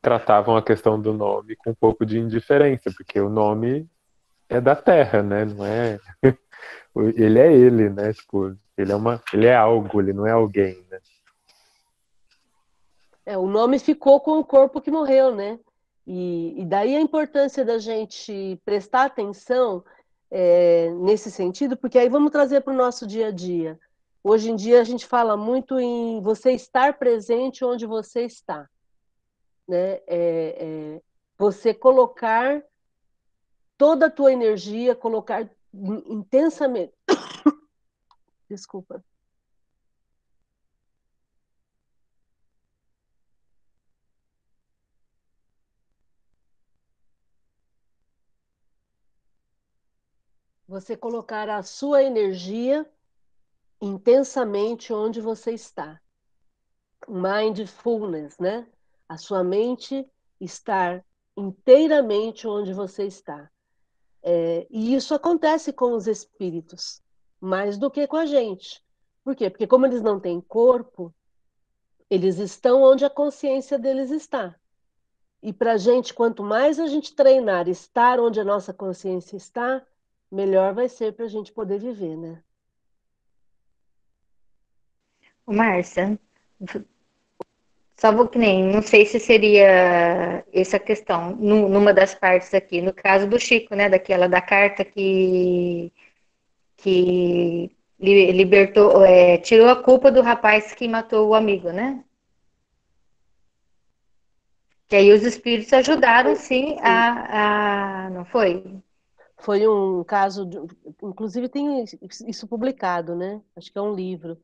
tratavam 0.00 0.56
a 0.56 0.62
questão 0.62 1.00
do 1.00 1.12
nome 1.12 1.54
com 1.56 1.70
um 1.70 1.74
pouco 1.74 2.04
de 2.04 2.18
indiferença, 2.18 2.90
porque 2.96 3.20
o 3.20 3.28
nome 3.28 3.88
é 4.48 4.60
da 4.60 4.74
Terra, 4.74 5.22
né? 5.22 5.44
Não 5.44 5.64
é 5.64 5.98
ele 6.96 7.38
é 7.38 7.52
ele, 7.52 7.88
né? 7.88 8.12
Tipo, 8.12 8.56
ele 8.76 8.92
é 8.92 8.96
uma, 8.96 9.22
ele 9.32 9.46
é 9.46 9.56
algo, 9.56 10.00
ele 10.00 10.12
não 10.12 10.26
é 10.26 10.32
alguém, 10.32 10.84
né? 10.90 11.00
É, 13.24 13.38
o 13.38 13.46
nome 13.46 13.78
ficou 13.78 14.20
com 14.20 14.38
o 14.38 14.44
corpo 14.44 14.80
que 14.80 14.90
morreu, 14.90 15.34
né? 15.34 15.58
E, 16.06 16.60
e 16.60 16.64
daí 16.64 16.96
a 16.96 17.00
importância 17.00 17.64
da 17.64 17.78
gente 17.78 18.60
prestar 18.64 19.04
atenção 19.04 19.84
é, 20.30 20.90
nesse 20.90 21.30
sentido, 21.30 21.76
porque 21.76 21.98
aí 21.98 22.08
vamos 22.08 22.32
trazer 22.32 22.62
para 22.62 22.72
o 22.72 22.76
nosso 22.76 23.06
dia 23.06 23.28
a 23.28 23.30
dia. 23.30 23.78
Hoje 24.24 24.50
em 24.50 24.56
dia 24.56 24.80
a 24.80 24.84
gente 24.84 25.06
fala 25.06 25.36
muito 25.36 25.78
em 25.78 26.20
você 26.20 26.52
estar 26.52 26.98
presente 26.98 27.64
onde 27.64 27.86
você 27.86 28.24
está, 28.24 28.68
né? 29.68 30.00
É, 30.06 30.06
é, 30.08 31.00
você 31.38 31.72
colocar 31.72 32.62
toda 33.76 34.06
a 34.06 34.10
tua 34.10 34.32
energia, 34.32 34.94
colocar 34.94 35.48
intensamente. 35.72 36.94
Desculpa. 38.48 39.02
Você 50.68 50.96
colocar 50.96 51.50
a 51.50 51.62
sua 51.62 52.02
energia 52.02 52.90
intensamente 53.80 54.92
onde 54.92 55.20
você 55.20 55.52
está. 55.52 56.00
Mindfulness, 57.08 58.38
né? 58.38 58.66
A 59.08 59.18
sua 59.18 59.44
mente 59.44 60.08
estar 60.40 61.04
inteiramente 61.36 62.46
onde 62.46 62.72
você 62.72 63.04
está. 63.06 63.50
É, 64.22 64.66
e 64.70 64.94
isso 64.94 65.14
acontece 65.14 65.72
com 65.72 65.92
os 65.94 66.06
espíritos, 66.06 67.02
mais 67.40 67.76
do 67.78 67.90
que 67.90 68.06
com 68.06 68.16
a 68.16 68.26
gente. 68.26 68.82
Por 69.24 69.34
quê? 69.36 69.50
Porque 69.50 69.66
como 69.66 69.86
eles 69.86 70.02
não 70.02 70.20
têm 70.20 70.40
corpo, 70.40 71.14
Eles 72.10 72.38
estão 72.38 72.82
onde 72.82 73.04
a 73.04 73.10
consciência 73.10 73.78
deles 73.78 74.10
está. 74.10 74.54
E 75.42 75.52
para 75.52 75.72
a 75.72 75.76
gente, 75.78 76.14
quanto 76.14 76.42
mais 76.44 76.78
a 76.78 76.86
gente 76.86 77.14
treinar 77.14 77.68
estar 77.68 78.20
onde 78.20 78.40
a 78.40 78.44
nossa 78.44 78.72
consciência 78.72 79.36
está, 79.36 79.84
melhor 80.30 80.74
vai 80.74 80.88
ser 80.88 81.14
para 81.14 81.24
a 81.26 81.28
gente 81.28 81.52
poder 81.52 81.78
viver, 81.80 82.16
né? 82.16 82.42
Márcia, 85.46 86.18
só 87.96 88.10
vou 88.12 88.28
que 88.28 88.38
nem, 88.38 88.64
não 88.64 88.82
sei 88.82 89.06
se 89.06 89.20
seria 89.20 90.44
essa 90.52 90.78
questão, 90.78 91.36
numa 91.36 91.92
das 91.94 92.14
partes 92.14 92.52
aqui, 92.54 92.80
no 92.80 92.92
caso 92.92 93.28
do 93.28 93.38
Chico, 93.38 93.74
né, 93.74 93.88
daquela 93.88 94.28
da 94.28 94.40
carta 94.40 94.84
que, 94.84 95.92
que 96.76 97.70
libertou, 98.00 99.04
é, 99.04 99.38
tirou 99.38 99.68
a 99.68 99.82
culpa 99.82 100.10
do 100.10 100.20
rapaz 100.20 100.74
que 100.74 100.88
matou 100.88 101.28
o 101.28 101.34
amigo, 101.34 101.70
né? 101.70 102.02
Que 104.88 104.96
aí 104.96 105.12
os 105.12 105.22
espíritos 105.22 105.72
ajudaram, 105.72 106.34
sim, 106.34 106.76
a, 106.80 108.06
a 108.06 108.10
não 108.10 108.24
foi? 108.24 108.82
Foi 109.38 109.66
um 109.66 110.04
caso, 110.04 110.44
de, 110.44 110.58
inclusive 111.02 111.48
tem 111.48 111.84
isso 112.26 112.46
publicado, 112.46 113.14
né? 113.16 113.40
Acho 113.56 113.72
que 113.72 113.78
é 113.78 113.82
um 113.82 113.94
livro. 113.94 114.36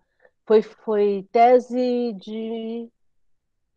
Foi, 0.47 0.63
foi 0.63 1.29
tese 1.31 2.15
de 2.15 2.89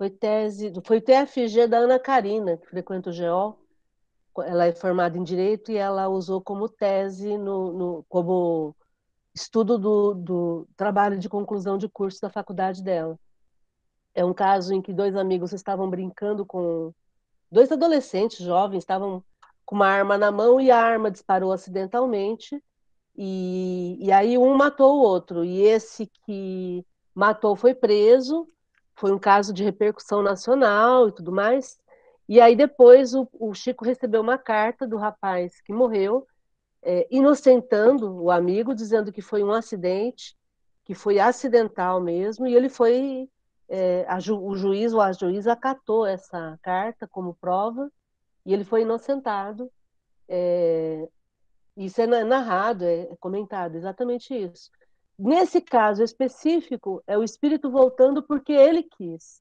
foi 0.01 0.09
tese, 0.09 0.73
foi 0.83 0.99
TFG 0.99 1.67
da 1.67 1.77
Ana 1.77 1.99
Karina, 1.99 2.57
que 2.57 2.65
frequenta 2.65 3.11
o 3.11 3.13
GO. 3.13 3.55
Ela 4.43 4.65
é 4.65 4.71
formada 4.71 5.15
em 5.15 5.21
Direito 5.23 5.71
e 5.71 5.77
ela 5.77 6.09
usou 6.09 6.41
como 6.41 6.67
tese, 6.67 7.37
no, 7.37 7.71
no 7.71 8.05
como 8.09 8.75
estudo 9.31 9.77
do, 9.77 10.15
do, 10.15 10.67
trabalho 10.75 11.19
de 11.19 11.29
conclusão 11.29 11.77
de 11.77 11.87
curso 11.87 12.19
da 12.19 12.31
faculdade 12.31 12.81
dela. 12.83 13.15
É 14.15 14.25
um 14.25 14.33
caso 14.33 14.73
em 14.73 14.81
que 14.81 14.91
dois 14.91 15.15
amigos 15.15 15.53
estavam 15.53 15.87
brincando 15.87 16.47
com... 16.47 16.91
Dois 17.51 17.71
adolescentes 17.71 18.39
jovens 18.39 18.79
estavam 18.79 19.23
com 19.63 19.75
uma 19.75 19.87
arma 19.87 20.17
na 20.17 20.31
mão 20.31 20.59
e 20.59 20.71
a 20.71 20.81
arma 20.81 21.11
disparou 21.11 21.51
acidentalmente 21.51 22.59
e, 23.15 23.99
e 24.01 24.11
aí 24.11 24.35
um 24.35 24.55
matou 24.55 24.97
o 24.97 25.03
outro. 25.03 25.45
E 25.45 25.61
esse 25.61 26.07
que 26.25 26.83
matou 27.13 27.55
foi 27.55 27.75
preso 27.75 28.47
foi 28.95 29.11
um 29.11 29.19
caso 29.19 29.53
de 29.53 29.63
repercussão 29.63 30.21
nacional 30.21 31.07
e 31.07 31.11
tudo 31.11 31.31
mais. 31.31 31.79
E 32.27 32.39
aí 32.39 32.55
depois 32.55 33.13
o, 33.13 33.27
o 33.33 33.53
Chico 33.53 33.83
recebeu 33.83 34.21
uma 34.21 34.37
carta 34.37 34.87
do 34.87 34.97
rapaz 34.97 35.59
que 35.61 35.73
morreu, 35.73 36.25
é, 36.83 37.07
inocentando 37.11 38.11
o 38.21 38.31
amigo, 38.31 38.73
dizendo 38.73 39.11
que 39.11 39.21
foi 39.21 39.43
um 39.43 39.51
acidente, 39.51 40.35
que 40.85 40.93
foi 40.93 41.19
acidental 41.19 42.01
mesmo, 42.01 42.47
e 42.47 42.55
ele 42.55 42.69
foi, 42.69 43.29
é, 43.69 44.05
ju, 44.19 44.39
o 44.41 44.55
juiz 44.55 44.93
ou 44.93 45.01
a 45.01 45.11
juíza 45.11 45.53
acatou 45.53 46.05
essa 46.05 46.57
carta 46.61 47.07
como 47.07 47.35
prova, 47.35 47.91
e 48.45 48.53
ele 48.53 48.63
foi 48.63 48.81
inocentado. 48.81 49.69
É, 50.27 51.07
isso 51.77 52.01
é 52.01 52.07
narrado, 52.23 52.83
é 52.85 53.07
comentado, 53.19 53.75
exatamente 53.75 54.33
isso. 54.33 54.69
Nesse 55.23 55.61
caso 55.61 56.01
específico, 56.01 57.03
é 57.05 57.15
o 57.15 57.23
espírito 57.23 57.69
voltando 57.69 58.23
porque 58.23 58.51
ele 58.51 58.81
quis. 58.81 59.39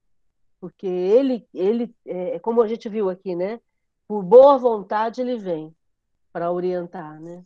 Porque 0.61 0.87
ele, 0.87 1.49
ele 1.55 1.97
é, 2.05 2.39
como 2.39 2.61
a 2.61 2.69
gente 2.69 2.87
viu 2.87 3.09
aqui, 3.09 3.35
né? 3.35 3.59
Por 4.07 4.23
boa 4.23 4.59
vontade 4.59 5.23
ele 5.23 5.39
vem 5.39 5.75
para 6.33 6.53
orientar, 6.53 7.19
né? 7.19 7.43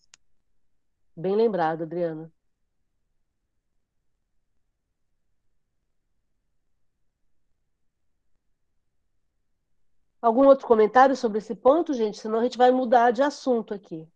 Bem 1.16 1.36
lembrado, 1.36 1.82
Adriana. 1.82 2.32
Algum 10.20 10.46
outro 10.48 10.66
comentário 10.66 11.14
sobre 11.14 11.38
esse 11.38 11.54
ponto, 11.54 11.94
gente? 11.94 12.18
Senão 12.18 12.40
a 12.40 12.42
gente 12.42 12.58
vai 12.58 12.72
mudar 12.72 13.12
de 13.12 13.22
assunto 13.22 13.72
aqui. 13.72 14.08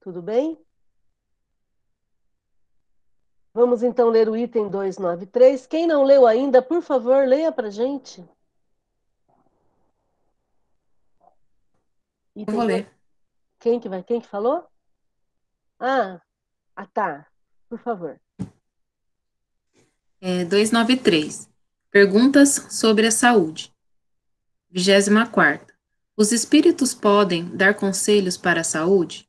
Tudo 0.00 0.20
bem? 0.20 0.62
Vamos 3.52 3.82
então 3.82 4.08
ler 4.08 4.28
o 4.28 4.36
item 4.36 4.68
293. 4.68 5.66
Quem 5.66 5.86
não 5.86 6.04
leu 6.04 6.26
ainda, 6.26 6.62
por 6.62 6.82
favor, 6.82 7.26
leia 7.26 7.50
para 7.50 7.70
gente. 7.70 8.24
Item 12.34 12.54
Eu 12.54 12.54
vou 12.54 12.64
ler. 12.64 12.90
Quem 13.58 13.80
que 13.80 13.88
vai? 13.88 14.02
Quem 14.02 14.20
que 14.20 14.28
falou? 14.28 14.64
Ah, 15.78 16.20
ah 16.76 16.86
tá. 16.86 17.26
Por 17.68 17.78
favor. 17.80 18.20
É, 20.20 20.44
293. 20.44 21.50
Perguntas 21.90 22.66
sobre 22.70 23.06
a 23.06 23.10
saúde. 23.10 23.74
24. 24.70 25.74
Os 26.16 26.30
espíritos 26.30 26.94
podem 26.94 27.44
dar 27.56 27.74
conselhos 27.74 28.36
para 28.36 28.60
a 28.60 28.64
saúde? 28.64 29.28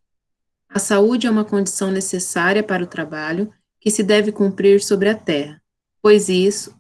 A 0.70 0.78
saúde 0.78 1.26
é 1.26 1.32
uma 1.32 1.44
condição 1.44 1.90
necessária 1.90 2.62
para 2.62 2.84
o 2.84 2.88
trabalho 2.88 3.52
que 3.82 3.90
se 3.92 4.04
deve 4.04 4.32
cumprir 4.32 4.82
sobre 4.82 5.10
a 5.10 5.16
terra, 5.16 5.62
pois 6.02 6.30
isso, 6.30 6.80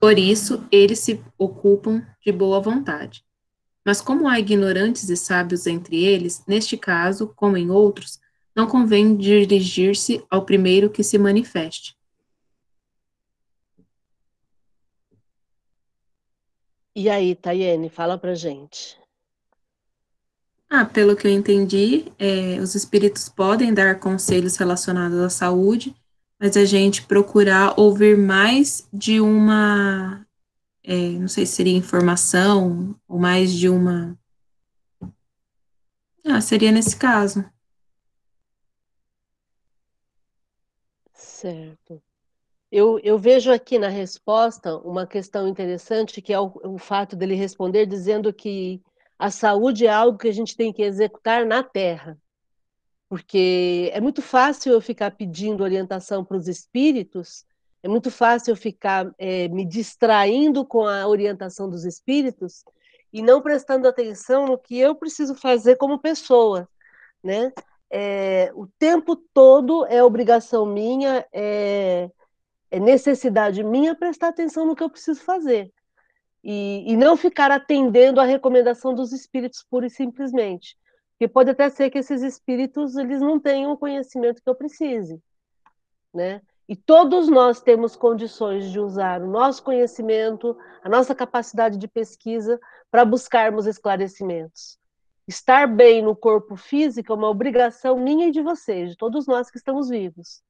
por 0.00 0.18
isso 0.18 0.66
eles 0.72 1.00
se 1.00 1.22
ocupam 1.36 2.04
de 2.24 2.32
boa 2.32 2.60
vontade. 2.60 3.22
Mas 3.84 4.00
como 4.00 4.26
há 4.26 4.40
ignorantes 4.40 5.08
e 5.08 5.16
sábios 5.16 5.66
entre 5.66 6.02
eles, 6.04 6.42
neste 6.46 6.76
caso, 6.76 7.32
como 7.36 7.56
em 7.56 7.70
outros, 7.70 8.18
não 8.56 8.66
convém 8.66 9.16
dirigir-se 9.16 10.24
ao 10.30 10.44
primeiro 10.44 10.90
que 10.90 11.02
se 11.02 11.18
manifeste. 11.18 11.96
E 16.94 17.08
aí, 17.08 17.34
Tayene, 17.34 17.88
fala 17.88 18.18
pra 18.18 18.34
gente. 18.34 18.98
Ah, 20.70 20.84
pelo 20.84 21.16
que 21.16 21.26
eu 21.26 21.30
entendi, 21.30 22.12
é, 22.18 22.60
os 22.60 22.74
espíritos 22.74 23.26
podem 23.28 23.72
dar 23.72 23.98
conselhos 23.98 24.56
relacionados 24.56 25.18
à 25.18 25.30
saúde, 25.30 25.94
mas 26.38 26.56
a 26.56 26.64
gente 26.64 27.04
procurar 27.04 27.78
ouvir 27.78 28.16
mais 28.16 28.88
de 28.92 29.20
uma, 29.20 30.24
é, 30.84 30.94
não 30.94 31.28
sei 31.28 31.44
se 31.44 31.56
seria 31.56 31.76
informação, 31.76 32.94
ou 33.08 33.18
mais 33.18 33.52
de 33.52 33.68
uma. 33.68 34.16
Ah, 36.24 36.40
seria 36.40 36.70
nesse 36.70 36.96
caso. 36.96 37.44
Certo. 41.12 42.02
Eu, 42.70 42.98
eu 43.00 43.18
vejo 43.18 43.50
aqui 43.50 43.78
na 43.78 43.88
resposta 43.88 44.76
uma 44.78 45.06
questão 45.06 45.48
interessante, 45.48 46.20
que 46.20 46.32
é 46.32 46.38
o, 46.38 46.52
o 46.64 46.78
fato 46.78 47.16
dele 47.16 47.34
responder 47.34 47.86
dizendo 47.86 48.32
que 48.32 48.82
a 49.18 49.30
saúde 49.30 49.86
é 49.86 49.90
algo 49.90 50.18
que 50.18 50.28
a 50.28 50.32
gente 50.32 50.56
tem 50.56 50.72
que 50.72 50.82
executar 50.82 51.46
na 51.46 51.62
Terra 51.62 52.18
porque 53.08 53.90
é 53.94 54.00
muito 54.00 54.20
fácil 54.20 54.72
eu 54.72 54.80
ficar 54.80 55.12
pedindo 55.12 55.62
orientação 55.62 56.24
para 56.24 56.36
os 56.36 56.46
espíritos, 56.46 57.44
é 57.82 57.88
muito 57.88 58.10
fácil 58.10 58.52
eu 58.52 58.56
ficar 58.56 59.10
é, 59.18 59.48
me 59.48 59.64
distraindo 59.64 60.64
com 60.64 60.86
a 60.86 61.06
orientação 61.06 61.70
dos 61.70 61.84
espíritos 61.84 62.64
e 63.12 63.22
não 63.22 63.40
prestando 63.40 63.88
atenção 63.88 64.46
no 64.46 64.58
que 64.58 64.78
eu 64.78 64.94
preciso 64.94 65.34
fazer 65.34 65.76
como 65.76 65.98
pessoa, 65.98 66.68
né? 67.22 67.52
É, 67.90 68.52
o 68.54 68.66
tempo 68.78 69.16
todo 69.16 69.86
é 69.86 70.02
obrigação 70.02 70.66
minha, 70.66 71.24
é, 71.32 72.10
é, 72.70 72.78
necessidade 72.78 73.64
minha 73.64 73.94
prestar 73.94 74.28
atenção 74.28 74.66
no 74.66 74.76
que 74.76 74.82
eu 74.82 74.90
preciso 74.90 75.22
fazer. 75.22 75.72
E, 76.44 76.84
e 76.86 76.96
não 76.96 77.16
ficar 77.16 77.50
atendendo 77.50 78.20
a 78.20 78.24
recomendação 78.24 78.94
dos 78.94 79.12
espíritos 79.12 79.64
pura 79.68 79.86
e 79.86 79.90
simplesmente. 79.90 80.76
Porque 81.18 81.32
pode 81.32 81.50
até 81.50 81.68
ser 81.68 81.90
que 81.90 81.98
esses 81.98 82.22
espíritos 82.22 82.96
eles 82.96 83.20
não 83.20 83.40
tenham 83.40 83.72
o 83.72 83.76
conhecimento 83.76 84.40
que 84.40 84.48
eu 84.48 84.54
precise, 84.54 85.20
né? 86.14 86.40
E 86.68 86.76
todos 86.76 87.28
nós 87.28 87.60
temos 87.60 87.96
condições 87.96 88.70
de 88.70 88.78
usar 88.78 89.20
o 89.20 89.26
nosso 89.26 89.64
conhecimento, 89.64 90.56
a 90.80 90.88
nossa 90.88 91.16
capacidade 91.16 91.76
de 91.76 91.88
pesquisa 91.88 92.60
para 92.88 93.04
buscarmos 93.04 93.66
esclarecimentos. 93.66 94.78
Estar 95.26 95.66
bem 95.66 96.02
no 96.02 96.14
corpo 96.14 96.54
físico 96.54 97.12
é 97.12 97.16
uma 97.16 97.28
obrigação 97.28 97.98
minha 97.98 98.28
e 98.28 98.30
de 98.30 98.40
vocês, 98.40 98.90
de 98.90 98.96
todos 98.96 99.26
nós 99.26 99.50
que 99.50 99.58
estamos 99.58 99.88
vivos. 99.88 100.40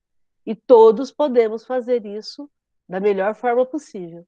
E 0.44 0.54
todos 0.54 1.10
podemos 1.10 1.64
fazer 1.64 2.04
isso 2.04 2.50
da 2.86 3.00
melhor 3.00 3.34
forma 3.34 3.64
possível. 3.64 4.26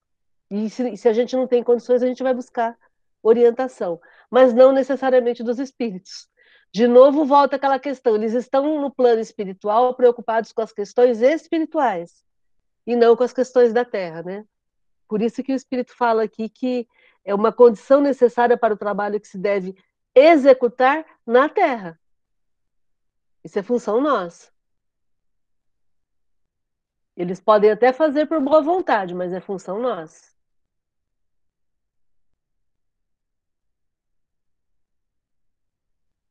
E 0.51 0.71
se, 0.71 0.97
se 0.97 1.09
a 1.09 1.13
gente 1.13 1.37
não 1.37 1.47
tem 1.47 1.63
condições, 1.63 2.03
a 2.03 2.07
gente 2.07 2.23
vai 2.23 2.33
buscar 2.33 2.79
orientação, 3.23 4.01
mas 4.31 4.55
não 4.55 4.73
necessariamente 4.73 5.43
dos 5.43 5.59
espíritos. 5.59 6.30
De 6.73 6.87
novo, 6.87 7.25
volta 7.25 7.57
aquela 7.57 7.79
questão: 7.79 8.15
eles 8.15 8.33
estão 8.33 8.81
no 8.81 8.91
plano 8.91 9.21
espiritual 9.21 9.95
preocupados 9.95 10.53
com 10.53 10.63
as 10.63 10.73
questões 10.73 11.21
espirituais 11.21 12.25
e 12.87 12.95
não 12.95 13.17
com 13.17 13.25
as 13.25 13.33
questões 13.33 13.73
da 13.73 13.85
terra, 13.85 14.23
né? 14.23 14.45
Por 15.09 15.21
isso 15.21 15.43
que 15.43 15.53
o 15.53 15.57
Espírito 15.57 15.95
fala 15.97 16.23
aqui 16.23 16.49
que 16.49 16.89
é 17.25 17.35
uma 17.35 17.53
condição 17.53 18.01
necessária 18.01 18.57
para 18.57 18.73
o 18.73 18.77
trabalho 18.77 19.21
que 19.21 19.27
se 19.27 19.37
deve 19.37 19.77
executar 20.15 21.05
na 21.27 21.49
terra. 21.49 21.99
Isso 23.43 23.59
é 23.59 23.63
função 23.63 24.01
nossa. 24.01 24.51
Eles 27.17 27.41
podem 27.41 27.71
até 27.71 27.93
fazer 27.93 28.27
por 28.27 28.41
boa 28.41 28.63
vontade, 28.63 29.15
mas 29.15 29.33
é 29.33 29.41
função 29.41 29.81
nossa. 29.81 30.31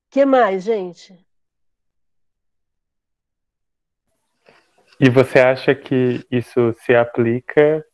Que 0.09 0.25
mais, 0.25 0.63
gente? 0.63 1.17
E 4.99 5.09
você 5.09 5.39
acha 5.39 5.73
que 5.73 6.25
isso 6.29 6.73
se 6.81 6.93
aplica 6.93 7.85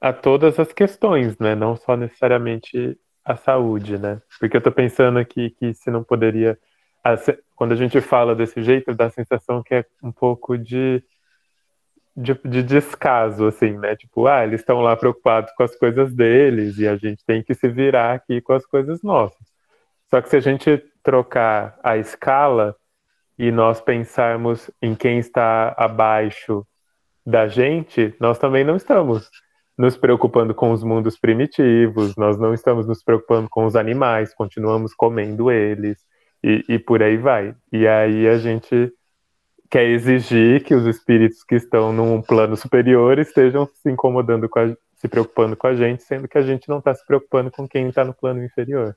a 0.00 0.12
todas 0.12 0.58
as 0.60 0.72
questões, 0.72 1.36
né? 1.38 1.54
Não 1.54 1.76
só 1.76 1.96
necessariamente 1.96 2.96
a 3.24 3.36
saúde, 3.36 3.98
né? 3.98 4.22
Porque 4.38 4.56
eu 4.56 4.60
tô 4.60 4.70
pensando 4.70 5.18
aqui 5.18 5.50
que 5.50 5.74
se 5.74 5.90
não 5.90 6.04
poderia. 6.04 6.58
Quando 7.56 7.72
a 7.72 7.76
gente 7.76 8.00
fala 8.00 8.34
desse 8.34 8.62
jeito, 8.62 8.94
dá 8.94 9.06
a 9.06 9.10
sensação 9.10 9.62
que 9.62 9.74
é 9.74 9.84
um 10.02 10.12
pouco 10.12 10.56
de, 10.56 11.02
de, 12.16 12.34
de 12.44 12.62
descaso, 12.62 13.46
assim, 13.46 13.76
né? 13.78 13.96
Tipo, 13.96 14.26
ah, 14.26 14.44
eles 14.44 14.60
estão 14.60 14.80
lá 14.80 14.96
preocupados 14.96 15.52
com 15.52 15.64
as 15.64 15.74
coisas 15.76 16.14
deles 16.14 16.78
e 16.78 16.86
a 16.86 16.96
gente 16.96 17.24
tem 17.24 17.42
que 17.42 17.54
se 17.54 17.68
virar 17.68 18.14
aqui 18.14 18.40
com 18.40 18.52
as 18.52 18.64
coisas 18.64 19.02
nossas. 19.02 19.49
Só 20.10 20.20
que 20.20 20.28
se 20.28 20.36
a 20.36 20.40
gente 20.40 20.82
trocar 21.02 21.78
a 21.82 21.96
escala 21.96 22.76
e 23.38 23.50
nós 23.50 23.80
pensarmos 23.80 24.70
em 24.82 24.94
quem 24.94 25.18
está 25.18 25.74
abaixo 25.78 26.66
da 27.24 27.46
gente, 27.46 28.14
nós 28.20 28.38
também 28.38 28.64
não 28.64 28.76
estamos 28.76 29.30
nos 29.78 29.96
preocupando 29.96 30.54
com 30.54 30.72
os 30.72 30.82
mundos 30.82 31.18
primitivos, 31.18 32.16
nós 32.16 32.38
não 32.38 32.52
estamos 32.52 32.86
nos 32.86 33.02
preocupando 33.02 33.48
com 33.48 33.64
os 33.64 33.76
animais, 33.76 34.34
continuamos 34.34 34.92
comendo 34.92 35.50
eles 35.50 35.98
e, 36.44 36.64
e 36.68 36.78
por 36.78 37.02
aí 37.02 37.16
vai. 37.16 37.54
E 37.72 37.86
aí 37.86 38.28
a 38.28 38.36
gente 38.36 38.92
quer 39.70 39.84
exigir 39.84 40.64
que 40.64 40.74
os 40.74 40.84
espíritos 40.86 41.44
que 41.44 41.54
estão 41.54 41.92
num 41.92 42.20
plano 42.20 42.56
superior 42.56 43.18
estejam 43.18 43.66
se 43.72 43.90
incomodando 43.90 44.48
com 44.48 44.58
a, 44.58 44.76
se 44.96 45.08
preocupando 45.08 45.56
com 45.56 45.68
a 45.68 45.74
gente, 45.74 46.02
sendo 46.02 46.28
que 46.28 46.36
a 46.36 46.42
gente 46.42 46.68
não 46.68 46.78
está 46.78 46.92
se 46.94 47.06
preocupando 47.06 47.50
com 47.50 47.66
quem 47.68 47.88
está 47.88 48.04
no 48.04 48.12
plano 48.12 48.44
inferior. 48.44 48.96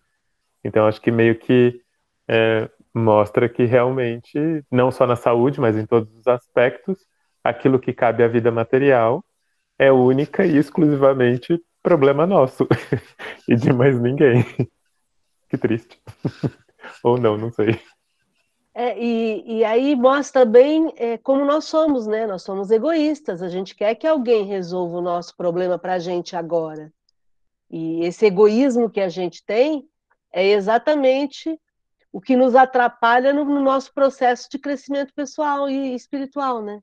Então 0.64 0.88
acho 0.88 1.02
que 1.02 1.12
meio 1.12 1.38
que 1.38 1.82
é, 2.28 2.70
mostra 2.94 3.50
que 3.50 3.66
realmente, 3.66 4.64
não 4.72 4.92
só 4.92 5.06
na 5.06 5.16
saúde, 5.16 5.60
mas 5.60 5.76
em 5.76 5.86
todos 5.86 6.14
os 6.16 6.28
aspectos, 6.28 6.98
aquilo 7.44 7.80
que 7.80 7.92
cabe 7.92 8.24
à 8.24 8.28
vida 8.28 8.52
material 8.52 9.24
é 9.78 9.92
única 9.92 10.46
e 10.46 10.58
exclusivamente 10.58 11.60
problema 11.82 12.26
nosso 12.26 12.68
e 13.50 13.56
de 13.56 13.74
mais 13.74 14.00
ninguém. 14.00 14.46
que 15.50 15.58
triste. 15.58 16.00
Ou 17.04 17.18
não, 17.18 17.38
não 17.38 17.52
sei. 17.52 17.80
É, 18.76 18.98
e, 18.98 19.60
e 19.60 19.64
aí 19.64 19.96
mostra 19.96 20.46
bem 20.46 20.92
é, 20.98 21.18
como 21.18 21.46
nós 21.46 21.66
somos, 21.66 22.08
né? 22.08 22.26
Nós 22.26 22.42
somos 22.42 22.72
egoístas, 22.72 23.42
a 23.42 23.48
gente 23.48 23.76
quer 23.76 23.94
que 23.94 24.08
alguém 24.08 24.46
resolva 24.46 24.98
o 24.98 25.02
nosso 25.02 25.36
problema 25.38 25.78
para 25.78 25.94
a 25.94 26.00
gente 26.00 26.36
agora. 26.36 26.92
E 27.70 28.04
esse 28.04 28.26
egoísmo 28.26 28.90
que 28.90 29.00
a 29.00 29.10
gente 29.10 29.46
tem 29.46 29.88
é 30.34 30.48
exatamente 30.48 31.58
o 32.12 32.20
que 32.20 32.36
nos 32.36 32.56
atrapalha 32.56 33.32
no, 33.32 33.46
no 33.46 33.62
nosso 33.62 33.94
processo 33.94 34.50
de 34.50 34.60
crescimento 34.60 35.14
pessoal 35.14 35.70
e 35.70 35.96
espiritual, 35.96 36.62
né? 36.62 36.82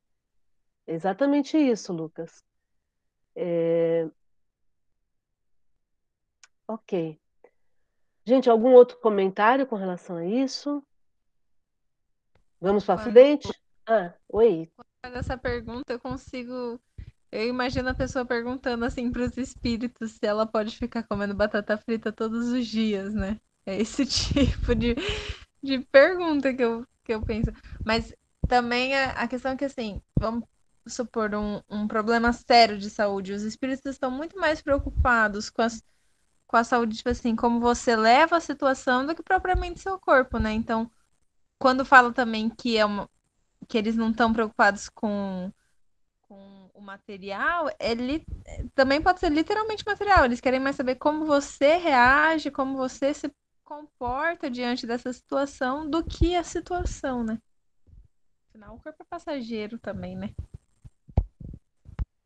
É 0.87 0.95
exatamente 0.95 1.59
isso, 1.59 1.93
Lucas. 1.93 2.43
É... 3.37 4.09
Ok. 6.67 7.21
Gente, 8.25 8.49
algum 8.49 8.73
outro 8.73 8.99
comentário 8.99 9.67
com 9.67 9.77
relação 9.77 10.17
a 10.17 10.25
isso? 10.25 10.83
Vamos 12.61 12.85
para 12.85 12.99
frente? 12.99 13.49
Ah, 13.87 14.15
oi. 14.29 14.71
Quando 15.03 15.17
essa 15.17 15.37
pergunta, 15.37 15.93
eu 15.93 15.99
consigo. 15.99 16.81
Eu 17.33 17.49
imagino 17.49 17.89
a 17.89 17.95
pessoa 17.95 18.25
perguntando 18.25 18.85
assim 18.85 19.11
para 19.11 19.23
os 19.23 19.37
espíritos 19.37 20.13
se 20.13 20.27
ela 20.27 20.47
pode 20.47 20.77
ficar 20.77 21.05
comendo 21.05 21.35
batata 21.35 21.77
frita 21.79 22.13
todos 22.13 22.49
os 22.49 22.67
dias, 22.67 23.15
né? 23.15 23.41
É 23.65 23.81
esse 23.81 24.05
tipo 24.07 24.75
de, 24.75 24.97
de 25.63 25.79
pergunta 25.79 26.53
que 26.53 26.63
eu, 26.63 26.87
que 27.05 27.15
eu 27.15 27.23
penso. 27.23 27.53
Mas 27.85 28.13
também 28.49 28.95
a, 28.97 29.13
a 29.13 29.29
questão 29.29 29.53
é 29.53 29.57
que, 29.57 29.65
assim, 29.65 30.03
vamos 30.19 30.45
supor 30.89 31.35
um, 31.35 31.61
um 31.71 31.87
problema 31.87 32.33
sério 32.33 32.79
de 32.79 32.91
saúde. 32.91 33.33
Os 33.33 33.43
espíritos 33.43 33.87
estão 33.87 34.11
muito 34.11 34.37
mais 34.39 34.61
preocupados 34.61 35.51
com, 35.51 35.63
as, 35.63 35.83
com 36.47 36.57
a 36.57 36.65
saúde, 36.65 36.97
tipo 36.97 37.11
assim, 37.11 37.37
como 37.37 37.61
você 37.61 37.95
leva 37.95 38.37
a 38.37 38.41
situação 38.41 39.07
do 39.07 39.15
que 39.15 39.23
propriamente 39.23 39.81
seu 39.81 39.99
corpo, 40.01 40.39
né? 40.39 40.53
Então, 40.53 40.91
quando 41.59 41.85
fala 41.85 42.13
também 42.13 42.49
que 42.51 42.77
é 42.77 42.85
uma, 42.85 43.09
que 43.69 43.79
eles 43.79 43.97
não 43.97 44.11
estão 44.11 44.33
preocupados 44.33 44.89
com 44.89 45.53
o 46.81 46.83
material, 46.83 47.71
ele 47.79 48.25
também 48.75 49.01
pode 49.01 49.21
ser 49.21 49.31
literalmente 49.31 49.85
material. 49.87 50.25
Eles 50.25 50.41
querem 50.41 50.59
mais 50.59 50.77
saber 50.77 50.97
como 50.97 51.27
você 51.27 51.77
reage, 51.77 52.51
como 52.51 52.77
você 52.77 53.13
se 53.13 53.31
comporta 53.63 54.51
diante 54.51 54.87
dessa 54.87 55.13
situação 55.13 55.89
do 55.89 56.03
que 56.03 56.35
a 56.35 56.43
situação, 56.43 57.23
né? 57.23 57.39
Afinal, 58.49 58.75
o 58.75 58.83
corpo 58.83 59.03
é 59.03 59.07
passageiro 59.09 59.79
também, 59.79 60.17
né? 60.17 60.31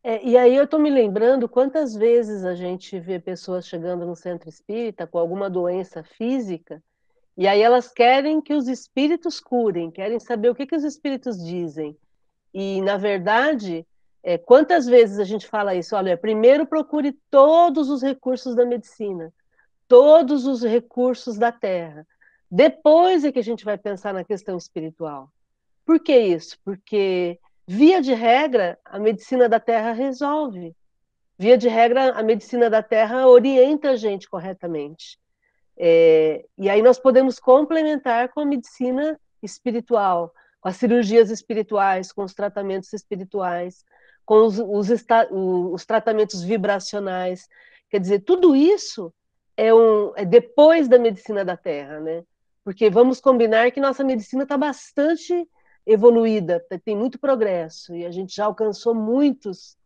É, 0.02 0.24
e 0.24 0.36
aí 0.36 0.54
eu 0.54 0.64
estou 0.64 0.78
me 0.78 0.90
lembrando 0.90 1.48
quantas 1.48 1.94
vezes 1.94 2.44
a 2.44 2.54
gente 2.54 2.98
vê 3.00 3.18
pessoas 3.18 3.66
chegando 3.66 4.06
no 4.06 4.14
centro 4.14 4.48
espírita 4.48 5.06
com 5.06 5.18
alguma 5.18 5.50
doença 5.50 6.04
física, 6.04 6.82
e 7.36 7.48
aí 7.48 7.60
elas 7.60 7.90
querem 7.90 8.40
que 8.40 8.54
os 8.54 8.68
espíritos 8.68 9.40
curem, 9.40 9.90
querem 9.90 10.20
saber 10.20 10.50
o 10.50 10.54
que, 10.54 10.66
que 10.66 10.76
os 10.76 10.84
espíritos 10.84 11.42
dizem. 11.42 11.96
E, 12.52 12.80
na 12.82 12.96
verdade, 12.96 13.84
é, 14.24 14.38
quantas 14.38 14.86
vezes 14.86 15.18
a 15.18 15.24
gente 15.24 15.46
fala 15.46 15.74
isso? 15.74 15.94
Olha, 15.94 16.16
primeiro 16.16 16.66
procure 16.66 17.12
todos 17.30 17.90
os 17.90 18.02
recursos 18.02 18.56
da 18.56 18.64
medicina 18.64 19.32
todos 19.88 20.46
os 20.46 20.62
recursos 20.62 21.38
da 21.38 21.52
terra. 21.52 22.06
Depois 22.50 23.24
é 23.24 23.32
que 23.32 23.38
a 23.38 23.44
gente 23.44 23.64
vai 23.64 23.76
pensar 23.76 24.12
na 24.12 24.24
questão 24.24 24.56
espiritual. 24.56 25.30
Por 25.84 26.00
que 26.00 26.16
isso? 26.16 26.58
Porque, 26.64 27.38
via 27.66 28.00
de 28.00 28.14
regra, 28.14 28.78
a 28.84 28.98
medicina 28.98 29.48
da 29.48 29.60
terra 29.60 29.92
resolve. 29.92 30.74
Via 31.38 31.58
de 31.58 31.68
regra, 31.68 32.12
a 32.12 32.22
medicina 32.22 32.70
da 32.70 32.82
terra 32.82 33.26
orienta 33.26 33.90
a 33.90 33.96
gente 33.96 34.28
corretamente. 34.28 35.18
É, 35.76 36.44
e 36.56 36.70
aí 36.70 36.80
nós 36.80 36.98
podemos 36.98 37.40
complementar 37.40 38.28
com 38.28 38.40
a 38.40 38.46
medicina 38.46 39.18
espiritual, 39.42 40.32
com 40.60 40.68
as 40.68 40.76
cirurgias 40.76 41.30
espirituais, 41.30 42.12
com 42.12 42.22
os 42.22 42.32
tratamentos 42.32 42.92
espirituais, 42.92 43.84
com 44.24 44.46
os, 44.46 44.58
os, 44.58 44.88
os 45.30 45.84
tratamentos 45.84 46.42
vibracionais. 46.42 47.48
Quer 47.90 48.00
dizer, 48.00 48.20
tudo 48.20 48.56
isso 48.56 49.12
é, 49.56 49.72
um, 49.72 50.12
é 50.16 50.24
depois 50.24 50.88
da 50.88 50.98
medicina 50.98 51.44
da 51.44 51.56
Terra, 51.56 52.00
né? 52.00 52.24
Porque 52.64 52.88
vamos 52.88 53.20
combinar 53.20 53.70
que 53.70 53.80
nossa 53.80 54.02
medicina 54.02 54.44
está 54.44 54.56
bastante 54.56 55.48
evoluída, 55.86 56.64
tem 56.82 56.96
muito 56.96 57.18
progresso 57.18 57.94
e 57.94 58.06
a 58.06 58.10
gente 58.10 58.34
já 58.34 58.46
alcançou 58.46 58.94
muitos, 58.94 59.76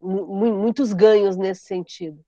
muitos 0.00 0.92
ganhos 0.92 1.36
nesse 1.36 1.62
sentido. 1.62 2.24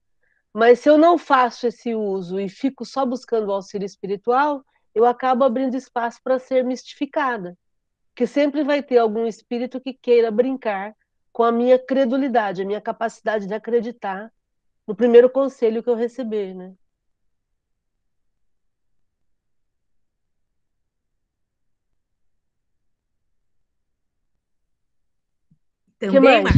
Mas 0.53 0.79
se 0.79 0.89
eu 0.89 0.97
não 0.97 1.17
faço 1.17 1.67
esse 1.67 1.95
uso 1.95 2.39
e 2.39 2.49
fico 2.49 2.85
só 2.85 3.05
buscando 3.05 3.47
o 3.47 3.53
auxílio 3.53 3.85
espiritual, 3.85 4.63
eu 4.93 5.05
acabo 5.05 5.43
abrindo 5.43 5.75
espaço 5.75 6.19
para 6.23 6.39
ser 6.39 6.63
mistificada. 6.63 7.57
Porque 8.09 8.25
sempre 8.25 8.63
vai 8.63 8.81
ter 8.81 8.97
algum 8.97 9.25
espírito 9.25 9.81
que 9.81 9.93
queira 9.93 10.31
brincar 10.31 10.95
com 11.35 11.43
a 11.43 11.51
minha 11.51 11.77
credulidade, 11.77 12.61
a 12.61 12.65
minha 12.65 12.79
capacidade 12.79 13.45
de 13.45 13.53
acreditar 13.53 14.31
no 14.87 14.95
primeiro 14.95 15.29
conselho 15.29 15.83
que 15.83 15.89
eu 15.89 15.93
receber, 15.93 16.53
né? 16.55 16.73
Também, 25.99 26.41
Mar... 26.41 26.53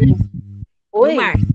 Oi? 0.92 1.16
Mar... 1.16 1.47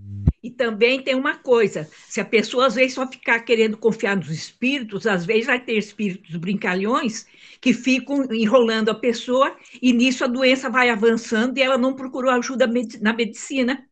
Também 0.57 1.03
tem 1.03 1.15
uma 1.15 1.37
coisa: 1.37 1.89
se 2.09 2.21
a 2.21 2.25
pessoa 2.25 2.67
às 2.67 2.75
vezes 2.75 2.95
só 2.95 3.07
ficar 3.07 3.41
querendo 3.41 3.77
confiar 3.77 4.17
nos 4.17 4.31
espíritos, 4.31 5.07
às 5.07 5.25
vezes 5.25 5.47
vai 5.47 5.61
ter 5.61 5.77
espíritos 5.77 6.35
brincalhões 6.37 7.27
que 7.61 7.73
ficam 7.73 8.25
enrolando 8.33 8.91
a 8.91 8.95
pessoa 8.95 9.57
e 9.81 9.93
nisso 9.93 10.25
a 10.25 10.27
doença 10.29 10.69
vai 10.69 10.91
avançando 10.91 11.59
e 11.59 11.63
ela 11.63 11.79
não 11.79 11.95
procurou 11.95 12.31
ajuda 12.31 12.67
na 13.01 13.13
medicina. 13.13 13.87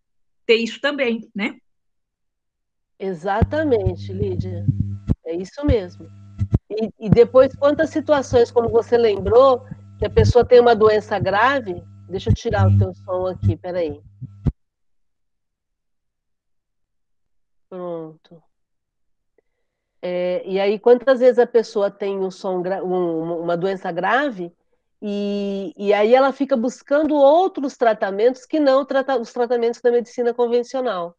Tem 0.44 0.64
isso 0.64 0.80
também, 0.80 1.28
né? 1.34 1.56
Exatamente, 2.98 4.12
Lídia. 4.12 4.66
É 5.24 5.34
isso 5.34 5.64
mesmo. 5.64 6.06
E, 6.68 7.06
e, 7.06 7.08
depois, 7.08 7.54
quantas 7.54 7.90
situações, 7.90 8.50
como 8.50 8.68
você 8.68 8.98
lembrou, 8.98 9.64
que 9.98 10.06
a 10.06 10.10
pessoa 10.10 10.44
tem 10.44 10.60
uma 10.60 10.74
doença 10.74 11.18
grave. 11.18 11.82
Deixa 12.08 12.30
eu 12.30 12.34
tirar 12.34 12.68
o 12.68 12.78
teu 12.78 12.92
som 12.94 13.26
aqui, 13.26 13.56
peraí. 13.56 14.00
Pronto. 17.70 18.44
É, 20.02 20.42
e 20.48 20.58
aí, 20.60 20.78
quantas 20.78 21.20
vezes 21.20 21.38
a 21.38 21.46
pessoa 21.46 21.90
tem 21.90 22.18
um 22.18 22.30
som, 22.30 22.62
um, 22.82 23.42
uma 23.42 23.56
doença 23.56 23.92
grave 23.92 24.52
E, 25.02 25.74
e 25.78 25.94
aí 25.94 26.14
ela 26.14 26.32
fica 26.32 26.56
buscando 26.56 27.16
outros 27.16 27.76
tratamentos 27.78 28.46
que 28.46 28.60
não 28.60 28.86
trata, 28.86 29.18
os 29.20 29.32
tratamentos 29.34 29.82
da 29.82 29.90
medicina 29.92 30.34
convencional. 30.34 31.16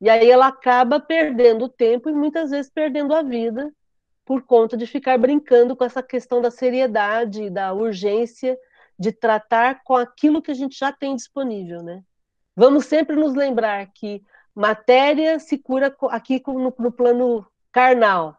E 0.00 0.10
aí 0.10 0.30
ela 0.30 0.48
acaba 0.48 1.00
perdendo 1.00 1.68
tempo 1.70 2.10
e 2.10 2.14
muitas 2.14 2.50
vezes 2.52 2.70
perdendo 2.72 3.14
a 3.14 3.22
vida 3.22 3.72
por 4.26 4.42
conta 4.44 4.76
de 4.76 4.86
ficar 4.86 5.18
brincando 5.18 5.76
com 5.76 5.84
essa 5.84 6.02
questão 6.02 6.40
da 6.42 6.50
seriedade, 6.50 7.50
da 7.50 7.72
urgência 7.74 8.58
de 8.98 9.12
tratar 9.12 9.82
com 9.84 9.96
aquilo 9.96 10.42
que 10.42 10.50
a 10.52 10.54
gente 10.54 10.78
já 10.78 10.92
tem 10.92 11.16
disponível, 11.16 11.82
né? 11.82 12.02
Vamos 12.56 12.86
sempre 12.86 13.16
nos 13.16 13.34
lembrar 13.34 13.86
que 13.94 14.22
matéria 14.54 15.38
se 15.38 15.58
cura 15.58 15.94
aqui 16.10 16.42
no, 16.46 16.74
no 16.78 16.92
plano 16.92 17.46
carnal. 17.70 18.38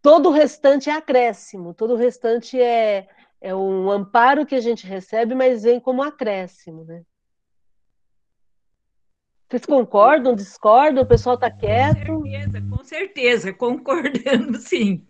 Todo 0.00 0.28
o 0.28 0.32
restante 0.32 0.88
é 0.88 0.92
acréscimo, 0.92 1.74
todo 1.74 1.94
o 1.94 1.96
restante 1.96 2.60
é, 2.60 3.08
é 3.40 3.54
um 3.54 3.90
amparo 3.90 4.46
que 4.46 4.54
a 4.54 4.60
gente 4.60 4.86
recebe, 4.86 5.34
mas 5.34 5.64
vem 5.64 5.80
como 5.80 6.02
acréscimo, 6.02 6.84
né? 6.84 7.02
Vocês 9.48 9.64
concordam, 9.64 10.34
discordam? 10.34 11.04
O 11.04 11.06
pessoal 11.06 11.36
está 11.36 11.50
quieto? 11.50 12.06
Com 12.06 12.24
certeza, 12.24 12.60
com 12.68 12.84
certeza, 12.84 13.52
concordando, 13.52 14.58
sim. 14.58 15.06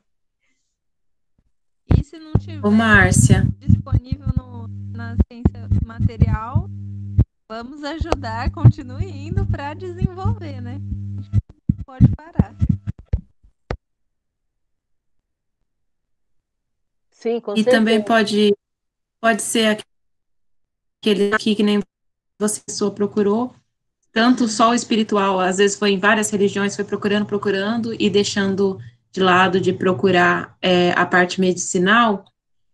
E 1.94 2.04
se 2.04 2.18
não 2.18 2.32
tiver 2.34 2.66
Ô, 2.66 2.70
Márcia. 2.70 3.46
disponível 3.58 4.26
no, 4.36 4.68
na 4.92 5.16
ciência 5.26 5.68
material, 5.84 6.68
vamos 7.48 7.84
ajudar, 7.84 8.50
continue 8.50 9.06
indo 9.06 9.46
para 9.46 9.74
desenvolver, 9.74 10.60
né? 10.60 10.80
Pode 11.84 12.08
parar. 12.16 12.54
Sim, 17.10 17.40
com 17.40 17.52
e 17.52 17.56
certeza. 17.56 17.76
também 17.76 18.02
pode, 18.02 18.54
pode 19.20 19.42
ser 19.42 19.78
aquele 21.00 21.32
aqui 21.32 21.54
que 21.54 21.62
nem 21.62 21.80
você 22.38 22.62
só 22.68 22.90
procurou, 22.90 23.54
tanto 24.12 24.48
só 24.48 24.70
o 24.70 24.74
espiritual, 24.74 25.40
às 25.40 25.58
vezes 25.58 25.78
foi 25.78 25.92
em 25.92 25.98
várias 25.98 26.30
religiões, 26.30 26.74
foi 26.74 26.84
procurando, 26.84 27.26
procurando 27.26 27.94
e 27.94 28.10
deixando 28.10 28.78
de 29.12 29.20
lado 29.20 29.60
de 29.60 29.72
procurar 29.72 30.56
é, 30.60 30.90
a 30.92 31.06
parte 31.06 31.40
medicinal, 31.40 32.24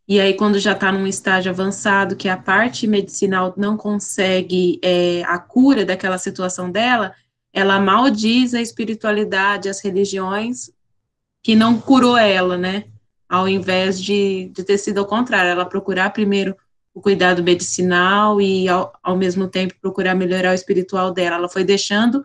e 0.07 0.21
aí 0.21 0.35
quando 0.35 0.59
já 0.59 0.73
está 0.73 0.91
num 0.91 1.07
estágio 1.07 1.51
avançado, 1.51 2.17
que 2.17 2.29
a 2.29 2.37
parte 2.37 2.87
medicinal 2.87 3.55
não 3.57 3.77
consegue 3.77 4.81
é, 4.83 5.23
a 5.25 5.39
cura 5.39 5.85
daquela 5.85 6.19
situação 6.19 6.71
dela, 6.71 7.15
ela 7.53 7.79
maldiz 7.81 8.55
a 8.55 8.61
espiritualidade, 8.61 9.69
as 9.69 9.81
religiões, 9.81 10.71
que 11.43 11.55
não 11.55 11.81
curou 11.81 12.17
ela, 12.17 12.57
né? 12.57 12.85
Ao 13.29 13.49
invés 13.49 14.01
de, 14.01 14.51
de 14.55 14.65
ter 14.65 14.79
sido 14.79 14.99
ao 14.99 15.07
contrário, 15.07 15.51
ela 15.51 15.65
procurar 15.65 16.11
primeiro 16.11 16.57
o 16.95 17.01
cuidado 17.01 17.43
medicinal 17.43 18.41
e, 18.41 18.69
ao, 18.69 18.93
ao 19.03 19.17
mesmo 19.17 19.49
tempo, 19.49 19.75
procurar 19.81 20.15
melhorar 20.15 20.51
o 20.51 20.55
espiritual 20.55 21.13
dela. 21.13 21.37
Ela 21.37 21.49
foi 21.49 21.65
deixando 21.65 22.25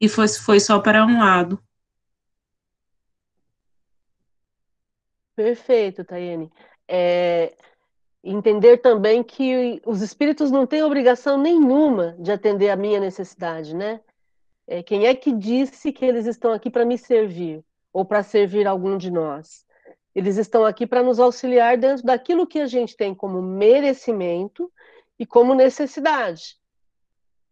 e 0.00 0.08
foi, 0.08 0.28
foi 0.28 0.60
só 0.60 0.78
para 0.78 1.04
um 1.04 1.18
lado. 1.18 1.60
Perfeito, 5.34 6.04
Tayane. 6.04 6.50
É, 6.88 7.54
entender 8.24 8.78
também 8.78 9.22
que 9.22 9.80
os 9.86 10.02
espíritos 10.02 10.50
não 10.50 10.66
têm 10.66 10.82
obrigação 10.82 11.38
nenhuma 11.38 12.16
de 12.18 12.32
atender 12.32 12.70
a 12.70 12.76
minha 12.76 12.98
necessidade, 12.98 13.74
né? 13.74 14.00
É, 14.66 14.82
quem 14.82 15.06
é 15.06 15.14
que 15.14 15.32
disse 15.32 15.92
que 15.92 16.04
eles 16.04 16.26
estão 16.26 16.52
aqui 16.52 16.68
para 16.70 16.84
me 16.84 16.98
servir 16.98 17.64
ou 17.92 18.04
para 18.04 18.22
servir 18.22 18.66
algum 18.66 18.98
de 18.98 19.10
nós? 19.10 19.64
Eles 20.14 20.36
estão 20.36 20.64
aqui 20.64 20.86
para 20.86 21.02
nos 21.02 21.18
auxiliar 21.20 21.78
dentro 21.78 22.04
daquilo 22.04 22.46
que 22.46 22.58
a 22.58 22.66
gente 22.66 22.96
tem 22.96 23.14
como 23.14 23.40
merecimento 23.40 24.70
e 25.18 25.24
como 25.24 25.54
necessidade. 25.54 26.58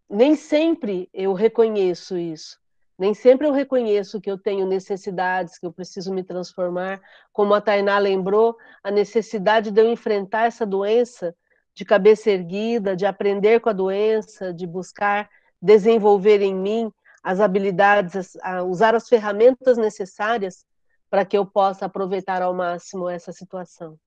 Nem 0.09 0.37
sempre 0.37 1.09
eu 1.12 1.32
reconheço 1.32 2.16
isso. 2.16 2.59
Nem 2.99 3.12
sempre 3.12 3.47
eu 3.47 3.53
reconheço 3.53 4.20
que 4.20 4.30
eu 4.30 4.38
tenho 4.38 4.66
necessidades, 4.66 5.59
que 5.59 5.66
eu 5.66 5.72
preciso 5.72 6.12
me 6.12 6.22
transformar. 6.22 7.01
Como 7.32 7.53
a 7.53 7.61
Tainá 7.61 7.99
lembrou, 7.99 8.57
a 8.82 8.90
necessidade 8.90 9.70
de 9.70 9.80
eu 9.80 9.90
enfrentar 9.90 10.47
essa 10.47 10.64
doença 10.64 11.34
de 11.74 11.84
cabeça 11.84 12.30
erguida, 12.30 12.97
de 12.97 13.05
aprender 13.05 13.61
com 13.61 13.68
a 13.68 13.74
doença, 13.74 14.53
de 14.53 14.66
buscar 14.66 15.28
desenvolver 15.61 16.40
em 16.40 16.55
mim 16.55 16.90
as 17.22 17.40
habilidades, 17.40 18.36
usar 18.66 18.94
as 18.94 19.09
ferramentas 19.09 19.76
necessárias 19.76 20.64
para 21.11 21.24
que 21.24 21.36
eu 21.36 21.44
possa 21.44 21.86
aproveitar 21.86 22.40
ao 22.40 22.55
máximo 22.55 23.09
essa 23.09 23.32
situação, 23.32 23.99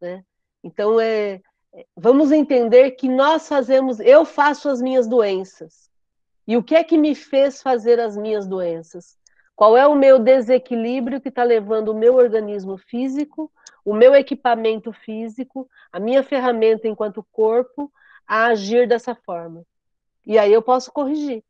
né? 0.00 0.24
Então 0.62 1.00
é, 1.00 1.40
é, 1.72 1.86
vamos 1.96 2.32
entender 2.32 2.92
que 2.92 3.08
nós 3.08 3.48
fazemos, 3.48 4.00
eu 4.00 4.24
faço 4.24 4.68
as 4.68 4.80
minhas 4.80 5.08
doenças. 5.08 5.89
E 6.46 6.56
o 6.56 6.62
que 6.62 6.74
é 6.74 6.82
que 6.82 6.98
me 6.98 7.14
fez 7.14 7.62
fazer 7.62 8.00
as 8.00 8.16
minhas 8.16 8.46
doenças? 8.46 9.16
Qual 9.54 9.76
é 9.76 9.86
o 9.86 9.94
meu 9.94 10.18
desequilíbrio 10.18 11.20
que 11.20 11.28
está 11.28 11.42
levando 11.42 11.88
o 11.88 11.94
meu 11.94 12.16
organismo 12.16 12.78
físico, 12.78 13.52
o 13.84 13.94
meu 13.94 14.14
equipamento 14.14 14.92
físico, 14.92 15.68
a 15.92 16.00
minha 16.00 16.22
ferramenta 16.22 16.88
enquanto 16.88 17.26
corpo 17.30 17.92
a 18.26 18.46
agir 18.46 18.88
dessa 18.88 19.14
forma? 19.14 19.64
E 20.26 20.38
aí 20.38 20.52
eu 20.52 20.62
posso 20.62 20.90
corrigir. 20.90 21.44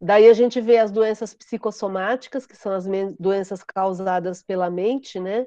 Daí 0.00 0.28
a 0.28 0.32
gente 0.32 0.60
vê 0.60 0.78
as 0.78 0.90
doenças 0.90 1.34
psicossomáticas, 1.34 2.46
que 2.46 2.56
são 2.56 2.72
as 2.72 2.86
doenças 3.18 3.62
causadas 3.62 4.42
pela 4.42 4.70
mente, 4.70 5.20
né? 5.20 5.46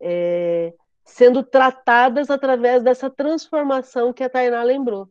É, 0.00 0.72
sendo 1.04 1.42
tratadas 1.42 2.30
através 2.30 2.82
dessa 2.82 3.10
transformação 3.10 4.12
que 4.12 4.24
a 4.24 4.30
Tainá 4.30 4.62
lembrou. 4.62 5.08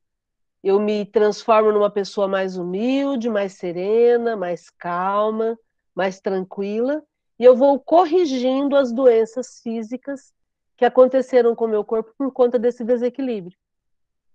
Eu 0.63 0.79
me 0.79 1.05
transformo 1.05 1.71
numa 1.71 1.89
pessoa 1.89 2.27
mais 2.27 2.57
humilde, 2.57 3.29
mais 3.29 3.53
serena, 3.53 4.35
mais 4.35 4.69
calma, 4.69 5.57
mais 5.95 6.19
tranquila, 6.19 7.03
e 7.39 7.43
eu 7.43 7.55
vou 7.55 7.79
corrigindo 7.79 8.75
as 8.75 8.91
doenças 8.91 9.59
físicas 9.61 10.33
que 10.77 10.85
aconteceram 10.85 11.55
com 11.55 11.65
o 11.65 11.67
meu 11.67 11.83
corpo 11.83 12.13
por 12.17 12.31
conta 12.31 12.59
desse 12.59 12.83
desequilíbrio. 12.83 13.57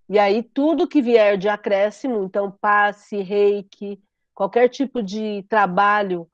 E 0.08 0.18
aí 0.18 0.42
tudo 0.42 0.86
que 0.86 1.02
vier 1.02 1.36
de 1.36 1.48
acréscimo, 1.48 2.24
então 2.24 2.50
passe, 2.60 3.22
reiki, 3.22 4.00
qualquer 4.34 4.68
tipo 4.68 5.02
de 5.02 5.44
trabalho 5.48 6.28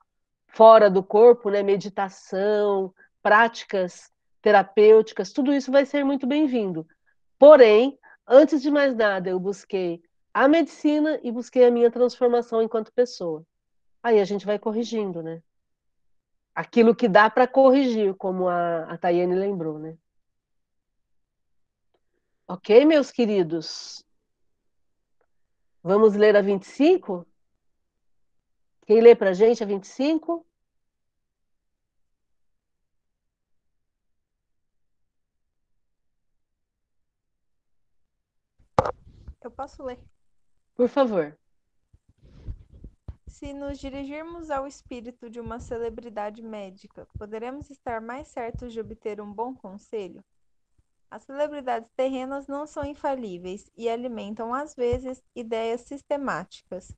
fora 0.49 0.91
do 0.91 1.03
corpo, 1.03 1.49
né, 1.49 1.63
meditação, 1.63 2.93
práticas 3.23 4.11
terapêuticas, 4.43 5.33
tudo 5.33 5.55
isso 5.55 5.71
vai 5.71 5.87
ser 5.87 6.05
muito 6.05 6.27
bem-vindo. 6.27 6.87
Porém, 7.39 7.99
antes 8.27 8.63
de 8.63 8.71
mais 8.71 8.95
nada, 8.95 9.31
eu 9.31 9.39
busquei 9.39 10.03
a 10.33 10.49
medicina 10.49 11.21
e 11.23 11.31
busquei 11.31 11.65
a 11.65 11.71
minha 11.71 11.91
transformação 11.91 12.63
enquanto 12.63 12.93
pessoa. 12.93 13.47
Aí 14.03 14.21
a 14.21 14.25
gente 14.25 14.47
vai 14.47 14.59
corrigindo, 14.59 15.23
né? 15.23 15.43
Aquilo 16.55 16.95
que 16.95 17.09
dá 17.09 17.31
para 17.31 17.47
corrigir, 17.47 18.15
como 18.15 18.49
a, 18.49 18.85
a 18.85 18.99
Tayane 18.99 19.35
lembrou, 19.35 19.79
né? 19.79 19.97
Ok, 22.49 22.85
meus 22.85 23.11
queridos? 23.11 24.05
Vamos 25.83 26.15
ler 26.15 26.37
a 26.37 26.43
25? 26.43 27.27
Quem 28.87 29.01
lê 29.01 29.15
para 29.15 29.31
a 29.31 29.35
gente 29.35 29.63
a 29.63 29.67
25? 29.67 30.47
Eu 39.43 39.51
posso 39.51 39.83
ler. 39.83 39.99
Por 40.75 40.89
favor. 40.89 41.37
Se 43.27 43.53
nos 43.53 43.79
dirigirmos 43.79 44.51
ao 44.51 44.67
espírito 44.67 45.29
de 45.29 45.41
uma 45.41 45.59
celebridade 45.59 46.43
médica, 46.43 47.09
poderemos 47.19 47.71
estar 47.71 48.01
mais 48.01 48.29
certos 48.29 48.73
de 48.73 48.81
obter 48.81 49.21
um 49.21 49.33
bom 49.33 49.55
conselho? 49.55 50.23
As 51.11 51.25
celebridades 51.25 51.91
terrenas 51.97 52.47
não 52.47 52.67
são 52.67 52.85
infalíveis 52.85 53.71
e 53.77 53.89
alimentam, 53.89 54.55
às 54.55 54.75
vezes, 54.75 55.23
ideias 55.35 55.83
sistemáticas, 55.83 56.95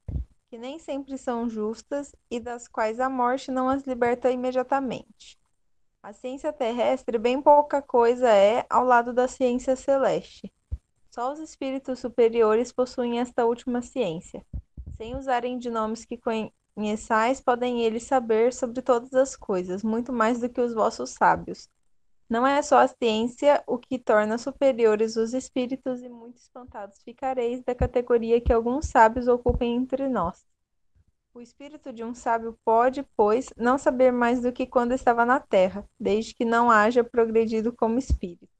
que 0.49 0.59
nem 0.59 0.79
sempre 0.79 1.17
são 1.17 1.49
justas 1.49 2.15
e 2.31 2.39
das 2.39 2.69
quais 2.69 3.01
a 3.01 3.09
morte 3.09 3.51
não 3.51 3.69
as 3.69 3.83
liberta 3.85 4.31
imediatamente. 4.31 5.39
A 6.03 6.13
ciência 6.13 6.53
terrestre 6.53 7.17
bem 7.17 7.41
pouca 7.41 7.81
coisa 7.81 8.29
é 8.29 8.67
ao 8.69 8.85
lado 8.85 9.13
da 9.13 9.27
ciência 9.27 9.75
celeste. 9.75 10.53
Só 11.15 11.33
os 11.33 11.39
espíritos 11.39 12.01
superiores 12.01 12.73
possuem 12.73 13.21
esta 13.21 13.47
última 13.47 13.81
ciência. 13.81 14.45
Sem 14.97 15.15
usarem 15.15 15.61
de 15.61 15.71
nomes 15.71 16.05
que 16.05 16.19
conheçais, 16.19 17.41
podem 17.41 17.83
eles 17.83 18.03
saber 18.03 18.53
sobre 18.53 18.83
todas 18.83 19.15
as 19.15 19.37
coisas, 19.37 19.85
muito 19.85 20.13
mais 20.13 20.41
do 20.41 20.49
que 20.49 20.61
os 20.61 20.75
vossos 20.75 21.11
sábios. 21.11 21.71
Não 22.29 22.45
é 22.45 22.61
só 22.63 22.79
a 22.79 22.89
ciência 22.89 23.63
o 23.65 23.79
que 23.79 23.97
torna 23.97 24.39
superiores 24.39 25.15
os 25.15 25.35
espíritos, 25.35 26.03
e 26.03 26.09
muito 26.09 26.39
espantados 26.39 27.01
ficareis 27.05 27.63
da 27.63 27.77
categoria 27.77 28.41
que 28.41 28.53
alguns 28.53 28.87
sábios 28.87 29.29
ocupem 29.29 29.77
entre 29.77 30.09
nós. 30.09 30.45
O 31.33 31.41
espírito 31.41 31.93
de 31.93 32.03
um 32.03 32.13
sábio 32.13 32.59
pode, 32.65 33.07
pois, 33.17 33.53
não 33.57 33.79
saber 33.79 34.11
mais 34.11 34.43
do 34.43 34.53
que 34.53 34.67
quando 34.67 34.91
estava 34.91 35.25
na 35.25 35.39
terra, 35.39 35.89
desde 35.99 36.35
que 36.35 36.45
não 36.45 36.73
haja 36.73 37.05
progredido 37.05 37.73
como 37.73 38.01
espírito. 38.01 38.54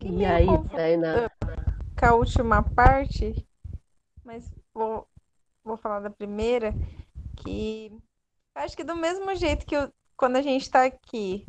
Fiquei 0.00 0.16
e 0.16 0.24
aí, 0.24 0.46
Taina? 0.74 1.30
Com 1.98 2.06
a 2.06 2.14
última 2.14 2.62
parte, 2.62 3.46
mas 4.24 4.50
vou, 4.72 5.06
vou 5.62 5.76
falar 5.76 6.00
da 6.00 6.08
primeira, 6.08 6.72
que 7.36 7.92
acho 8.54 8.74
que 8.74 8.82
do 8.82 8.96
mesmo 8.96 9.34
jeito 9.36 9.66
que 9.66 9.76
eu, 9.76 9.92
quando 10.16 10.36
a 10.36 10.42
gente 10.42 10.62
está 10.62 10.86
aqui, 10.86 11.46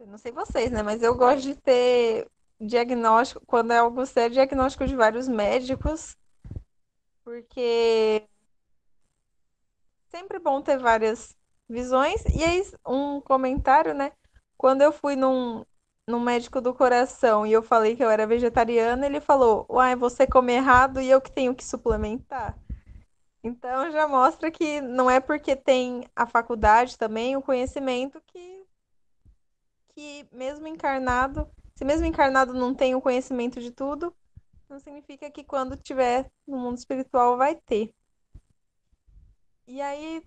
eu 0.00 0.06
não 0.08 0.18
sei 0.18 0.32
vocês, 0.32 0.72
né? 0.72 0.82
Mas 0.82 1.00
eu 1.00 1.14
gosto 1.14 1.42
de 1.42 1.54
ter 1.54 2.28
diagnóstico, 2.60 3.40
quando 3.46 3.72
é 3.72 3.78
algo 3.78 4.04
sério, 4.04 4.34
diagnóstico 4.34 4.84
de 4.84 4.96
vários 4.96 5.28
médicos, 5.28 6.16
porque 7.22 8.28
sempre 10.08 10.40
bom 10.40 10.60
ter 10.60 10.78
várias 10.78 11.36
visões. 11.68 12.24
E 12.34 12.42
aí, 12.42 12.64
um 12.84 13.20
comentário, 13.20 13.94
né? 13.94 14.10
Quando 14.56 14.82
eu 14.82 14.90
fui 14.90 15.14
num, 15.14 15.64
num 16.08 16.20
médico 16.20 16.60
do 16.60 16.72
coração 16.72 17.44
e 17.44 17.52
eu 17.52 17.62
falei 17.62 17.96
que 17.96 18.04
eu 18.04 18.10
era 18.10 18.26
vegetariana, 18.26 19.06
ele 19.06 19.20
falou: 19.20 19.66
Uai, 19.68 19.96
você 19.96 20.26
come 20.26 20.52
errado 20.52 21.00
e 21.00 21.10
eu 21.10 21.20
que 21.20 21.32
tenho 21.32 21.54
que 21.54 21.64
suplementar. 21.64 22.56
Então 23.42 23.90
já 23.90 24.06
mostra 24.08 24.50
que 24.50 24.80
não 24.80 25.10
é 25.10 25.20
porque 25.20 25.54
tem 25.54 26.08
a 26.14 26.26
faculdade 26.26 26.96
também, 26.96 27.36
o 27.36 27.42
conhecimento, 27.42 28.20
que, 28.26 28.64
que 29.88 30.28
mesmo 30.32 30.66
encarnado, 30.66 31.48
se 31.74 31.84
mesmo 31.84 32.06
encarnado 32.06 32.52
não 32.54 32.74
tem 32.74 32.94
o 32.94 33.00
conhecimento 33.00 33.60
de 33.60 33.70
tudo, 33.70 34.14
não 34.68 34.78
significa 34.80 35.30
que 35.30 35.44
quando 35.44 35.76
tiver 35.76 36.30
no 36.46 36.58
mundo 36.58 36.78
espiritual 36.78 37.36
vai 37.36 37.54
ter. 37.54 37.92
E 39.66 39.80
aí, 39.80 40.22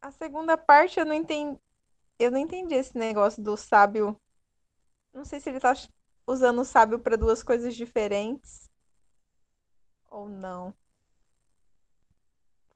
a 0.00 0.10
segunda 0.10 0.56
parte 0.56 0.98
eu 0.98 1.06
não 1.06 1.14
entendi. 1.14 1.58
Eu 2.18 2.30
não 2.30 2.38
entendi 2.38 2.74
esse 2.74 2.96
negócio 2.96 3.42
do 3.42 3.56
sábio. 3.56 4.16
Não 5.16 5.24
sei 5.24 5.40
se 5.40 5.48
ele 5.48 5.58
tá 5.58 5.72
usando 6.26 6.60
o 6.60 6.64
sábio 6.64 6.98
para 6.98 7.16
duas 7.16 7.42
coisas 7.42 7.74
diferentes. 7.74 8.70
Ou 10.10 10.28
não. 10.28 10.74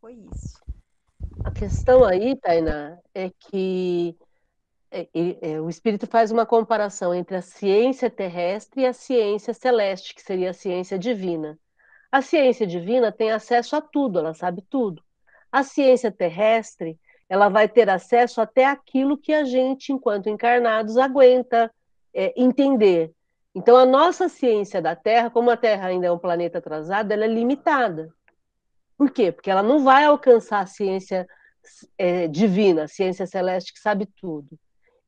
Foi 0.00 0.14
isso. 0.14 0.58
A 1.44 1.50
questão 1.50 2.02
aí, 2.02 2.34
Tainá, 2.36 2.98
é 3.14 3.28
que 3.28 4.16
é, 4.90 5.06
é, 5.42 5.60
o 5.60 5.68
Espírito 5.68 6.06
faz 6.06 6.30
uma 6.30 6.46
comparação 6.46 7.14
entre 7.14 7.36
a 7.36 7.42
ciência 7.42 8.08
terrestre 8.08 8.80
e 8.80 8.86
a 8.86 8.94
ciência 8.94 9.52
celeste, 9.52 10.14
que 10.14 10.22
seria 10.22 10.48
a 10.48 10.54
ciência 10.54 10.98
divina. 10.98 11.58
A 12.10 12.22
ciência 12.22 12.66
divina 12.66 13.12
tem 13.12 13.30
acesso 13.30 13.76
a 13.76 13.82
tudo, 13.82 14.18
ela 14.18 14.32
sabe 14.32 14.62
tudo. 14.62 15.04
A 15.52 15.62
ciência 15.62 16.10
terrestre, 16.10 16.98
ela 17.28 17.50
vai 17.50 17.68
ter 17.68 17.90
acesso 17.90 18.40
até 18.40 18.64
aquilo 18.64 19.18
que 19.18 19.34
a 19.34 19.44
gente, 19.44 19.92
enquanto 19.92 20.30
encarnados, 20.30 20.96
aguenta 20.96 21.70
é, 22.14 22.32
entender. 22.40 23.12
Então, 23.54 23.76
a 23.76 23.84
nossa 23.84 24.28
ciência 24.28 24.80
da 24.80 24.94
Terra, 24.94 25.30
como 25.30 25.50
a 25.50 25.56
Terra 25.56 25.88
ainda 25.88 26.06
é 26.06 26.12
um 26.12 26.18
planeta 26.18 26.58
atrasado, 26.58 27.10
ela 27.10 27.24
é 27.24 27.28
limitada. 27.28 28.12
Por 28.96 29.10
quê? 29.10 29.32
Porque 29.32 29.50
ela 29.50 29.62
não 29.62 29.82
vai 29.82 30.04
alcançar 30.04 30.60
a 30.60 30.66
ciência 30.66 31.26
é, 31.98 32.28
divina, 32.28 32.84
a 32.84 32.88
ciência 32.88 33.26
celeste 33.26 33.72
que 33.72 33.80
sabe 33.80 34.06
tudo. 34.20 34.58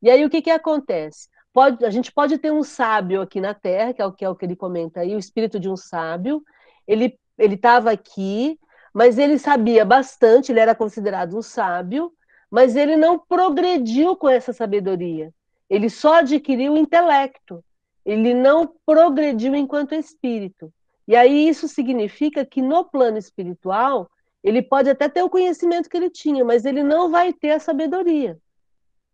E 0.00 0.10
aí, 0.10 0.24
o 0.24 0.30
que, 0.30 0.42
que 0.42 0.50
acontece? 0.50 1.28
Pode, 1.52 1.84
a 1.84 1.90
gente 1.90 2.10
pode 2.10 2.38
ter 2.38 2.50
um 2.50 2.62
sábio 2.62 3.20
aqui 3.20 3.40
na 3.40 3.54
Terra, 3.54 3.92
que 3.92 4.02
é 4.02 4.06
o 4.06 4.12
que, 4.12 4.24
é 4.24 4.28
o 4.28 4.34
que 4.34 4.44
ele 4.46 4.56
comenta 4.56 5.00
aí, 5.00 5.14
o 5.14 5.18
espírito 5.18 5.60
de 5.60 5.68
um 5.68 5.76
sábio. 5.76 6.42
Ele 6.86 7.16
estava 7.38 7.90
aqui, 7.90 8.58
mas 8.92 9.18
ele 9.18 9.38
sabia 9.38 9.84
bastante, 9.84 10.50
ele 10.50 10.60
era 10.60 10.74
considerado 10.74 11.36
um 11.36 11.42
sábio, 11.42 12.12
mas 12.50 12.74
ele 12.76 12.96
não 12.96 13.18
progrediu 13.18 14.16
com 14.16 14.28
essa 14.28 14.52
sabedoria. 14.52 15.32
Ele 15.72 15.88
só 15.88 16.16
adquiriu 16.16 16.76
intelecto. 16.76 17.64
Ele 18.04 18.34
não 18.34 18.70
progrediu 18.84 19.54
enquanto 19.54 19.94
espírito. 19.94 20.70
E 21.08 21.16
aí 21.16 21.48
isso 21.48 21.66
significa 21.66 22.44
que 22.44 22.60
no 22.60 22.84
plano 22.84 23.16
espiritual, 23.16 24.10
ele 24.44 24.60
pode 24.60 24.90
até 24.90 25.08
ter 25.08 25.22
o 25.22 25.30
conhecimento 25.30 25.88
que 25.88 25.96
ele 25.96 26.10
tinha, 26.10 26.44
mas 26.44 26.64
ele 26.66 26.82
não 26.82 27.10
vai 27.10 27.32
ter 27.32 27.52
a 27.52 27.58
sabedoria. 27.58 28.38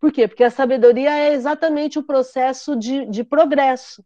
Por 0.01 0.11
quê? 0.11 0.27
Porque 0.27 0.43
a 0.43 0.51
sabedoria 0.51 1.17
é 1.17 1.33
exatamente 1.33 1.99
o 1.99 2.03
processo 2.03 2.75
de, 2.75 3.07
de 3.07 3.23
progresso. 3.23 4.05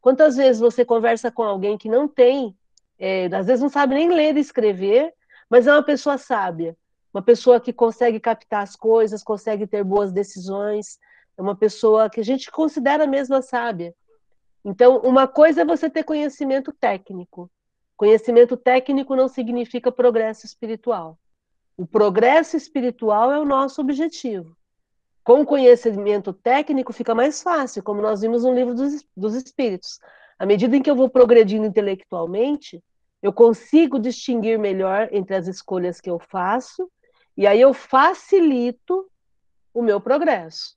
Quantas 0.00 0.36
vezes 0.36 0.58
você 0.58 0.84
conversa 0.84 1.30
com 1.30 1.42
alguém 1.42 1.76
que 1.76 1.88
não 1.88 2.08
tem 2.08 2.56
é, 2.98 3.26
às 3.34 3.46
vezes 3.46 3.62
não 3.62 3.70
sabe 3.70 3.94
nem 3.94 4.10
ler 4.10 4.36
e 4.36 4.40
escrever, 4.40 5.14
mas 5.48 5.66
é 5.66 5.72
uma 5.72 5.82
pessoa 5.82 6.18
sábia, 6.18 6.76
uma 7.12 7.22
pessoa 7.22 7.58
que 7.58 7.72
consegue 7.72 8.20
captar 8.20 8.62
as 8.62 8.76
coisas, 8.76 9.24
consegue 9.24 9.66
ter 9.66 9.82
boas 9.82 10.12
decisões, 10.12 10.98
é 11.36 11.42
uma 11.42 11.56
pessoa 11.56 12.10
que 12.10 12.20
a 12.20 12.24
gente 12.24 12.50
considera 12.50 13.06
mesmo 13.06 13.40
sábia. 13.42 13.94
Então, 14.64 14.98
uma 14.98 15.26
coisa 15.26 15.62
é 15.62 15.64
você 15.64 15.88
ter 15.88 16.04
conhecimento 16.04 16.72
técnico. 16.72 17.50
Conhecimento 17.96 18.56
técnico 18.56 19.16
não 19.16 19.28
significa 19.28 19.92
progresso 19.92 20.46
espiritual. 20.46 21.18
O 21.76 21.86
progresso 21.86 22.56
espiritual 22.56 23.32
é 23.32 23.38
o 23.38 23.44
nosso 23.44 23.80
objetivo. 23.80 24.56
Com 25.24 25.44
conhecimento 25.44 26.32
técnico 26.32 26.92
fica 26.92 27.14
mais 27.14 27.42
fácil, 27.42 27.82
como 27.82 28.02
nós 28.02 28.20
vimos 28.20 28.44
no 28.44 28.54
livro 28.54 28.74
dos, 28.74 29.04
dos 29.16 29.34
Espíritos. 29.34 29.98
À 30.38 30.46
medida 30.46 30.76
em 30.76 30.82
que 30.82 30.90
eu 30.90 30.96
vou 30.96 31.08
progredindo 31.08 31.66
intelectualmente, 31.66 32.82
eu 33.22 33.32
consigo 33.32 33.98
distinguir 33.98 34.58
melhor 34.58 35.08
entre 35.12 35.36
as 35.36 35.46
escolhas 35.46 36.00
que 36.00 36.08
eu 36.08 36.18
faço, 36.18 36.90
e 37.36 37.46
aí 37.46 37.60
eu 37.60 37.74
facilito 37.74 39.06
o 39.72 39.82
meu 39.82 40.00
progresso. 40.00 40.76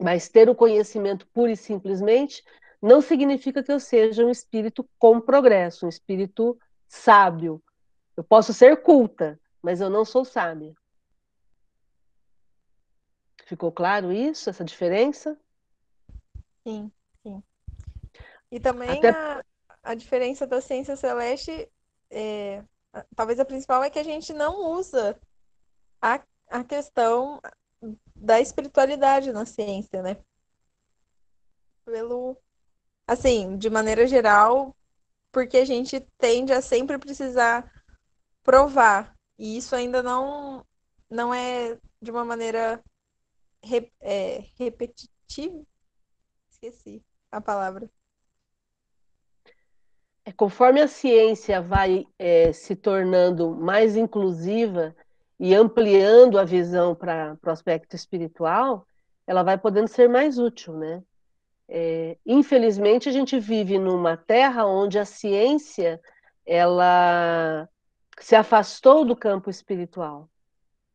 Mas 0.00 0.28
ter 0.28 0.48
o 0.48 0.54
conhecimento 0.54 1.26
pura 1.28 1.52
e 1.52 1.56
simplesmente 1.56 2.42
não 2.80 3.00
significa 3.00 3.62
que 3.62 3.70
eu 3.70 3.78
seja 3.78 4.24
um 4.24 4.30
espírito 4.30 4.88
com 4.98 5.20
progresso, 5.20 5.84
um 5.84 5.88
espírito 5.88 6.58
sábio. 6.88 7.62
Eu 8.16 8.24
posso 8.24 8.54
ser 8.54 8.82
culta, 8.82 9.38
mas 9.62 9.80
eu 9.80 9.90
não 9.90 10.04
sou 10.04 10.24
sábia. 10.24 10.74
Ficou 13.44 13.70
claro 13.70 14.12
isso, 14.12 14.48
essa 14.48 14.64
diferença? 14.64 15.38
Sim, 16.66 16.90
sim. 17.22 17.42
E 18.50 18.58
também 18.58 18.98
Até... 18.98 19.10
a, 19.10 19.44
a 19.82 19.94
diferença 19.94 20.46
da 20.46 20.60
ciência 20.60 20.96
celeste, 20.96 21.68
é, 22.10 22.64
talvez 23.14 23.38
a 23.38 23.44
principal 23.44 23.82
é 23.84 23.90
que 23.90 23.98
a 23.98 24.04
gente 24.04 24.32
não 24.32 24.70
usa 24.72 25.18
a, 26.00 26.22
a 26.48 26.64
questão 26.64 27.40
da 28.20 28.40
espiritualidade 28.40 29.32
na 29.32 29.46
ciência, 29.46 30.02
né? 30.02 30.18
Pelo, 31.84 32.36
assim, 33.06 33.56
de 33.56 33.70
maneira 33.70 34.06
geral, 34.06 34.76
porque 35.32 35.56
a 35.56 35.64
gente 35.64 36.00
tende 36.18 36.52
a 36.52 36.60
sempre 36.60 36.98
precisar 36.98 37.70
provar. 38.42 39.16
E 39.38 39.56
isso 39.56 39.74
ainda 39.74 40.02
não, 40.02 40.64
não 41.08 41.32
é 41.32 41.78
de 42.00 42.10
uma 42.10 42.24
maneira 42.24 42.82
re, 43.62 43.90
é, 44.00 44.44
repetitiva. 44.58 45.64
Esqueci 46.50 47.02
a 47.32 47.40
palavra. 47.40 47.90
É, 50.24 50.32
conforme 50.32 50.82
a 50.82 50.88
ciência 50.88 51.62
vai 51.62 52.06
é, 52.18 52.52
se 52.52 52.76
tornando 52.76 53.50
mais 53.56 53.96
inclusiva 53.96 54.94
e 55.40 55.54
ampliando 55.54 56.38
a 56.38 56.44
visão 56.44 56.94
para 56.94 57.36
o 57.42 57.50
aspecto 57.50 57.96
espiritual, 57.96 58.86
ela 59.26 59.42
vai 59.42 59.56
podendo 59.56 59.88
ser 59.88 60.06
mais 60.06 60.38
útil, 60.38 60.76
né? 60.76 61.02
É, 61.66 62.18
infelizmente, 62.26 63.08
a 63.08 63.12
gente 63.12 63.38
vive 63.40 63.78
numa 63.78 64.18
terra 64.18 64.66
onde 64.66 64.98
a 64.98 65.04
ciência 65.06 65.98
ela 66.44 67.66
se 68.20 68.36
afastou 68.36 69.04
do 69.04 69.16
campo 69.16 69.48
espiritual. 69.48 70.28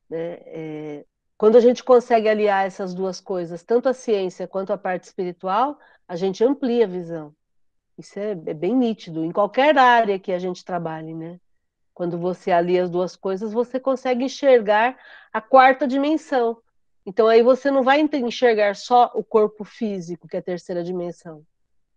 Né? 0.07 0.33
É, 0.45 1.05
quando 1.37 1.55
a 1.55 1.61
gente 1.61 1.83
consegue 1.83 2.29
aliar 2.29 2.67
essas 2.67 2.93
duas 2.93 3.19
coisas, 3.19 3.63
tanto 3.63 3.89
a 3.89 3.93
ciência 3.93 4.47
quanto 4.47 4.71
a 4.71 4.77
parte 4.77 5.05
espiritual, 5.05 5.79
a 6.07 6.15
gente 6.15 6.43
amplia 6.43 6.85
a 6.85 6.89
visão. 6.89 7.33
Isso 7.97 8.19
é, 8.19 8.31
é, 8.31 8.53
bem 8.53 8.75
nítido, 8.75 9.23
em 9.23 9.31
qualquer 9.31 9.77
área 9.77 10.19
que 10.19 10.31
a 10.31 10.37
gente 10.37 10.63
trabalhe, 10.63 11.13
né? 11.15 11.39
Quando 11.95 12.17
você 12.17 12.51
alia 12.51 12.83
as 12.83 12.89
duas 12.89 13.15
coisas, 13.15 13.53
você 13.53 13.79
consegue 13.79 14.25
enxergar 14.25 14.97
a 15.31 15.39
quarta 15.39 15.87
dimensão. 15.87 16.61
Então 17.05 17.25
aí 17.25 17.41
você 17.41 17.71
não 17.71 17.83
vai 17.83 18.01
enxergar 18.01 18.75
só 18.75 19.09
o 19.15 19.23
corpo 19.23 19.63
físico, 19.63 20.27
que 20.27 20.35
é 20.35 20.39
a 20.39 20.43
terceira 20.43 20.83
dimensão. 20.83 21.41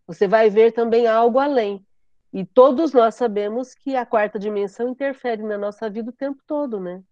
Você 0.06 0.28
vai 0.28 0.48
ver 0.48 0.70
também 0.70 1.08
algo 1.08 1.40
além. 1.40 1.84
E 2.32 2.44
todos 2.44 2.92
nós 2.92 3.16
sabemos 3.16 3.74
que 3.74 3.96
a 3.96 4.06
quarta 4.06 4.38
dimensão 4.38 4.88
interfere 4.88 5.42
na 5.42 5.58
nossa 5.58 5.90
vida 5.90 6.10
o 6.10 6.14
tempo 6.16 6.40
todo, 6.46 6.78
né? 6.78 7.02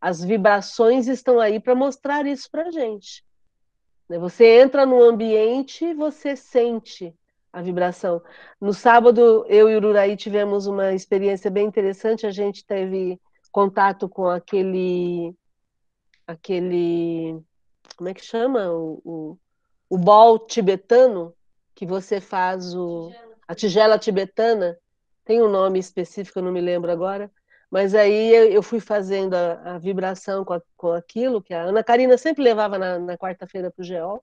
As 0.00 0.24
vibrações 0.24 1.06
estão 1.06 1.38
aí 1.38 1.60
para 1.60 1.76
mostrar 1.76 2.26
isso 2.26 2.50
para 2.50 2.72
gente. 2.72 3.24
Né? 4.08 4.18
Você 4.18 4.60
entra 4.60 4.84
no 4.84 5.00
ambiente 5.00 5.84
e 5.84 5.94
você 5.94 6.34
sente 6.34 7.14
a 7.52 7.60
vibração. 7.60 8.22
No 8.60 8.72
sábado, 8.72 9.44
eu 9.48 9.68
e 9.68 9.74
o 9.74 9.76
Ururaí 9.76 10.16
tivemos 10.16 10.66
uma 10.66 10.92
experiência 10.94 11.50
bem 11.50 11.66
interessante. 11.66 12.26
A 12.26 12.30
gente 12.30 12.64
teve 12.64 13.20
contato 13.50 14.08
com 14.08 14.28
aquele. 14.28 15.36
aquele. 16.26 17.40
como 17.96 18.08
é 18.08 18.14
que 18.14 18.24
chama? 18.24 18.70
O, 18.72 19.02
o, 19.04 19.38
o 19.90 19.98
bol 19.98 20.38
tibetano, 20.38 21.34
que 21.74 21.84
você 21.84 22.20
faz 22.20 22.74
o, 22.74 23.12
a 23.46 23.54
tigela 23.54 23.98
tibetana, 23.98 24.78
tem 25.24 25.42
um 25.42 25.48
nome 25.48 25.78
específico, 25.78 26.38
eu 26.38 26.42
não 26.42 26.52
me 26.52 26.60
lembro 26.60 26.90
agora, 26.90 27.30
mas 27.70 27.94
aí 27.94 28.30
eu 28.52 28.62
fui 28.62 28.80
fazendo 28.80 29.34
a, 29.34 29.74
a 29.74 29.78
vibração 29.78 30.44
com, 30.44 30.54
a, 30.54 30.62
com, 30.76 30.92
aquilo, 30.92 31.42
que 31.42 31.54
a 31.54 31.62
Ana 31.62 31.84
Karina 31.84 32.18
sempre 32.18 32.42
levava 32.42 32.78
na, 32.78 32.98
na 32.98 33.16
quarta-feira 33.16 33.70
para 33.70 33.82
o 33.82 33.84
GEOL, 33.84 34.22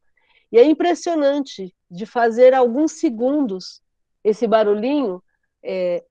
e 0.51 0.57
é 0.57 0.63
impressionante 0.63 1.73
de 1.89 2.05
fazer 2.05 2.53
alguns 2.53 2.93
segundos 2.93 3.81
esse 4.23 4.47
barulhinho, 4.47 5.23
é, 5.63 6.03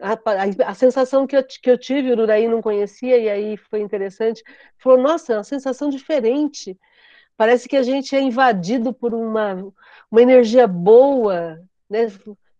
a, 0.00 0.12
a, 0.12 0.70
a, 0.70 0.74
sensação 0.74 1.26
que 1.26 1.36
eu, 1.36 1.44
que 1.44 1.70
eu 1.70 1.78
tive, 1.78 2.12
o 2.12 2.20
Uraí 2.20 2.48
não 2.48 2.62
conhecia, 2.62 3.18
e 3.18 3.28
aí 3.28 3.56
foi 3.56 3.80
interessante, 3.80 4.42
falou, 4.78 5.00
nossa, 5.00 5.32
é 5.32 5.36
uma 5.36 5.44
sensação 5.44 5.90
diferente, 5.90 6.78
parece 7.36 7.68
que 7.68 7.76
a 7.76 7.82
gente 7.82 8.14
é 8.14 8.20
invadido 8.20 8.92
por 8.92 9.14
uma, 9.14 9.72
uma 10.10 10.22
energia 10.22 10.66
boa, 10.66 11.60
né? 11.88 12.06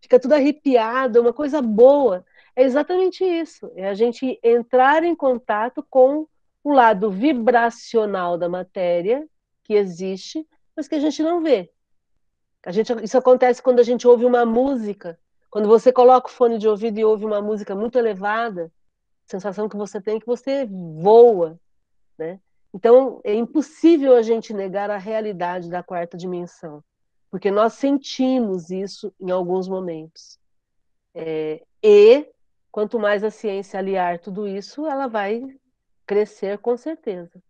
fica 0.01 0.19
tudo 0.19 0.35
arrepiado, 0.35 1.21
uma 1.21 1.33
coisa 1.33 1.63
boa. 1.63 2.25
É 2.57 2.65
exatamente 2.65 3.25
isso, 3.25 3.71
é 3.77 3.89
a 3.89 3.95
gente 3.95 4.39
entrar 4.43 5.05
em 5.05 5.15
contato 5.15 5.87
com 5.89 6.27
o 6.65 6.73
lado 6.73 7.11
vibracional 7.11 8.37
da 8.37 8.49
matéria 8.49 9.27
que 9.63 9.75
existe, 9.75 10.47
mas 10.77 10.89
que 10.89 10.95
a 10.95 11.01
gente 11.01 11.23
não 11.23 11.43
vê. 11.43 11.71
A 12.65 12.73
gente, 12.73 12.93
isso 13.03 13.17
acontece 13.17 13.63
quando 13.63 13.81
a 13.81 13.83
gente 13.83 14.07
ouve 14.07 14.25
uma 14.25 14.45
música. 14.45 15.19
Quando 15.51 15.67
você 15.67 15.93
coloca 15.93 16.29
o 16.29 16.33
fone 16.33 16.59
de 16.59 16.69
ouvido 16.69 16.99
e 16.99 17.05
ouve 17.05 17.25
uma 17.25 17.41
música 17.41 17.75
muito 17.75 17.99
elevada, 17.99 18.71
a 19.27 19.31
sensação 19.31 19.69
que 19.69 19.77
você 19.77 20.01
tem 20.01 20.17
é 20.17 20.21
que 20.21 20.27
você 20.27 20.67
voa, 20.67 21.59
né? 22.19 22.41
Então, 22.73 23.21
é 23.25 23.35
impossível 23.35 24.15
a 24.15 24.23
gente 24.23 24.55
negar 24.55 24.91
a 24.91 24.97
realidade 24.97 25.69
da 25.69 25.83
quarta 25.83 26.17
dimensão, 26.17 26.85
porque 27.29 27.51
nós 27.51 27.73
sentimos 27.73 28.71
isso 28.71 29.13
em 29.21 29.31
alguns 29.31 29.67
momentos. 29.67 30.39
É, 31.13 31.65
e, 31.83 32.29
quanto 32.71 33.01
mais 33.01 33.25
a 33.25 33.31
ciência 33.31 33.79
aliar 33.79 34.21
tudo 34.21 34.47
isso, 34.47 34.87
ela 34.87 35.09
vai 35.09 35.43
crescer 36.07 36.59
com 36.59 36.77
certeza. 36.77 37.43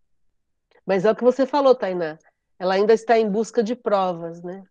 Mas 0.85 1.05
é 1.05 1.11
o 1.11 1.15
que 1.15 1.23
você 1.23 1.45
falou, 1.45 1.75
Tainá, 1.75 2.17
ela 2.61 2.75
ainda 2.75 2.93
está 2.93 3.17
em 3.17 3.27
busca 3.27 3.63
de 3.63 3.75
provas, 3.75 4.43
né? 4.43 4.63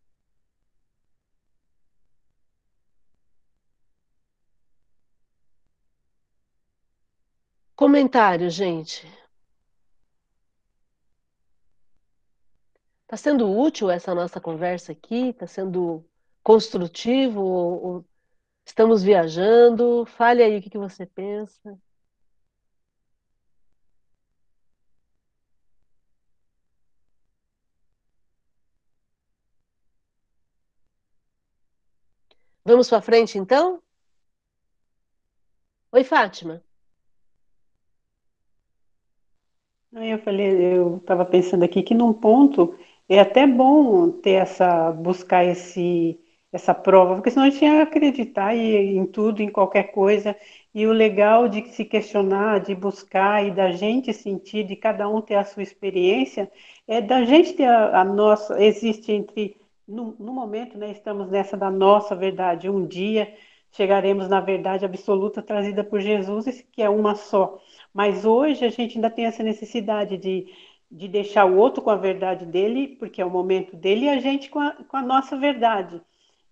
Comentário, 7.74 8.48
gente. 8.48 9.04
Está 13.02 13.16
sendo 13.16 13.50
útil 13.50 13.90
essa 13.90 14.14
nossa 14.14 14.40
conversa 14.40 14.92
aqui? 14.92 15.30
Está 15.30 15.48
sendo 15.48 16.08
construtivo? 16.44 17.42
Ou, 17.42 17.84
ou 17.84 18.04
estamos 18.64 19.02
viajando? 19.02 20.06
Fale 20.06 20.44
aí 20.44 20.58
o 20.58 20.62
que, 20.62 20.70
que 20.70 20.78
você 20.78 21.06
pensa. 21.06 21.76
Vamos 32.70 32.88
para 32.88 33.02
frente, 33.02 33.36
então? 33.36 33.82
Oi, 35.90 36.04
Fátima. 36.04 36.62
Eu 39.92 40.18
falei, 40.20 40.76
eu 40.76 40.98
estava 40.98 41.24
pensando 41.24 41.64
aqui 41.64 41.82
que 41.82 41.94
num 41.94 42.12
ponto 42.12 42.78
é 43.08 43.18
até 43.18 43.44
bom 43.44 44.08
ter 44.12 44.34
essa, 44.42 44.92
buscar 44.92 45.44
esse, 45.44 46.16
essa 46.52 46.72
prova, 46.72 47.16
porque 47.16 47.32
senão 47.32 47.46
a 47.46 47.50
gente 47.50 47.64
ia 47.64 47.82
acreditar 47.82 48.54
em 48.54 49.04
tudo, 49.04 49.42
em 49.42 49.50
qualquer 49.50 49.90
coisa. 49.90 50.36
E 50.72 50.86
o 50.86 50.92
legal 50.92 51.48
de 51.48 51.68
se 51.72 51.84
questionar, 51.84 52.60
de 52.60 52.72
buscar 52.76 53.44
e 53.44 53.50
da 53.50 53.72
gente 53.72 54.12
sentir, 54.12 54.62
de 54.62 54.76
cada 54.76 55.08
um 55.08 55.20
ter 55.20 55.34
a 55.34 55.44
sua 55.44 55.64
experiência, 55.64 56.48
é 56.86 57.00
da 57.00 57.24
gente 57.24 57.54
ter 57.54 57.64
a, 57.64 58.02
a 58.02 58.04
nossa, 58.04 58.62
existe 58.62 59.10
entre, 59.10 59.59
no, 59.90 60.16
no 60.18 60.32
momento, 60.32 60.78
né, 60.78 60.90
estamos 60.90 61.28
nessa 61.30 61.56
da 61.56 61.70
nossa 61.70 62.14
verdade. 62.16 62.68
Um 62.70 62.86
dia 62.86 63.34
chegaremos 63.72 64.28
na 64.28 64.40
verdade 64.40 64.84
absoluta 64.84 65.42
trazida 65.42 65.84
por 65.84 66.00
Jesus, 66.00 66.64
que 66.72 66.82
é 66.82 66.88
uma 66.88 67.14
só. 67.14 67.60
Mas 67.92 68.24
hoje 68.24 68.64
a 68.64 68.70
gente 68.70 68.96
ainda 68.96 69.10
tem 69.10 69.26
essa 69.26 69.42
necessidade 69.42 70.16
de 70.16 70.46
de 70.90 71.06
deixar 71.08 71.44
o 71.46 71.56
outro 71.56 71.82
com 71.82 71.90
a 71.90 71.96
verdade 71.96 72.44
dele, 72.46 72.96
porque 72.98 73.22
é 73.22 73.24
o 73.24 73.30
momento 73.30 73.76
dele, 73.76 74.06
e 74.06 74.08
a 74.08 74.18
gente 74.18 74.50
com 74.50 74.58
a, 74.58 74.72
com 74.72 74.96
a 74.96 75.02
nossa 75.02 75.36
verdade, 75.36 76.00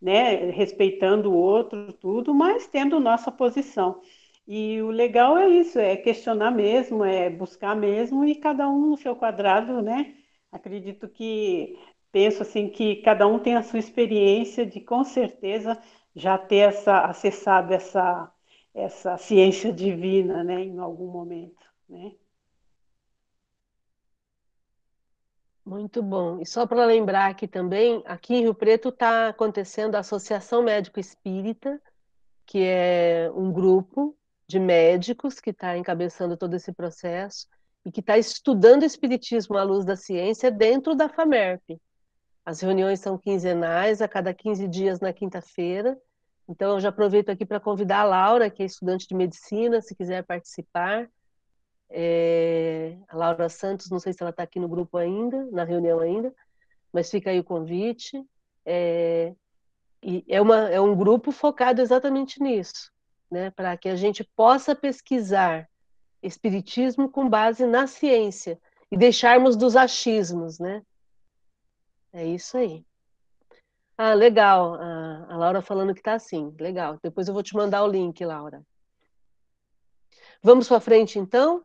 né? 0.01 0.51
Respeitando 0.51 1.30
o 1.32 1.36
outro, 1.36 1.93
tudo, 1.95 2.34
mas 2.34 2.66
tendo 2.68 3.01
nossa 3.01 3.32
posição. 3.32 4.01
E 4.47 4.80
o 4.82 4.91
legal 4.91 5.36
é 5.36 5.49
isso, 5.49 5.78
é 5.78 5.97
questionar 5.97 6.51
mesmo, 6.53 7.05
é 7.05 7.28
buscar 7.28 7.74
mesmo, 7.76 8.24
e 8.24 8.34
cada 8.36 8.68
um 8.68 8.91
no 8.91 8.97
seu 8.97 9.14
quadrado, 9.16 9.82
né? 9.82 10.14
Acredito 10.53 11.09
que, 11.09 11.76
penso 12.13 12.43
assim, 12.43 12.69
que 12.69 12.97
cada 12.97 13.27
um 13.27 13.39
tem 13.39 13.57
a 13.57 13.63
sua 13.63 13.79
experiência 13.79 14.67
de, 14.67 14.81
com 14.81 15.05
certeza, 15.05 15.79
já 16.15 16.37
ter 16.39 16.69
essa, 16.69 17.01
acessado 17.05 17.73
essa, 17.73 18.33
essa 18.75 19.17
ciência 19.17 19.73
divina, 19.73 20.43
né? 20.45 20.65
Em 20.65 20.79
algum 20.79 21.11
momento, 21.11 21.65
né? 21.89 22.13
Muito 25.65 26.03
bom. 26.03 26.41
E 26.41 26.47
só 26.47 26.67
para 26.67 26.87
lembrar 26.87 27.31
aqui 27.31 27.47
também, 27.47 28.03
aqui 28.07 28.35
em 28.35 28.41
Rio 28.41 28.55
Preto 28.55 28.89
está 28.89 29.29
acontecendo 29.29 29.97
a 29.97 29.99
Associação 29.99 30.63
Médico 30.63 30.99
Espírita, 30.99 31.79
que 32.47 32.65
é 32.65 33.31
um 33.35 33.53
grupo 33.53 34.17
de 34.47 34.59
médicos 34.59 35.39
que 35.41 35.51
está 35.51 35.77
encabeçando 35.77 36.39
todo 36.39 36.55
esse 36.55 36.73
processo 36.73 37.47
e 37.85 37.93
que 37.93 38.01
está 38.01 38.17
estudando 38.17 38.83
o 38.83 38.87
Espiritismo 38.87 39.59
à 39.59 39.63
luz 39.63 39.85
da 39.85 39.95
ciência 39.95 40.51
dentro 40.51 40.95
da 40.95 41.07
FAMERP. 41.07 41.79
As 42.49 42.63
reuniões 42.63 43.01
são 43.01 43.19
quinzenais, 43.19 44.01
a 44.01 44.09
cada 44.09 44.33
15 44.33 44.67
dias 44.69 45.01
na 45.01 45.13
quinta-feira. 45.13 46.01
Então, 46.49 46.71
eu 46.71 46.81
já 46.81 46.89
aproveito 46.89 47.29
aqui 47.29 47.45
para 47.45 47.61
convidar 47.61 48.01
a 48.01 48.05
Laura, 48.05 48.49
que 48.49 48.63
é 48.63 48.65
estudante 48.65 49.07
de 49.07 49.15
medicina, 49.15 49.83
se 49.83 49.95
quiser 49.95 50.25
participar. 50.25 51.11
É, 51.91 52.97
a 53.07 53.15
Laura 53.19 53.51
Santos, 53.51 53.91
não 53.91 53.99
sei 54.01 54.15
se 54.15 54.23
ela 54.23 54.31
está 54.31 54.45
aqui 54.45 54.59
no 54.59 54.67
grupo 54.67 54.97
ainda, 54.97 55.45
na 55.53 55.63
reunião 55.63 56.01
ainda, 56.01 56.35
mas 56.91 57.11
fica 57.11 57.29
aí 57.29 57.39
o 57.39 57.45
convite. 57.45 58.19
É, 58.65 59.35
e 60.03 60.25
é, 60.27 60.41
uma, 60.41 60.71
é 60.71 60.81
um 60.81 60.97
grupo 60.97 61.31
focado 61.31 61.83
exatamente 61.83 62.43
nisso, 62.43 62.91
né, 63.31 63.51
para 63.51 63.77
que 63.77 63.91
a 63.91 63.95
gente 63.95 64.25
possa 64.25 64.75
pesquisar 64.75 65.69
espiritismo 66.23 67.11
com 67.11 67.29
base 67.29 67.67
na 67.67 67.87
ciência 67.87 68.59
e 68.91 68.97
deixarmos 68.97 69.55
dos 69.55 69.77
achismos, 69.77 70.59
né? 70.59 70.83
É 72.13 72.23
isso 72.27 72.59
aí. 72.59 72.85
Ah, 73.97 74.15
legal. 74.15 74.75
A, 74.75 75.37
Laura 75.37 75.61
falando 75.63 75.93
que 75.95 76.01
está 76.01 76.15
assim. 76.15 76.55
Legal. 76.59 76.99
Depois 77.03 77.29
eu 77.29 77.35
vou 77.35 77.43
te 77.43 77.55
mandar 77.55 77.83
o 77.85 77.89
link, 77.89 78.25
Laura. 78.25 78.65
Vamos 80.43 80.67
para 80.69 80.81
frente, 80.81 81.17
então? 81.19 81.65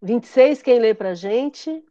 26, 0.00 0.62
quem 0.62 0.78
lê 0.78 0.94
para 0.94 1.10
a 1.10 1.14
gente? 1.14 1.82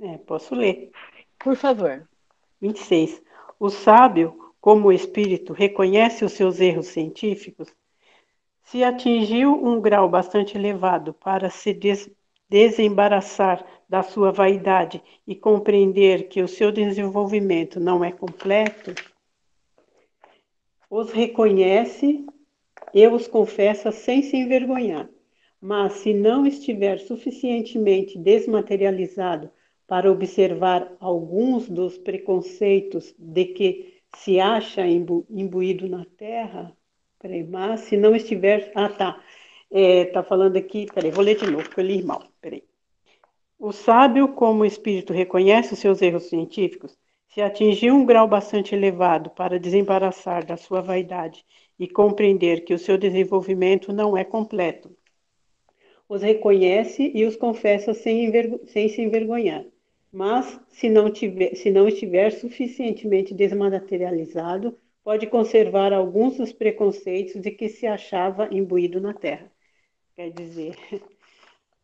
É, 0.00 0.18
posso 0.18 0.54
ler. 0.54 0.90
Por 1.38 1.56
favor. 1.56 2.08
26. 2.64 3.22
O 3.60 3.68
sábio, 3.68 4.54
como 4.58 4.90
espírito, 4.90 5.52
reconhece 5.52 6.24
os 6.24 6.32
seus 6.32 6.60
erros 6.60 6.86
científicos. 6.86 7.68
Se 8.62 8.82
atingiu 8.82 9.52
um 9.52 9.78
grau 9.82 10.08
bastante 10.08 10.56
elevado 10.56 11.12
para 11.12 11.50
se 11.50 11.74
des 11.74 12.10
desembaraçar 12.48 13.64
da 13.88 14.02
sua 14.02 14.30
vaidade 14.30 15.02
e 15.26 15.34
compreender 15.34 16.28
que 16.28 16.40
o 16.42 16.48
seu 16.48 16.72
desenvolvimento 16.72 17.78
não 17.78 18.02
é 18.02 18.10
completo, 18.10 18.94
os 20.88 21.10
reconhece 21.10 22.24
e 22.94 23.06
os 23.08 23.26
confessa 23.26 23.90
sem 23.90 24.22
se 24.22 24.36
envergonhar. 24.36 25.08
Mas 25.60 25.94
se 25.94 26.14
não 26.14 26.46
estiver 26.46 26.98
suficientemente 27.00 28.18
desmaterializado 28.18 29.50
para 29.86 30.10
observar 30.10 30.96
alguns 31.00 31.68
dos 31.68 31.98
preconceitos 31.98 33.14
de 33.18 33.44
que 33.46 34.02
se 34.16 34.40
acha 34.40 34.86
imbu 34.86 35.26
imbuído 35.30 35.88
na 35.88 36.04
terra, 36.16 36.76
peraí, 37.18 37.44
mas 37.44 37.80
se 37.80 37.96
não 37.96 38.14
estiver. 38.14 38.72
Ah, 38.74 38.88
tá. 38.88 39.22
É, 39.70 40.10
falando 40.22 40.56
aqui, 40.56 40.86
peraí, 40.94 41.10
vou 41.10 41.24
ler 41.24 41.36
de 41.36 41.50
novo, 41.50 41.64
porque 41.64 41.80
eu 41.80 41.84
li 41.84 42.02
mal, 42.02 42.22
peraí. 42.40 42.62
O 43.58 43.72
sábio, 43.72 44.28
como 44.34 44.64
espírito 44.64 45.12
reconhece 45.12 45.72
os 45.74 45.80
seus 45.80 46.00
erros 46.02 46.24
científicos, 46.24 46.96
Se 47.28 47.42
atingir 47.42 47.90
um 47.90 48.04
grau 48.06 48.28
bastante 48.28 48.74
elevado 48.74 49.30
para 49.30 49.58
desembaraçar 49.58 50.46
da 50.46 50.56
sua 50.56 50.80
vaidade 50.80 51.44
e 51.78 51.88
compreender 51.88 52.64
que 52.64 52.72
o 52.74 52.78
seu 52.78 52.96
desenvolvimento 52.96 53.92
não 53.92 54.16
é 54.16 54.24
completo, 54.24 54.96
os 56.08 56.22
reconhece 56.22 57.10
e 57.14 57.24
os 57.26 57.36
confessa 57.36 57.92
sem, 57.92 58.30
sem 58.66 58.88
se 58.88 59.02
envergonhar. 59.02 59.64
Mas, 60.14 60.60
se 60.68 60.88
não, 60.88 61.10
tiver, 61.10 61.56
se 61.56 61.72
não 61.72 61.88
estiver 61.88 62.30
suficientemente 62.30 63.34
desmaterializado, 63.34 64.78
pode 65.02 65.26
conservar 65.26 65.92
alguns 65.92 66.36
dos 66.36 66.52
preconceitos 66.52 67.42
de 67.42 67.50
que 67.50 67.68
se 67.68 67.84
achava 67.84 68.48
imbuído 68.54 69.00
na 69.00 69.12
terra. 69.12 69.50
Quer 70.14 70.30
dizer, 70.30 70.76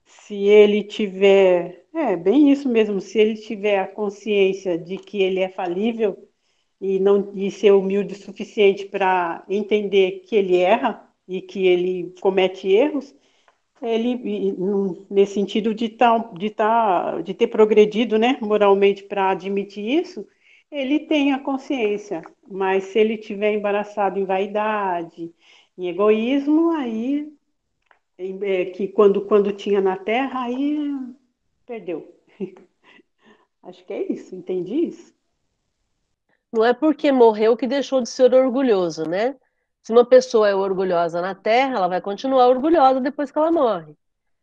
se 0.07 0.37
ele 0.45 0.85
tiver, 0.85 1.85
é 1.93 2.17
bem 2.17 2.53
isso 2.53 2.69
mesmo, 2.69 3.01
se 3.01 3.19
ele 3.19 3.35
tiver 3.35 3.81
a 3.81 3.89
consciência 3.89 4.79
de 4.79 4.97
que 4.97 5.21
ele 5.21 5.41
é 5.41 5.49
falível 5.49 6.17
e 6.81 7.01
não 7.01 7.33
e 7.35 7.51
ser 7.51 7.73
humilde 7.73 8.15
o 8.15 8.17
suficiente 8.17 8.87
para 8.87 9.45
entender 9.49 10.21
que 10.21 10.37
ele 10.37 10.57
erra 10.59 11.05
e 11.27 11.43
que 11.43 11.67
ele 11.67 12.15
comete 12.21 12.69
erros, 12.69 13.13
ele 13.83 14.55
nesse 15.11 15.35
sentido 15.35 15.75
de 15.75 15.89
tá, 15.89 16.19
de 16.19 16.51
tá, 16.51 17.21
de 17.23 17.33
ter 17.35 17.47
progredido, 17.47 18.19
né, 18.19 18.39
moralmente 18.41 19.03
para 19.03 19.31
admitir 19.31 20.01
isso, 20.01 20.27
ele 20.71 21.01
tem 21.01 21.33
a 21.33 21.39
consciência, 21.39 22.23
mas 22.49 22.85
se 22.85 22.99
ele 22.99 23.17
tiver 23.17 23.55
embaraçado 23.55 24.19
em 24.19 24.25
vaidade, 24.25 25.35
em 25.77 25.89
egoísmo, 25.89 26.71
aí 26.73 27.33
é, 28.19 28.67
que 28.67 28.87
quando, 28.89 29.23
quando 29.23 29.53
tinha 29.53 29.81
na 29.81 29.97
Terra, 29.97 30.43
aí 30.43 30.89
perdeu. 31.67 32.15
Acho 33.63 33.85
que 33.85 33.93
é 33.93 34.13
isso, 34.13 34.35
entendi 34.35 34.87
isso. 34.87 35.15
Não 36.53 36.65
é 36.65 36.75
porque 36.75 37.13
morreu 37.13 37.57
que 37.57 37.67
deixou 37.67 38.01
de 38.01 38.09
ser 38.09 38.35
orgulhoso, 38.35 39.09
né? 39.09 39.37
Se 39.83 39.93
uma 39.93 40.05
pessoa 40.05 40.49
é 40.49 40.55
orgulhosa 40.55 41.21
na 41.21 41.35
Terra, 41.35 41.77
ela 41.77 41.89
vai 41.89 42.01
continuar 42.01 42.49
orgulhosa 42.49 43.01
depois 43.01 43.31
que 43.31 43.39
ela 43.39 43.51
morre. 43.51 43.97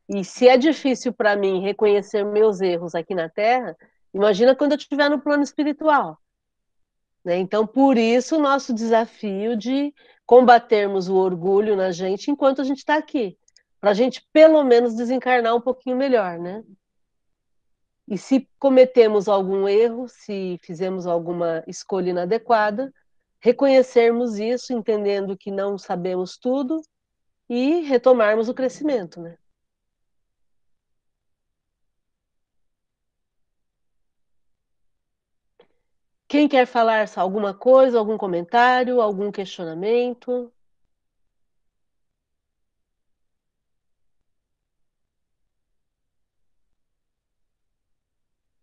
E 0.09 0.23
se 0.23 0.47
é 0.47 0.57
difícil 0.57 1.13
para 1.13 1.35
mim 1.35 1.61
reconhecer 1.61 2.23
meus 2.23 2.61
erros 2.61 2.95
aqui 2.95 3.13
na 3.13 3.29
Terra, 3.29 3.75
imagina 4.13 4.55
quando 4.55 4.71
eu 4.71 4.77
estiver 4.77 5.09
no 5.09 5.19
plano 5.19 5.43
espiritual. 5.43 6.17
Né? 7.23 7.37
Então, 7.37 7.67
por 7.67 7.97
isso, 7.97 8.37
o 8.37 8.41
nosso 8.41 8.73
desafio 8.73 9.55
de 9.55 9.93
combatermos 10.25 11.09
o 11.09 11.15
orgulho 11.15 11.75
na 11.75 11.91
gente 11.91 12.31
enquanto 12.31 12.61
a 12.61 12.63
gente 12.63 12.79
está 12.79 12.95
aqui 12.95 13.37
para 13.79 13.91
a 13.91 13.93
gente 13.93 14.25
pelo 14.33 14.63
menos 14.63 14.95
desencarnar 14.95 15.55
um 15.55 15.61
pouquinho 15.61 15.95
melhor, 15.95 16.37
né? 16.39 16.63
E 18.07 18.17
se 18.17 18.47
cometemos 18.57 19.27
algum 19.27 19.67
erro, 19.67 20.07
se 20.07 20.59
fizemos 20.63 21.05
alguma 21.05 21.63
escolha 21.67 22.09
inadequada, 22.09 22.93
reconhecermos 23.39 24.37
isso, 24.39 24.73
entendendo 24.73 25.37
que 25.37 25.51
não 25.51 25.77
sabemos 25.77 26.37
tudo 26.37 26.81
e 27.49 27.81
retomarmos 27.81 28.49
o 28.49 28.53
crescimento, 28.53 29.21
né? 29.21 29.37
Quem 36.27 36.47
quer 36.47 36.65
falar 36.65 37.09
alguma 37.17 37.53
coisa, 37.53 37.97
algum 37.99 38.17
comentário, 38.17 39.01
algum 39.01 39.31
questionamento? 39.31 40.51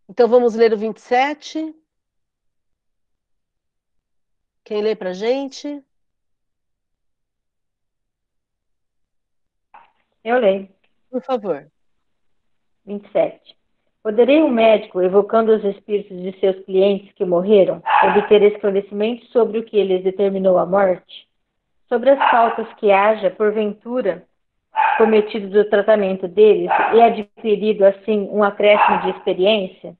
Então 0.09 0.27
vamos 0.27 0.55
ler 0.55 0.73
o 0.73 0.77
27. 0.77 1.75
Quem 4.65 4.81
lê 4.81 4.95
para 4.95 5.11
a 5.11 5.13
gente? 5.13 5.83
Eu 10.23 10.39
leio. 10.39 10.67
Por 11.11 11.21
favor. 11.21 11.67
27. 12.83 13.55
Poderia 14.01 14.43
um 14.43 14.49
médico, 14.49 15.01
evocando 15.01 15.55
os 15.55 15.63
espíritos 15.63 16.19
de 16.19 16.39
seus 16.39 16.65
clientes 16.65 17.13
que 17.13 17.23
morreram, 17.23 17.81
obter 18.03 18.41
esclarecimentos 18.41 19.29
sobre 19.29 19.59
o 19.59 19.63
que 19.63 19.83
lhes 19.83 20.03
determinou 20.03 20.57
a 20.57 20.65
morte? 20.65 21.27
Sobre 21.87 22.09
as 22.09 22.31
faltas 22.31 22.67
que 22.75 22.91
haja, 22.91 23.29
porventura, 23.29 24.27
cometido 24.97 25.47
do 25.47 25.69
tratamento 25.69 26.27
deles 26.27 26.71
e 26.95 27.01
adquirido, 27.01 27.83
assim, 27.85 28.27
um 28.31 28.43
acréscimo 28.43 29.01
de 29.01 29.09
experiência? 29.11 29.95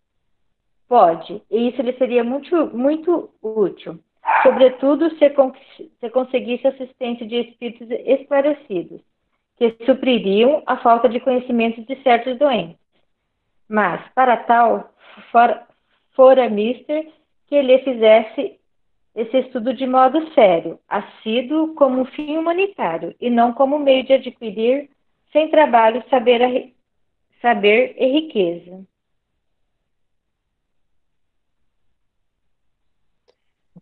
Pode, 0.88 1.42
e 1.52 1.70
isso 1.70 1.82
lhe 1.84 1.94
seria 1.98 2.24
muito, 2.24 2.76
muito 2.76 3.32
útil, 3.42 4.00
sobretudo 4.44 5.10
se, 5.18 5.34
se 6.00 6.10
conseguisse 6.10 6.68
assistência 6.68 7.26
de 7.26 7.36
espíritos 7.36 7.88
esclarecidos, 7.90 9.02
que 9.58 9.76
supririam 9.86 10.64
a 10.66 10.78
falta 10.78 11.08
de 11.08 11.20
conhecimento 11.20 11.82
de 11.84 12.02
certos 12.04 12.38
doentes. 12.38 12.78
Mas, 13.68 14.02
para 14.14 14.38
tal, 14.38 14.94
fora, 15.32 15.66
fora 16.14 16.50
mister 16.50 17.12
que 17.48 17.56
ele 17.56 17.80
fizesse 17.80 18.60
esse 19.16 19.38
estudo 19.38 19.74
de 19.74 19.88
modo 19.88 20.34
sério, 20.34 20.78
assíduo 20.90 21.74
como 21.76 22.02
um 22.02 22.06
fim 22.06 22.38
humanitário, 22.38 23.16
e 23.20 23.30
não 23.30 23.54
como 23.54 23.80
meio 23.80 24.04
de 24.04 24.14
adquirir, 24.14 24.90
sem 25.32 25.50
trabalho, 25.50 26.04
saber, 26.10 26.74
saber 27.42 27.96
e 27.98 28.08
riqueza. 28.08 28.86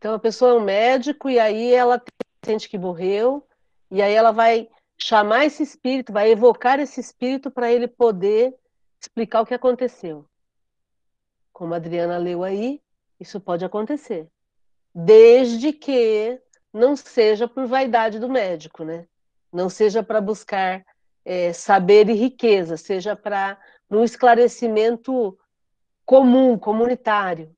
Então 0.03 0.15
a 0.15 0.19
pessoa 0.19 0.51
é 0.51 0.55
um 0.55 0.59
médico 0.59 1.29
e 1.29 1.39
aí 1.39 1.73
ela 1.73 2.03
sente 2.43 2.67
que 2.67 2.77
morreu 2.77 3.41
e 3.89 4.01
aí 4.01 4.11
ela 4.11 4.33
vai 4.33 4.67
chamar 4.97 5.45
esse 5.45 5.63
espírito, 5.63 6.11
vai 6.11 6.29
evocar 6.29 6.77
esse 6.77 6.99
espírito 6.99 7.49
para 7.49 7.71
ele 7.71 7.87
poder 7.87 8.53
explicar 9.01 9.39
o 9.39 9.45
que 9.45 9.53
aconteceu. 9.53 10.25
Como 11.53 11.73
a 11.73 11.77
Adriana 11.77 12.17
leu 12.17 12.43
aí, 12.43 12.81
isso 13.17 13.39
pode 13.39 13.63
acontecer, 13.63 14.27
desde 14.93 15.71
que 15.71 16.37
não 16.73 16.97
seja 16.97 17.47
por 17.47 17.65
vaidade 17.65 18.19
do 18.19 18.27
médico, 18.27 18.83
né? 18.83 19.07
Não 19.53 19.69
seja 19.69 20.03
para 20.03 20.19
buscar 20.19 20.85
é, 21.23 21.53
saber 21.53 22.09
e 22.09 22.13
riqueza, 22.13 22.75
seja 22.75 23.15
para 23.15 23.57
um 23.89 24.03
esclarecimento 24.03 25.39
comum, 26.05 26.59
comunitário 26.59 27.55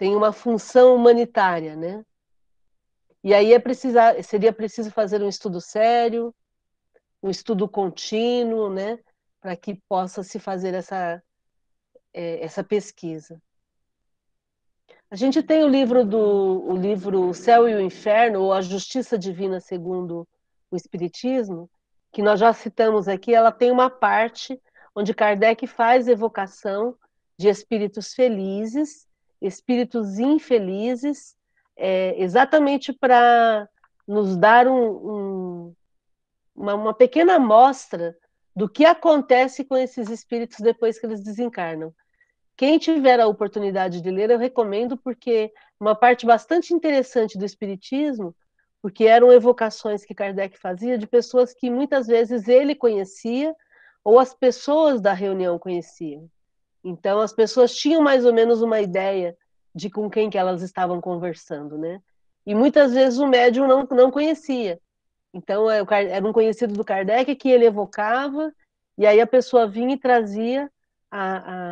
tem 0.00 0.16
uma 0.16 0.32
função 0.32 0.96
humanitária, 0.96 1.76
né? 1.76 2.02
E 3.22 3.34
aí 3.34 3.52
é 3.52 3.58
precisar, 3.58 4.24
seria 4.24 4.50
preciso 4.50 4.90
fazer 4.90 5.22
um 5.22 5.28
estudo 5.28 5.60
sério, 5.60 6.34
um 7.22 7.28
estudo 7.28 7.68
contínuo, 7.68 8.70
né, 8.70 8.98
para 9.42 9.54
que 9.54 9.74
possa 9.86 10.22
se 10.22 10.38
fazer 10.38 10.72
essa 10.72 11.22
é, 12.14 12.42
essa 12.42 12.64
pesquisa. 12.64 13.38
A 15.10 15.16
gente 15.16 15.42
tem 15.42 15.62
o 15.64 15.68
livro 15.68 16.02
do 16.02 16.64
o 16.66 16.74
livro 16.74 17.28
O 17.28 17.34
Céu 17.34 17.68
e 17.68 17.74
o 17.74 17.80
Inferno 17.80 18.40
ou 18.40 18.54
A 18.54 18.62
Justiça 18.62 19.18
Divina 19.18 19.60
segundo 19.60 20.26
o 20.70 20.76
Espiritismo, 20.76 21.68
que 22.10 22.22
nós 22.22 22.40
já 22.40 22.54
citamos 22.54 23.06
aqui. 23.06 23.34
Ela 23.34 23.52
tem 23.52 23.70
uma 23.70 23.90
parte 23.90 24.58
onde 24.94 25.12
Kardec 25.12 25.66
faz 25.66 26.08
evocação 26.08 26.96
de 27.36 27.48
espíritos 27.48 28.14
felizes 28.14 29.09
espíritos 29.40 30.18
infelizes, 30.18 31.36
é, 31.76 32.14
exatamente 32.22 32.92
para 32.92 33.68
nos 34.06 34.36
dar 34.36 34.66
um, 34.66 34.90
um, 34.90 35.74
uma, 36.54 36.74
uma 36.74 36.94
pequena 36.94 37.36
amostra 37.36 38.16
do 38.54 38.68
que 38.68 38.84
acontece 38.84 39.64
com 39.64 39.76
esses 39.76 40.10
espíritos 40.10 40.58
depois 40.58 40.98
que 40.98 41.06
eles 41.06 41.22
desencarnam. 41.22 41.94
Quem 42.56 42.78
tiver 42.78 43.18
a 43.20 43.26
oportunidade 43.26 44.02
de 44.02 44.10
ler, 44.10 44.30
eu 44.30 44.38
recomendo, 44.38 44.96
porque 44.96 45.50
uma 45.78 45.94
parte 45.94 46.26
bastante 46.26 46.74
interessante 46.74 47.38
do 47.38 47.44
Espiritismo, 47.44 48.36
porque 48.82 49.04
eram 49.04 49.32
evocações 49.32 50.04
que 50.04 50.14
Kardec 50.14 50.58
fazia 50.58 50.98
de 50.98 51.06
pessoas 51.06 51.54
que 51.54 51.70
muitas 51.70 52.06
vezes 52.06 52.48
ele 52.48 52.74
conhecia 52.74 53.54
ou 54.04 54.18
as 54.18 54.34
pessoas 54.34 55.00
da 55.00 55.12
reunião 55.12 55.58
conheciam. 55.58 56.28
Então, 56.82 57.20
as 57.20 57.32
pessoas 57.32 57.74
tinham 57.74 58.02
mais 58.02 58.24
ou 58.24 58.32
menos 58.32 58.62
uma 58.62 58.80
ideia 58.80 59.36
de 59.74 59.90
com 59.90 60.10
quem 60.10 60.30
que 60.30 60.38
elas 60.38 60.62
estavam 60.62 61.00
conversando, 61.00 61.78
né? 61.78 62.00
E 62.46 62.54
muitas 62.54 62.92
vezes 62.92 63.18
o 63.18 63.26
médium 63.26 63.66
não, 63.66 63.86
não 63.90 64.10
conhecia. 64.10 64.80
Então, 65.32 65.70
é, 65.70 65.82
era 66.10 66.26
um 66.26 66.32
conhecido 66.32 66.74
do 66.74 66.84
Kardec 66.84 67.34
que 67.36 67.50
ele 67.50 67.66
evocava, 67.66 68.52
e 68.98 69.06
aí 69.06 69.20
a 69.20 69.26
pessoa 69.26 69.66
vinha 69.66 69.94
e 69.94 69.98
trazia 69.98 70.70
a, 71.10 71.68
a 71.68 71.70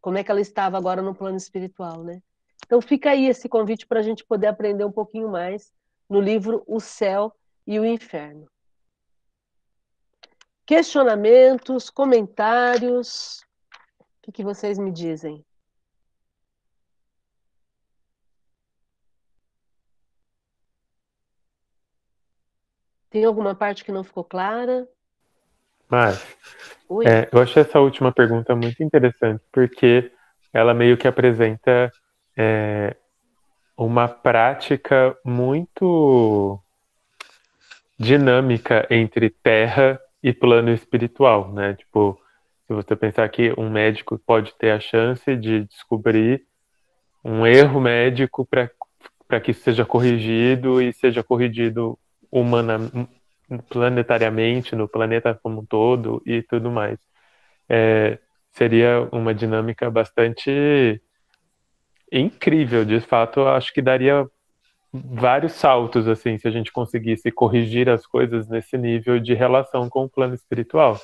como 0.00 0.18
é 0.18 0.24
que 0.24 0.30
ela 0.30 0.40
estava 0.40 0.78
agora 0.78 1.02
no 1.02 1.14
plano 1.14 1.36
espiritual, 1.36 2.04
né? 2.04 2.22
Então, 2.64 2.80
fica 2.80 3.10
aí 3.10 3.26
esse 3.26 3.48
convite 3.48 3.86
para 3.86 4.00
a 4.00 4.02
gente 4.02 4.24
poder 4.24 4.46
aprender 4.46 4.84
um 4.84 4.92
pouquinho 4.92 5.28
mais 5.28 5.72
no 6.08 6.20
livro 6.20 6.62
O 6.66 6.80
Céu 6.80 7.32
e 7.66 7.78
o 7.78 7.84
Inferno. 7.84 8.46
Questionamentos, 10.64 11.90
comentários, 11.90 13.45
que, 14.26 14.32
que 14.32 14.44
vocês 14.44 14.78
me 14.78 14.90
dizem? 14.90 15.44
Tem 23.08 23.24
alguma 23.24 23.54
parte 23.54 23.84
que 23.84 23.92
não 23.92 24.02
ficou 24.02 24.24
clara? 24.24 24.86
Mas, 25.88 26.20
é, 27.06 27.28
eu 27.32 27.40
achei 27.40 27.62
essa 27.62 27.78
última 27.78 28.12
pergunta 28.12 28.54
muito 28.56 28.82
interessante, 28.82 29.42
porque 29.52 30.12
ela 30.52 30.74
meio 30.74 30.96
que 30.96 31.06
apresenta 31.06 31.92
é, 32.36 32.96
uma 33.76 34.08
prática 34.08 35.16
muito 35.24 36.60
dinâmica 37.96 38.86
entre 38.90 39.30
terra 39.30 40.00
e 40.20 40.32
plano 40.32 40.70
espiritual, 40.70 41.52
né? 41.52 41.74
Tipo, 41.74 42.20
se 42.66 42.72
você 42.72 42.96
pensar 42.96 43.28
que 43.28 43.54
um 43.56 43.70
médico 43.70 44.18
pode 44.18 44.54
ter 44.56 44.72
a 44.72 44.80
chance 44.80 45.36
de 45.36 45.64
descobrir 45.64 46.44
um 47.24 47.46
erro 47.46 47.80
médico 47.80 48.46
para 48.46 49.40
que 49.40 49.52
isso 49.52 49.62
seja 49.62 49.84
corrigido 49.84 50.82
e 50.82 50.92
seja 50.92 51.22
corrigido 51.22 51.98
humana, 52.30 52.78
planetariamente, 53.68 54.74
no 54.74 54.88
planeta 54.88 55.38
como 55.40 55.60
um 55.60 55.66
todo 55.66 56.22
e 56.26 56.42
tudo 56.42 56.70
mais. 56.70 56.98
É, 57.68 58.18
seria 58.52 59.08
uma 59.12 59.34
dinâmica 59.34 59.90
bastante 59.90 61.00
incrível, 62.10 62.84
de 62.84 63.00
fato, 63.00 63.42
acho 63.42 63.72
que 63.72 63.82
daria 63.82 64.26
vários 64.92 65.52
saltos 65.52 66.08
assim 66.08 66.38
se 66.38 66.48
a 66.48 66.50
gente 66.50 66.72
conseguisse 66.72 67.30
corrigir 67.30 67.88
as 67.88 68.06
coisas 68.06 68.48
nesse 68.48 68.78
nível 68.78 69.20
de 69.20 69.34
relação 69.34 69.88
com 69.88 70.04
o 70.04 70.08
plano 70.08 70.34
espiritual. 70.34 70.98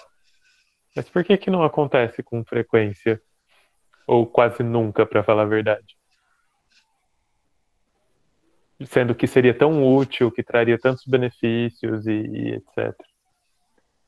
Mas 0.94 1.08
por 1.08 1.24
que 1.24 1.36
que 1.36 1.50
não 1.50 1.62
acontece 1.62 2.22
com 2.22 2.44
frequência 2.44 3.20
ou 4.06 4.26
quase 4.26 4.62
nunca, 4.62 5.06
para 5.06 5.22
falar 5.22 5.42
a 5.42 5.46
verdade? 5.46 5.96
Sendo 8.86 9.14
que 9.14 9.26
seria 9.26 9.56
tão 9.56 9.86
útil, 9.94 10.30
que 10.30 10.42
traria 10.42 10.78
tantos 10.78 11.04
benefícios 11.06 12.06
e, 12.06 12.12
e 12.12 12.54
etc. 12.54 12.94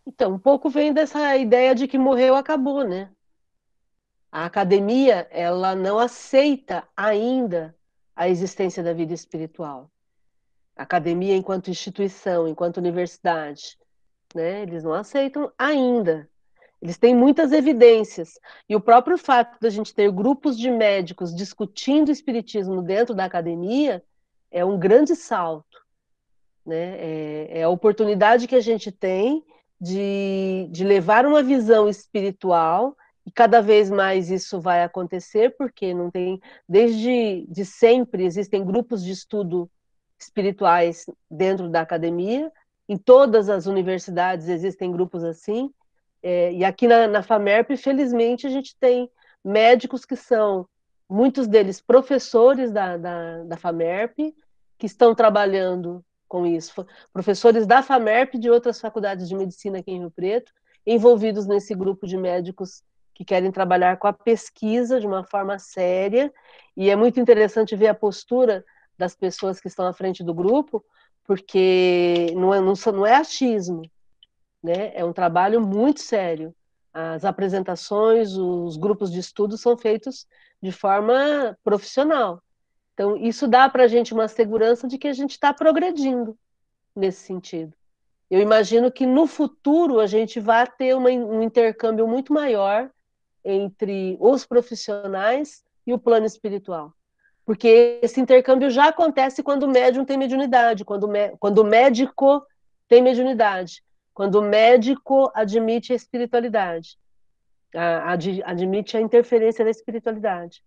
Então, 0.07 0.35
um 0.35 0.39
pouco 0.39 0.69
vem 0.69 0.93
dessa 0.93 1.37
ideia 1.37 1.75
de 1.75 1.89
que 1.89 1.97
morreu, 1.97 2.35
acabou, 2.35 2.85
né? 2.85 3.11
A 4.31 4.45
academia, 4.45 5.27
ela 5.31 5.75
não 5.75 5.99
aceita 5.99 6.87
ainda 6.97 7.75
a 8.15 8.29
existência 8.29 8.83
da 8.83 8.93
vida 8.93 9.15
espiritual. 9.15 9.91
A 10.77 10.83
academia 10.83 11.37
enquanto 11.37 11.71
instituição, 11.71 12.47
enquanto 12.49 12.79
universidade, 12.79 13.79
né? 14.35 14.63
Eles 14.63 14.83
não 14.83 14.93
aceitam 14.93 15.53
ainda. 15.57 16.29
Eles 16.85 16.99
têm 16.99 17.17
muitas 17.17 17.51
evidências. 17.51 18.39
E 18.69 18.77
o 18.77 18.81
próprio 18.81 19.17
fato 19.17 19.59
da 19.59 19.71
gente 19.71 19.95
ter 19.95 20.13
grupos 20.13 20.59
de 20.59 20.71
médicos 20.71 21.35
discutindo 21.35 22.09
o 22.09 22.13
espiritismo 22.13 22.83
dentro 22.83 23.15
da 23.15 23.25
academia 23.25 24.05
é 24.51 24.63
um 24.67 24.79
grande 24.79 25.17
salto. 25.17 25.83
Né? 26.65 26.99
É, 26.99 27.61
é 27.61 27.63
a 27.63 27.71
oportunidade 27.71 28.47
que 28.47 28.55
a 28.55 28.61
gente 28.61 28.93
tem 28.93 29.43
de, 29.81 30.69
de 30.71 30.85
levar 30.85 31.25
uma 31.25 31.43
visão 31.43 31.89
espiritual 31.89 32.95
e 33.25 33.33
cada 33.33 33.63
vez 33.63 33.91
mais 33.91 34.31
isso 34.31 34.61
vai 34.61 34.83
acontecer, 34.83 35.57
porque 35.57 35.95
não 35.95 36.11
tem, 36.11 36.39
desde 36.69 37.47
de 37.49 37.65
sempre 37.65 38.27
existem 38.27 38.63
grupos 38.63 39.03
de 39.03 39.13
estudo 39.13 39.71
espirituais 40.21 41.07
dentro 41.31 41.71
da 41.71 41.81
academia, 41.81 42.53
em 42.87 42.99
todas 42.99 43.49
as 43.49 43.65
universidades 43.65 44.49
existem 44.49 44.93
grupos 44.93 45.25
assim, 45.25 45.73
é, 46.27 46.51
e 46.55 46.65
aqui 46.65 46.89
na, 46.89 47.07
na 47.07 47.23
FAMERP, 47.23 47.77
felizmente, 47.77 48.47
a 48.47 48.51
gente 48.51 48.75
tem 48.81 49.11
médicos 49.45 50.07
que 50.07 50.17
são, 50.17 50.67
muitos 51.07 51.47
deles 51.47 51.83
professores 51.83 52.73
da, 52.73 52.97
da, 52.97 53.45
da 53.45 53.57
FAMERP, 53.59 54.35
que 54.79 54.87
estão 54.87 55.15
trabalhando 55.15 56.03
com 56.27 56.47
isso, 56.47 56.85
professores 57.13 57.67
da 57.67 57.83
FAMERP 57.83 58.39
de 58.39 58.51
outras 58.51 58.81
faculdades 58.81 59.29
de 59.29 59.37
medicina 59.37 59.81
aqui 59.81 59.93
em 59.93 59.99
Rio 59.99 60.11
Preto, 60.11 60.51
envolvidos 60.87 61.47
nesse 61.47 61.75
grupo 61.75 62.07
de 62.07 62.17
médicos 62.17 62.83
que 63.13 63.23
querem 63.23 63.53
trabalhar 63.53 63.99
com 63.99 64.07
a 64.07 64.13
pesquisa 64.13 64.99
de 64.99 65.07
uma 65.07 65.25
forma 65.25 65.59
séria, 65.59 66.33
e 66.75 66.89
é 66.89 66.97
muito 66.97 67.21
interessante 67.21 67.77
ver 67.77 67.89
a 67.89 67.95
postura 67.95 68.65
das 68.97 69.15
pessoas 69.15 69.61
que 69.61 69.69
estão 69.69 69.87
à 69.87 69.93
frente 69.93 70.25
do 70.25 70.33
grupo, 70.33 70.83
porque 71.23 72.33
não 72.35 72.55
é, 72.55 72.61
não, 72.61 72.73
não 72.93 73.07
é 73.07 73.15
achismo, 73.15 73.83
né? 74.65 74.93
é 74.95 75.05
um 75.05 75.13
trabalho 75.13 75.61
muito 75.61 76.01
sério. 76.01 76.55
As 76.93 77.25
apresentações, 77.25 78.33
os 78.33 78.79
grupos 78.79 79.13
de 79.13 79.19
estudo 79.19 79.59
são 79.59 79.77
feitos 79.77 80.27
de 80.63 80.73
forma 80.73 81.57
profissional. 81.63 82.43
Então, 82.95 83.17
isso 83.17 83.47
dá 83.47 83.69
para 83.69 83.85
a 83.85 83.89
gente 83.89 84.15
uma 84.15 84.27
segurança 84.27 84.89
de 84.89 84.97
que 84.97 85.09
a 85.09 85.13
gente 85.13 85.33
está 85.33 85.53
progredindo 85.53 86.39
nesse 86.97 87.21
sentido. 87.27 87.75
Eu 88.31 88.41
imagino 88.41 88.91
que 88.91 89.05
no 89.05 89.27
futuro 89.27 90.01
a 90.01 90.07
gente 90.07 90.41
vai 90.41 90.67
ter 90.67 90.97
uma, 90.97 91.11
um 91.11 91.43
intercâmbio 91.43 92.09
muito 92.09 92.33
maior 92.33 92.91
entre 93.45 94.17
os 94.19 94.47
profissionais 94.47 95.63
e 95.87 95.93
o 95.93 95.99
plano 95.99 96.25
espiritual. 96.25 96.95
Porque 97.45 97.99
esse 98.01 98.21
intercâmbio 98.21 98.71
já 98.71 98.89
acontece 98.89 99.43
quando 99.43 99.65
o 99.65 99.69
médium 99.69 100.05
tem 100.05 100.17
mediunidade, 100.17 100.85
quando, 100.85 101.07
quando 101.39 101.59
o 101.59 101.65
médico 101.65 102.43
tem 102.89 103.03
mediunidade, 103.03 103.83
quando 104.15 104.37
o 104.37 104.43
médico 104.43 105.31
admite 105.35 105.93
a 105.93 105.97
espiritualidade, 105.97 106.97
ad, 107.75 108.43
admite 108.45 108.97
a 108.97 109.01
interferência 109.01 109.65
da 109.65 109.71
espiritualidade. 109.71 110.63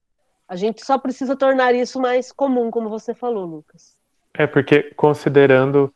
A 0.48 0.56
gente 0.56 0.86
só 0.86 0.98
precisa 0.98 1.36
tornar 1.36 1.74
isso 1.74 2.00
mais 2.00 2.32
comum, 2.32 2.70
como 2.70 2.90
você 2.90 3.14
falou, 3.14 3.46
Lucas. 3.46 3.98
É, 4.34 4.46
porque 4.46 4.94
considerando 4.96 5.94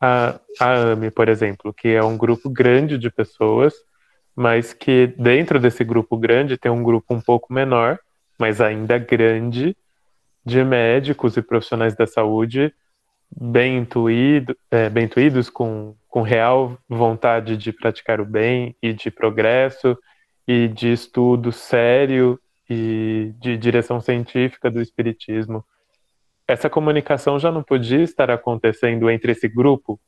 a, 0.00 0.40
a 0.60 0.74
AME, 0.92 1.10
por 1.10 1.28
exemplo, 1.28 1.74
que 1.74 1.88
é 1.88 2.02
um 2.02 2.16
grupo 2.16 2.48
grande 2.48 2.96
de 2.96 3.10
pessoas, 3.10 3.74
mas 4.34 4.72
que 4.72 5.08
dentro 5.18 5.60
desse 5.60 5.84
grupo 5.84 6.16
grande 6.16 6.56
tem 6.56 6.70
um 6.70 6.82
grupo 6.82 7.14
um 7.14 7.20
pouco 7.20 7.52
menor, 7.52 7.98
mas 8.38 8.60
ainda 8.60 8.96
grande, 8.98 9.76
de 10.44 10.64
médicos 10.64 11.36
e 11.36 11.42
profissionais 11.42 11.94
da 11.94 12.06
saúde 12.06 12.74
bem, 13.34 13.78
intuído, 13.78 14.56
é, 14.70 14.88
bem 14.88 15.04
intuídos, 15.04 15.48
com, 15.48 15.94
com 16.08 16.22
real 16.22 16.78
vontade 16.88 17.56
de 17.56 17.72
praticar 17.72 18.20
o 18.20 18.26
bem 18.26 18.76
e 18.82 18.92
de 18.92 19.10
progresso 19.10 19.96
e 20.46 20.68
de 20.68 20.92
estudo 20.92 21.52
sério 21.52 22.38
e 22.68 23.32
de 23.40 23.56
direção 23.56 24.00
científica 24.00 24.70
do 24.70 24.80
espiritismo. 24.80 25.64
Essa 26.46 26.68
comunicação 26.68 27.38
já 27.38 27.50
não 27.50 27.62
podia 27.62 28.02
estar 28.02 28.30
acontecendo 28.30 29.10
entre 29.10 29.32
esse 29.32 29.48
grupo, 29.48 30.00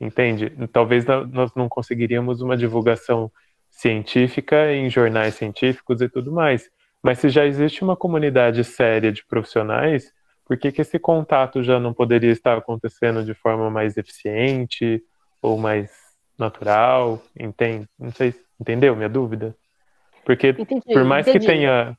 entende? 0.00 0.50
Talvez 0.72 1.04
nós 1.04 1.54
não 1.54 1.68
conseguiríamos 1.68 2.40
uma 2.40 2.56
divulgação 2.56 3.30
científica 3.70 4.72
em 4.72 4.88
jornais 4.88 5.34
científicos 5.34 6.00
e 6.00 6.08
tudo 6.08 6.32
mais. 6.32 6.70
Mas 7.02 7.18
se 7.18 7.28
já 7.28 7.46
existe 7.46 7.82
uma 7.82 7.96
comunidade 7.96 8.62
séria 8.64 9.10
de 9.10 9.24
profissionais, 9.26 10.12
por 10.50 10.58
que, 10.58 10.72
que 10.72 10.80
esse 10.80 10.98
contato 10.98 11.62
já 11.62 11.78
não 11.78 11.94
poderia 11.94 12.32
estar 12.32 12.58
acontecendo 12.58 13.22
de 13.22 13.32
forma 13.34 13.70
mais 13.70 13.96
eficiente 13.96 15.00
ou 15.40 15.56
mais 15.56 15.92
natural? 16.36 17.22
Entende? 17.38 17.88
Não 17.96 18.10
sei, 18.10 18.34
entendeu 18.60 18.96
minha 18.96 19.08
dúvida? 19.08 19.56
Porque 20.24 20.48
entendi, 20.48 20.92
por 20.92 21.04
mais 21.04 21.24
entendi. 21.28 21.38
que 21.38 21.52
tenha, 21.52 21.96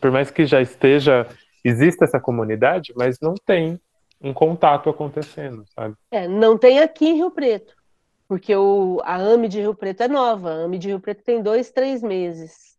por 0.00 0.12
mais 0.12 0.30
que 0.30 0.46
já 0.46 0.60
esteja, 0.60 1.26
exista 1.64 2.04
essa 2.04 2.20
comunidade, 2.20 2.92
mas 2.94 3.18
não 3.20 3.34
tem 3.34 3.80
um 4.20 4.32
contato 4.32 4.88
acontecendo, 4.88 5.64
sabe? 5.74 5.96
É, 6.12 6.28
não 6.28 6.56
tem 6.56 6.78
aqui 6.78 7.08
em 7.08 7.16
Rio 7.16 7.32
Preto 7.32 7.74
porque 8.28 8.54
o, 8.54 9.00
a 9.02 9.16
AME 9.16 9.48
de 9.48 9.58
Rio 9.58 9.74
Preto 9.74 10.04
é 10.04 10.08
nova, 10.08 10.50
a 10.50 10.64
AME 10.66 10.78
de 10.78 10.86
Rio 10.86 11.00
Preto 11.00 11.24
tem 11.24 11.42
dois, 11.42 11.72
três 11.72 12.00
meses, 12.00 12.78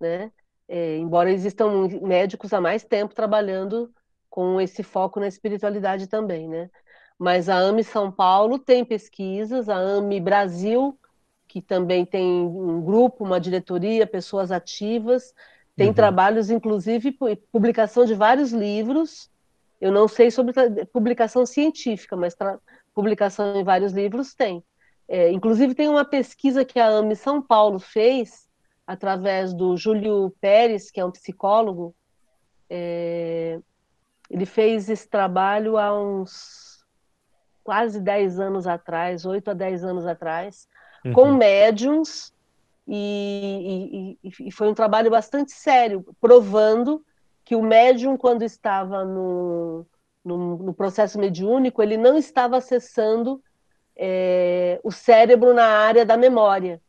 né? 0.00 0.32
É, 0.66 0.96
embora 0.96 1.30
existam 1.30 1.86
médicos 2.02 2.52
há 2.52 2.60
mais 2.60 2.82
tempo 2.82 3.14
trabalhando 3.14 3.88
com 4.32 4.58
esse 4.58 4.82
foco 4.82 5.20
na 5.20 5.28
espiritualidade 5.28 6.06
também, 6.06 6.48
né? 6.48 6.70
Mas 7.18 7.50
a 7.50 7.56
AME 7.56 7.84
São 7.84 8.10
Paulo 8.10 8.58
tem 8.58 8.82
pesquisas, 8.82 9.68
a 9.68 9.76
AME 9.76 10.18
Brasil, 10.22 10.98
que 11.46 11.60
também 11.60 12.06
tem 12.06 12.40
um 12.40 12.80
grupo, 12.80 13.24
uma 13.24 13.38
diretoria, 13.38 14.06
pessoas 14.06 14.50
ativas, 14.50 15.34
tem 15.76 15.88
uhum. 15.88 15.94
trabalhos, 15.94 16.48
inclusive, 16.48 17.14
publicação 17.52 18.06
de 18.06 18.14
vários 18.14 18.52
livros. 18.52 19.30
Eu 19.78 19.92
não 19.92 20.08
sei 20.08 20.30
sobre 20.30 20.54
publicação 20.86 21.44
científica, 21.44 22.16
mas 22.16 22.34
publicação 22.94 23.60
em 23.60 23.64
vários 23.64 23.92
livros 23.92 24.34
tem. 24.34 24.64
É, 25.06 25.30
inclusive, 25.30 25.74
tem 25.74 25.90
uma 25.90 26.06
pesquisa 26.06 26.64
que 26.64 26.80
a 26.80 26.88
AME 26.88 27.16
São 27.16 27.42
Paulo 27.42 27.78
fez, 27.78 28.48
através 28.86 29.52
do 29.52 29.76
Júlio 29.76 30.34
Pérez, 30.40 30.90
que 30.90 31.00
é 31.00 31.04
um 31.04 31.12
psicólogo. 31.12 31.94
É, 32.70 33.60
ele 34.32 34.46
fez 34.46 34.88
esse 34.88 35.06
trabalho 35.06 35.76
há 35.76 35.92
uns 35.94 36.82
quase 37.62 38.00
10 38.00 38.40
anos 38.40 38.66
atrás, 38.66 39.26
8 39.26 39.50
a 39.50 39.54
10 39.54 39.84
anos 39.84 40.06
atrás, 40.06 40.66
uhum. 41.04 41.12
com 41.12 41.32
médiums, 41.32 42.32
e, 42.88 44.16
e, 44.24 44.48
e, 44.48 44.50
foi 44.50 44.68
um 44.68 44.74
trabalho 44.74 45.10
bastante 45.10 45.52
sério, 45.52 46.04
provando 46.18 47.04
que 47.44 47.54
o 47.54 47.62
médium, 47.62 48.16
quando 48.16 48.42
estava 48.42 49.04
no, 49.04 49.86
no, 50.24 50.56
no 50.56 50.74
processo 50.74 51.18
mediúnico, 51.18 51.82
ele 51.82 51.98
não 51.98 52.16
estava 52.16 52.56
acessando 52.56 53.40
é, 53.94 54.80
o 54.82 54.90
cérebro 54.90 55.52
na 55.52 55.66
área 55.66 56.06
da 56.06 56.16
memória. 56.16 56.80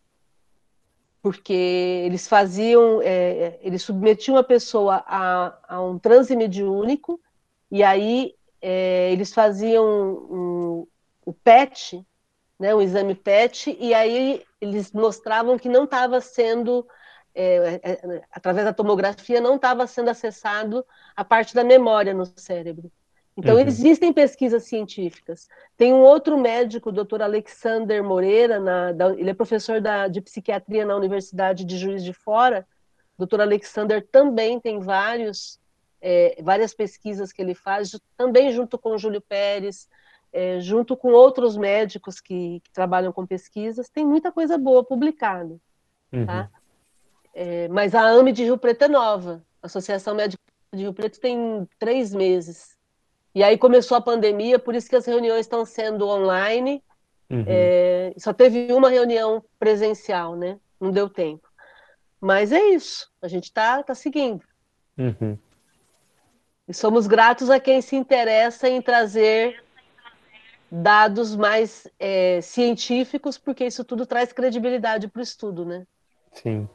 Porque 1.21 1.53
eles 2.05 2.25
faziam, 2.25 3.01
é, 3.01 3.59
eles 3.61 3.83
submetiam 3.83 4.37
a 4.37 4.43
pessoa 4.43 5.03
a, 5.05 5.57
a 5.67 5.81
um 5.81 5.99
transe 5.99 6.35
mediúnico, 6.35 7.19
e 7.73 7.81
aí 7.81 8.35
é, 8.61 9.11
eles 9.11 9.33
faziam 9.33 9.83
um, 9.83 10.87
o 11.25 11.33
PET, 11.33 12.05
né, 12.59 12.75
um 12.75 12.79
exame 12.79 13.15
PET, 13.15 13.75
e 13.79 13.95
aí 13.95 14.43
eles 14.61 14.91
mostravam 14.91 15.57
que 15.57 15.67
não 15.67 15.85
estava 15.85 16.21
sendo, 16.21 16.87
é, 17.33 17.81
é, 17.83 18.21
através 18.31 18.63
da 18.63 18.73
tomografia, 18.73 19.41
não 19.41 19.55
estava 19.55 19.87
sendo 19.87 20.11
acessado 20.11 20.85
a 21.15 21.25
parte 21.25 21.55
da 21.55 21.63
memória 21.63 22.13
no 22.13 22.27
cérebro. 22.35 22.91
Então, 23.35 23.55
uhum. 23.55 23.61
existem 23.61 24.13
pesquisas 24.13 24.65
científicas. 24.65 25.47
Tem 25.75 25.91
um 25.91 26.01
outro 26.01 26.37
médico, 26.37 26.89
o 26.89 26.93
doutor 26.93 27.23
Alexander 27.23 28.03
Moreira, 28.03 28.59
na, 28.59 28.91
da, 28.91 29.13
ele 29.13 29.31
é 29.31 29.33
professor 29.33 29.81
da, 29.81 30.07
de 30.07 30.21
psiquiatria 30.21 30.85
na 30.85 30.95
Universidade 30.95 31.65
de 31.65 31.75
Juiz 31.75 32.03
de 32.03 32.13
Fora. 32.13 32.67
O 33.17 33.21
doutor 33.25 33.41
Alexander 33.41 34.07
também 34.11 34.59
tem 34.59 34.79
vários, 34.79 35.59
é, 36.05 36.35
várias 36.43 36.73
pesquisas 36.73 37.31
que 37.31 37.41
ele 37.41 37.55
faz, 37.55 37.97
também 38.17 38.51
junto 38.51 38.77
com 38.77 38.89
o 38.89 38.97
Júlio 38.97 39.21
Pérez, 39.21 39.87
é, 40.33 40.59
junto 40.59 40.97
com 40.97 41.13
outros 41.13 41.55
médicos 41.55 42.19
que, 42.19 42.59
que, 42.59 42.71
trabalham 42.73 43.13
com 43.13 43.25
pesquisas. 43.25 43.87
Tem 43.87 44.05
muita 44.05 44.29
coisa 44.29 44.57
boa 44.57 44.83
publicada. 44.83 45.57
Uhum. 46.11 46.25
Tá? 46.25 46.49
É, 47.33 47.69
mas 47.69 47.95
a 47.95 48.01
AME 48.01 48.33
de 48.33 48.43
Rio 48.43 48.57
Preto 48.57 48.83
é 48.83 48.87
nova. 48.89 49.41
A 49.61 49.67
Associação 49.67 50.13
Médica 50.13 50.43
de 50.73 50.81
Rio 50.81 50.93
Preto 50.93 51.21
tem 51.21 51.65
três 51.79 52.13
meses. 52.13 52.77
E 53.33 53.41
aí 53.41 53.57
começou 53.57 53.95
a 53.95 54.01
pandemia, 54.01 54.59
por 54.59 54.75
isso 54.75 54.89
que 54.89 54.97
as 54.97 55.05
reuniões 55.05 55.41
estão 55.41 55.65
sendo 55.65 56.05
online. 56.05 56.83
Uhum. 57.29 57.45
É, 57.47 58.13
só 58.17 58.33
teve 58.33 58.73
uma 58.73 58.89
reunião 58.89 59.41
presencial, 59.57 60.35
né? 60.35 60.59
Não 60.81 60.91
deu 60.91 61.09
tempo. 61.09 61.47
Mas 62.19 62.51
é 62.51 62.61
isso. 62.71 63.09
A 63.21 63.27
gente 63.29 63.45
está 63.45 63.81
tá 63.81 63.95
seguindo. 63.95 64.43
Uhum. 64.97 65.37
E 66.67 66.73
somos 66.73 67.07
gratos 67.07 67.49
a 67.49 67.59
quem 67.59 67.81
se 67.81 67.95
interessa 67.95 68.69
em 68.69 68.81
trazer 68.81 69.63
dados 70.71 71.35
mais 71.35 71.87
é, 71.99 72.39
científicos, 72.41 73.37
porque 73.37 73.65
isso 73.65 73.83
tudo 73.83 74.05
traz 74.05 74.33
credibilidade 74.33 75.07
para 75.07 75.19
o 75.19 75.23
estudo, 75.23 75.65
né? 75.65 75.85
Sim. 76.31 76.67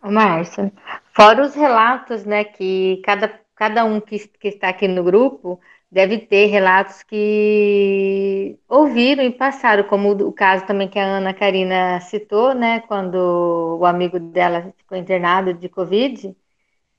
Márcia, 0.00 0.72
fora 1.12 1.42
os 1.42 1.54
relatos, 1.54 2.24
né, 2.24 2.44
que 2.44 3.02
cada 3.04 3.28
cada 3.58 3.84
um 3.84 4.00
que, 4.00 4.18
que 4.28 4.48
está 4.48 4.68
aqui 4.68 4.86
no 4.86 5.02
grupo 5.02 5.60
deve 5.90 6.18
ter 6.18 6.46
relatos 6.46 7.02
que 7.02 8.56
ouviram 8.68 9.24
e 9.24 9.32
passaram, 9.32 9.82
como 9.82 10.12
o 10.12 10.32
caso 10.32 10.64
também 10.64 10.86
que 10.86 10.98
a 10.98 11.04
Ana 11.04 11.34
Karina 11.34 11.98
citou, 12.00 12.54
né, 12.54 12.80
quando 12.80 13.78
o 13.80 13.84
amigo 13.84 14.20
dela 14.20 14.72
ficou 14.76 14.96
internado 14.96 15.52
de 15.52 15.68
Covid, 15.68 16.36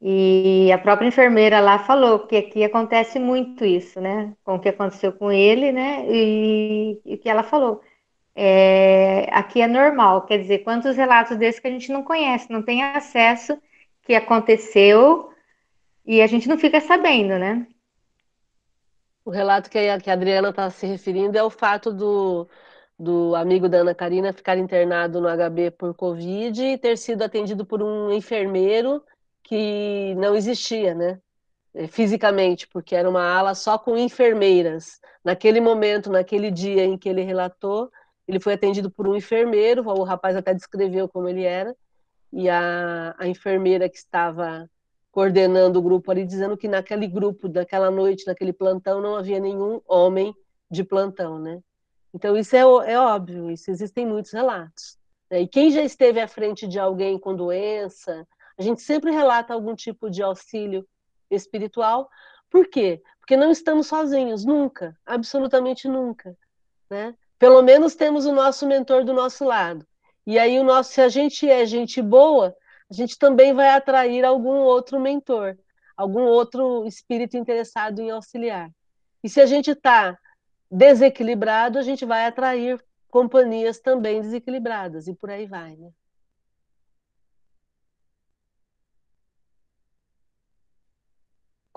e 0.01 0.71
a 0.71 0.77
própria 0.77 1.07
enfermeira 1.07 1.59
lá 1.59 1.79
falou 1.79 2.19
que 2.19 2.37
aqui 2.37 2.63
acontece 2.63 3.19
muito 3.19 3.65
isso, 3.65 3.99
né, 3.99 4.33
com 4.43 4.55
o 4.55 4.59
que 4.59 4.69
aconteceu 4.69 5.11
com 5.13 5.31
ele, 5.31 5.71
né, 5.71 6.05
e, 6.09 7.01
o 7.05 7.17
que 7.17 7.29
ela 7.29 7.43
falou. 7.43 7.81
É, 8.35 9.27
aqui 9.31 9.61
é 9.61 9.67
normal, 9.67 10.25
quer 10.25 10.37
dizer, 10.39 10.59
quantos 10.59 10.95
relatos 10.95 11.37
desses 11.37 11.59
que 11.59 11.67
a 11.67 11.71
gente 11.71 11.91
não 11.91 12.03
conhece, 12.03 12.49
não 12.51 12.63
tem 12.63 12.83
acesso, 12.83 13.61
que 14.03 14.15
aconteceu 14.15 15.29
e 16.05 16.21
a 16.21 16.27
gente 16.27 16.47
não 16.47 16.57
fica 16.57 16.79
sabendo, 16.79 17.37
né? 17.37 17.67
O 19.25 19.29
relato 19.29 19.69
que 19.69 19.77
a, 19.77 19.99
que 19.99 20.09
a 20.09 20.13
Adriana 20.13 20.49
está 20.49 20.69
se 20.69 20.87
referindo 20.87 21.37
é 21.37 21.43
o 21.43 21.49
fato 21.49 21.93
do, 21.93 22.47
do 22.97 23.35
amigo 23.35 23.69
da 23.69 23.79
Ana 23.79 23.93
Karina 23.93 24.33
ficar 24.33 24.57
internado 24.57 25.21
no 25.21 25.27
HB 25.27 25.71
por 25.71 25.93
Covid 25.93 26.63
e 26.63 26.77
ter 26.77 26.97
sido 26.97 27.23
atendido 27.23 27.65
por 27.65 27.83
um 27.83 28.11
enfermeiro 28.11 29.03
que 29.49 30.13
não 30.13 30.35
existia, 30.35 30.93
né? 30.93 31.19
É, 31.73 31.87
fisicamente, 31.87 32.67
porque 32.67 32.95
era 32.95 33.09
uma 33.09 33.23
ala 33.23 33.55
só 33.55 33.79
com 33.79 33.97
enfermeiras. 33.97 34.99
Naquele 35.25 35.59
momento, 35.59 36.11
naquele 36.11 36.51
dia 36.51 36.85
em 36.85 36.95
que 36.95 37.09
ele 37.09 37.23
relatou, 37.23 37.91
ele 38.27 38.39
foi 38.39 38.53
atendido 38.53 38.91
por 38.91 39.07
um 39.07 39.15
enfermeiro, 39.15 39.83
o 39.87 40.03
rapaz 40.03 40.35
até 40.35 40.53
descreveu 40.53 41.09
como 41.09 41.27
ele 41.27 41.45
era, 41.45 41.75
e 42.31 42.47
a, 42.47 43.15
a 43.17 43.27
enfermeira 43.27 43.89
que 43.89 43.97
estava 43.97 44.69
coordenando 45.11 45.79
o 45.79 45.81
grupo 45.81 46.11
ali, 46.11 46.25
dizendo 46.25 46.55
que 46.55 46.67
naquele 46.67 47.07
grupo, 47.07 47.49
daquela 47.49 47.89
noite, 47.89 48.27
naquele 48.27 48.53
plantão, 48.53 49.01
não 49.01 49.15
havia 49.15 49.39
nenhum 49.39 49.81
homem 49.87 50.31
de 50.69 50.83
plantão, 50.83 51.39
né? 51.39 51.59
Então, 52.13 52.37
isso 52.37 52.55
é, 52.55 52.59
é 52.59 52.99
óbvio, 52.99 53.49
isso 53.49 53.71
existem 53.71 54.05
muitos 54.05 54.31
relatos. 54.31 54.95
Né? 55.29 55.41
E 55.41 55.47
quem 55.47 55.71
já 55.71 55.81
esteve 55.81 56.19
à 56.19 56.27
frente 56.27 56.67
de 56.67 56.79
alguém 56.79 57.17
com 57.17 57.35
doença, 57.35 58.27
a 58.59 58.61
gente 58.61 58.81
sempre 58.81 59.09
relata 59.09 59.53
algum 59.53 59.73
tipo 59.73 60.09
de 60.09 60.21
auxílio 60.21 60.85
espiritual. 61.31 62.09
Por 62.49 62.67
quê? 62.67 63.01
Porque 63.19 63.37
não 63.37 63.51
estamos 63.51 63.87
sozinhos, 63.87 64.43
nunca, 64.43 64.93
absolutamente 65.05 65.87
nunca. 65.87 66.35
Né? 66.89 67.15
Pelo 67.37 67.61
menos 67.61 67.95
temos 67.95 68.25
o 68.25 68.33
nosso 68.33 68.67
mentor 68.67 69.05
do 69.05 69.13
nosso 69.13 69.45
lado. 69.45 69.87
E 70.27 70.37
aí, 70.37 70.59
o 70.59 70.63
nosso, 70.63 70.91
se 70.91 70.99
a 70.99 71.07
gente 71.07 71.49
é 71.49 71.65
gente 71.65 72.01
boa, 72.01 72.53
a 72.91 72.93
gente 72.93 73.17
também 73.17 73.53
vai 73.53 73.69
atrair 73.69 74.25
algum 74.25 74.57
outro 74.57 74.99
mentor, 74.99 75.57
algum 75.95 76.23
outro 76.23 76.85
espírito 76.85 77.37
interessado 77.37 77.99
em 77.99 78.11
auxiliar. 78.11 78.69
E 79.23 79.29
se 79.29 79.39
a 79.39 79.45
gente 79.45 79.71
está 79.71 80.17
desequilibrado, 80.69 81.79
a 81.79 81.81
gente 81.81 82.03
vai 82.03 82.25
atrair 82.25 82.83
companhias 83.09 83.79
também 83.79 84.21
desequilibradas, 84.21 85.07
e 85.07 85.15
por 85.15 85.29
aí 85.29 85.45
vai, 85.45 85.77
né? 85.77 85.91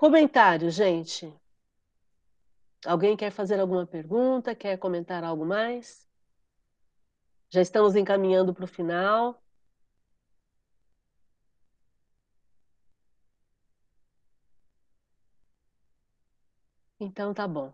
Comentário, 0.03 0.69
gente. 0.69 1.33
Alguém 2.85 3.17
quer 3.17 3.31
fazer 3.31 3.61
alguma 3.61 3.87
pergunta? 3.87 4.53
Quer 4.53 4.77
comentar 4.77 5.23
algo 5.23 5.47
mais? 5.47 6.09
Já 7.51 7.63
estamos 7.63 7.95
encaminhando 7.95 8.53
para 8.53 8.65
o 8.65 8.67
final. 8.67 9.41
Então 16.99 17.33
tá 17.33 17.47
bom. 17.47 17.73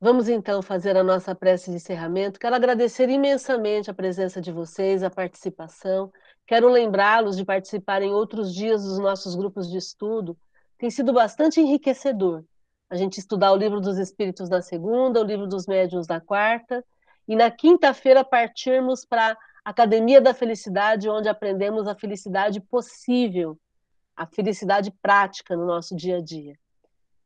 Vamos 0.00 0.26
então 0.26 0.62
fazer 0.62 0.96
a 0.96 1.04
nossa 1.04 1.34
prece 1.34 1.68
de 1.70 1.76
encerramento. 1.76 2.40
Quero 2.40 2.56
agradecer 2.56 3.10
imensamente 3.10 3.90
a 3.90 3.94
presença 3.94 4.40
de 4.40 4.50
vocês, 4.50 5.02
a 5.02 5.10
participação. 5.10 6.10
Quero 6.46 6.70
lembrá-los 6.70 7.36
de 7.36 7.44
participar 7.44 8.00
em 8.00 8.10
outros 8.10 8.54
dias 8.54 8.82
dos 8.82 8.98
nossos 8.98 9.34
grupos 9.34 9.70
de 9.70 9.76
estudo. 9.76 10.34
Tem 10.80 10.90
sido 10.90 11.12
bastante 11.12 11.60
enriquecedor 11.60 12.42
a 12.88 12.96
gente 12.96 13.18
estudar 13.18 13.52
o 13.52 13.56
livro 13.56 13.82
dos 13.82 13.98
Espíritos 13.98 14.48
na 14.48 14.62
segunda, 14.62 15.20
o 15.20 15.24
livro 15.24 15.46
dos 15.46 15.66
Médiuns 15.66 16.08
na 16.08 16.22
quarta, 16.22 16.82
e 17.28 17.36
na 17.36 17.50
quinta-feira 17.50 18.24
partirmos 18.24 19.04
para 19.04 19.36
a 19.62 19.70
Academia 19.70 20.22
da 20.22 20.32
Felicidade, 20.32 21.06
onde 21.06 21.28
aprendemos 21.28 21.86
a 21.86 21.94
felicidade 21.94 22.62
possível, 22.62 23.58
a 24.16 24.26
felicidade 24.26 24.90
prática 25.02 25.54
no 25.54 25.66
nosso 25.66 25.94
dia 25.94 26.16
a 26.16 26.20
dia. 26.22 26.58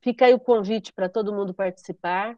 Fica 0.03 0.27
aí 0.27 0.35
o 0.35 0.41
convite 0.41 0.93
para 0.93 1.09
todo 1.09 1.33
mundo 1.33 1.55
participar. 1.55 2.37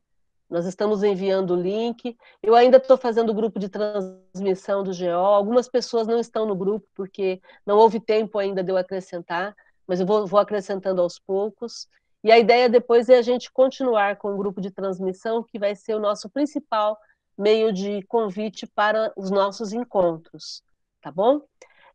Nós 0.50 0.66
estamos 0.66 1.02
enviando 1.02 1.54
o 1.54 1.60
link. 1.60 2.14
Eu 2.42 2.54
ainda 2.54 2.76
estou 2.76 2.98
fazendo 2.98 3.30
o 3.30 3.34
grupo 3.34 3.58
de 3.58 3.70
transmissão 3.70 4.84
do 4.84 4.92
GO. 4.94 5.10
Algumas 5.10 5.66
pessoas 5.66 6.06
não 6.06 6.20
estão 6.20 6.44
no 6.44 6.54
grupo 6.54 6.86
porque 6.94 7.40
não 7.64 7.78
houve 7.78 7.98
tempo 7.98 8.38
ainda 8.38 8.62
de 8.62 8.70
eu 8.70 8.76
acrescentar, 8.76 9.56
mas 9.86 10.00
eu 10.00 10.06
vou, 10.06 10.26
vou 10.26 10.40
acrescentando 10.40 11.00
aos 11.00 11.18
poucos. 11.18 11.88
E 12.24 12.32
a 12.32 12.38
ideia 12.38 12.68
depois 12.68 13.08
é 13.08 13.18
a 13.18 13.22
gente 13.22 13.50
continuar 13.52 14.16
com 14.16 14.32
o 14.32 14.36
grupo 14.36 14.60
de 14.60 14.70
transmissão, 14.70 15.42
que 15.42 15.58
vai 15.58 15.74
ser 15.74 15.94
o 15.94 16.00
nosso 16.00 16.28
principal 16.28 16.98
meio 17.36 17.72
de 17.72 18.02
convite 18.02 18.66
para 18.66 19.12
os 19.16 19.30
nossos 19.30 19.72
encontros, 19.72 20.62
tá 21.00 21.10
bom? 21.10 21.40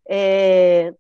É... 0.07 0.93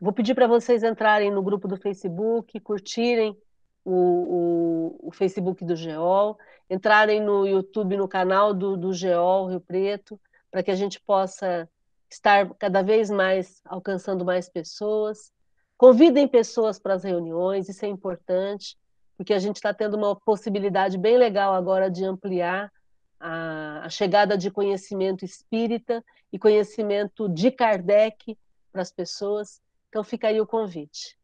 Vou 0.00 0.12
pedir 0.12 0.34
para 0.34 0.46
vocês 0.46 0.84
entrarem 0.84 1.30
no 1.30 1.42
grupo 1.42 1.66
do 1.66 1.76
Facebook, 1.76 2.58
curtirem 2.60 3.36
o, 3.84 5.00
o, 5.02 5.08
o 5.08 5.12
Facebook 5.12 5.64
do 5.64 5.74
GEOL, 5.74 6.38
entrarem 6.70 7.20
no 7.20 7.46
YouTube, 7.46 7.96
no 7.96 8.06
canal 8.06 8.54
do, 8.54 8.76
do 8.76 8.92
GEOL 8.92 9.48
Rio 9.48 9.60
Preto, 9.60 10.20
para 10.50 10.62
que 10.62 10.70
a 10.70 10.74
gente 10.76 11.00
possa 11.00 11.68
estar 12.10 12.54
cada 12.54 12.82
vez 12.82 13.10
mais 13.10 13.60
alcançando 13.64 14.24
mais 14.24 14.48
pessoas. 14.48 15.32
Convidem 15.78 16.26
pessoas 16.26 16.76
para 16.76 16.94
as 16.94 17.04
reuniões, 17.04 17.68
isso 17.68 17.84
é 17.84 17.88
importante, 17.88 18.76
porque 19.16 19.32
a 19.32 19.38
gente 19.38 19.56
está 19.56 19.72
tendo 19.72 19.96
uma 19.96 20.16
possibilidade 20.16 20.98
bem 20.98 21.16
legal 21.16 21.54
agora 21.54 21.88
de 21.88 22.04
ampliar 22.04 22.72
a, 23.20 23.84
a 23.84 23.88
chegada 23.88 24.36
de 24.36 24.50
conhecimento 24.50 25.24
espírita 25.24 26.04
e 26.32 26.38
conhecimento 26.38 27.28
de 27.28 27.52
Kardec 27.52 28.36
para 28.72 28.82
as 28.82 28.90
pessoas. 28.90 29.62
Então 29.88 30.02
fica 30.02 30.26
aí 30.26 30.40
o 30.40 30.46
convite, 30.46 31.16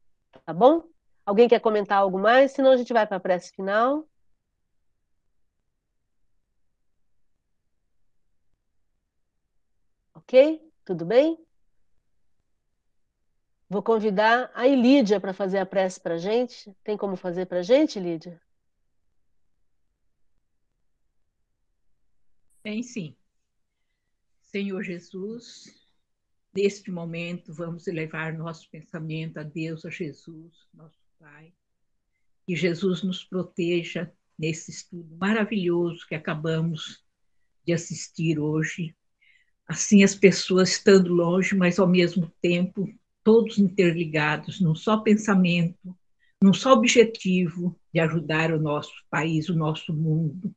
tá 0.47 0.53
bom? 0.53 0.85
Alguém 1.27 1.49
quer 1.49 1.59
comentar 1.61 1.99
algo 1.99 2.19
mais? 2.19 2.53
Senão 2.53 2.71
a 2.71 2.77
gente 2.77 2.93
vai 2.93 3.09
para 3.09 3.17
a 3.17 3.21
prece 3.21 3.51
final. 3.57 4.07
Ok? 10.15 10.61
Tudo 10.85 11.05
bem? 11.05 11.44
Vou 13.75 13.83
convidar 13.83 14.53
a 14.55 14.69
Lídia 14.69 15.19
para 15.19 15.35
fazer 15.35 15.59
a 15.59 15.67
prece 15.67 16.01
para 16.01 16.15
a 16.15 16.19
gente. 16.19 16.73
Tem 16.85 16.97
como 16.97 17.17
fazer 17.17 17.47
para 17.47 17.59
a 17.59 17.63
gente, 17.63 17.99
Lídia? 17.99 18.41
Tem 22.63 22.85
sim. 22.85 23.17
Senhor 24.43 24.81
Jesus, 24.85 25.89
neste 26.55 26.89
momento 26.93 27.53
vamos 27.53 27.89
elevar 27.89 28.33
nosso 28.33 28.71
pensamento 28.71 29.39
a 29.39 29.43
Deus, 29.43 29.85
a 29.85 29.91
Jesus, 29.91 30.55
nosso 30.73 31.01
Pai. 31.19 31.53
Que 32.47 32.55
Jesus 32.55 33.03
nos 33.03 33.25
proteja 33.25 34.09
nesse 34.39 34.71
estudo 34.71 35.17
maravilhoso 35.17 36.07
que 36.07 36.15
acabamos 36.15 37.05
de 37.67 37.73
assistir 37.73 38.39
hoje. 38.39 38.95
Assim, 39.67 40.05
as 40.05 40.15
pessoas 40.15 40.69
estando 40.69 41.13
longe, 41.13 41.57
mas 41.57 41.81
ao 41.81 41.89
mesmo 41.89 42.33
tempo 42.41 42.89
todos 43.25 43.59
interligados 43.59 44.61
num 44.61 44.75
só 44.75 44.99
pensamento, 44.99 45.97
num 46.41 46.53
só 46.53 46.75
objetivo 46.75 47.77
de 47.93 47.99
ajudar 47.99 48.53
o 48.53 48.61
nosso 48.61 48.93
país, 49.11 49.49
o 49.49 49.57
nosso 49.57 49.95
mundo. 49.95 50.55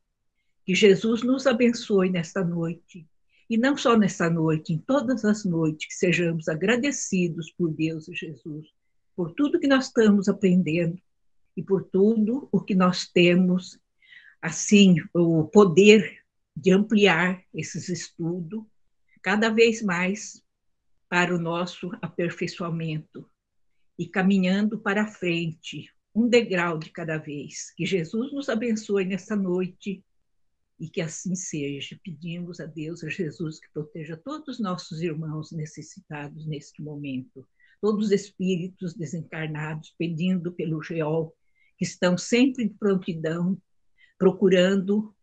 Que 0.65 0.75
Jesus 0.75 1.23
nos 1.23 1.47
abençoe 1.47 2.09
nesta 2.09 2.43
noite. 2.43 3.07
E 3.49 3.57
não 3.57 3.77
só 3.77 3.97
nesta 3.97 4.29
noite, 4.29 4.73
em 4.73 4.77
todas 4.77 5.23
as 5.23 5.45
noites, 5.45 5.87
que 5.87 5.93
sejamos 5.93 6.49
agradecidos 6.49 7.49
por 7.51 7.71
Deus 7.73 8.09
e 8.09 8.13
Jesus, 8.13 8.67
por 9.15 9.31
tudo 9.31 9.59
que 9.59 9.67
nós 9.67 9.85
estamos 9.85 10.27
aprendendo 10.27 11.01
e 11.55 11.63
por 11.63 11.85
tudo 11.85 12.49
o 12.51 12.59
que 12.59 12.75
nós 12.75 13.07
temos, 13.07 13.79
assim, 14.41 14.97
o 15.13 15.45
poder 15.45 16.19
de 16.53 16.71
ampliar 16.71 17.41
esses 17.53 17.87
estudos 17.87 18.65
cada 19.21 19.49
vez 19.49 19.81
mais 19.81 20.43
para 21.09 21.35
o 21.35 21.39
nosso 21.39 21.91
aperfeiçoamento 22.01 23.29
e 23.97 24.07
caminhando 24.07 24.77
para 24.79 25.07
frente, 25.07 25.89
um 26.13 26.27
degrau 26.27 26.77
de 26.77 26.89
cada 26.91 27.17
vez. 27.17 27.71
Que 27.75 27.85
Jesus 27.85 28.33
nos 28.33 28.49
abençoe 28.49 29.05
nessa 29.05 29.35
noite 29.35 30.03
e 30.79 30.89
que 30.89 31.01
assim 31.01 31.35
seja. 31.35 31.99
Pedimos 32.03 32.59
a 32.59 32.65
Deus, 32.65 33.03
a 33.03 33.09
Jesus, 33.09 33.59
que 33.59 33.69
proteja 33.71 34.17
todos 34.17 34.55
os 34.55 34.59
nossos 34.59 35.01
irmãos 35.01 35.51
necessitados 35.51 36.45
neste 36.45 36.81
momento, 36.81 37.47
todos 37.81 38.07
os 38.07 38.11
espíritos 38.11 38.93
desencarnados, 38.93 39.93
pedindo 39.97 40.51
pelo 40.51 40.81
Geol, 40.81 41.35
que 41.77 41.85
estão 41.85 42.17
sempre 42.17 42.67
de 42.67 42.73
prontidão, 42.75 43.59
procurando, 44.17 45.15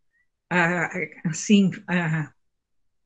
assim, 1.24 1.70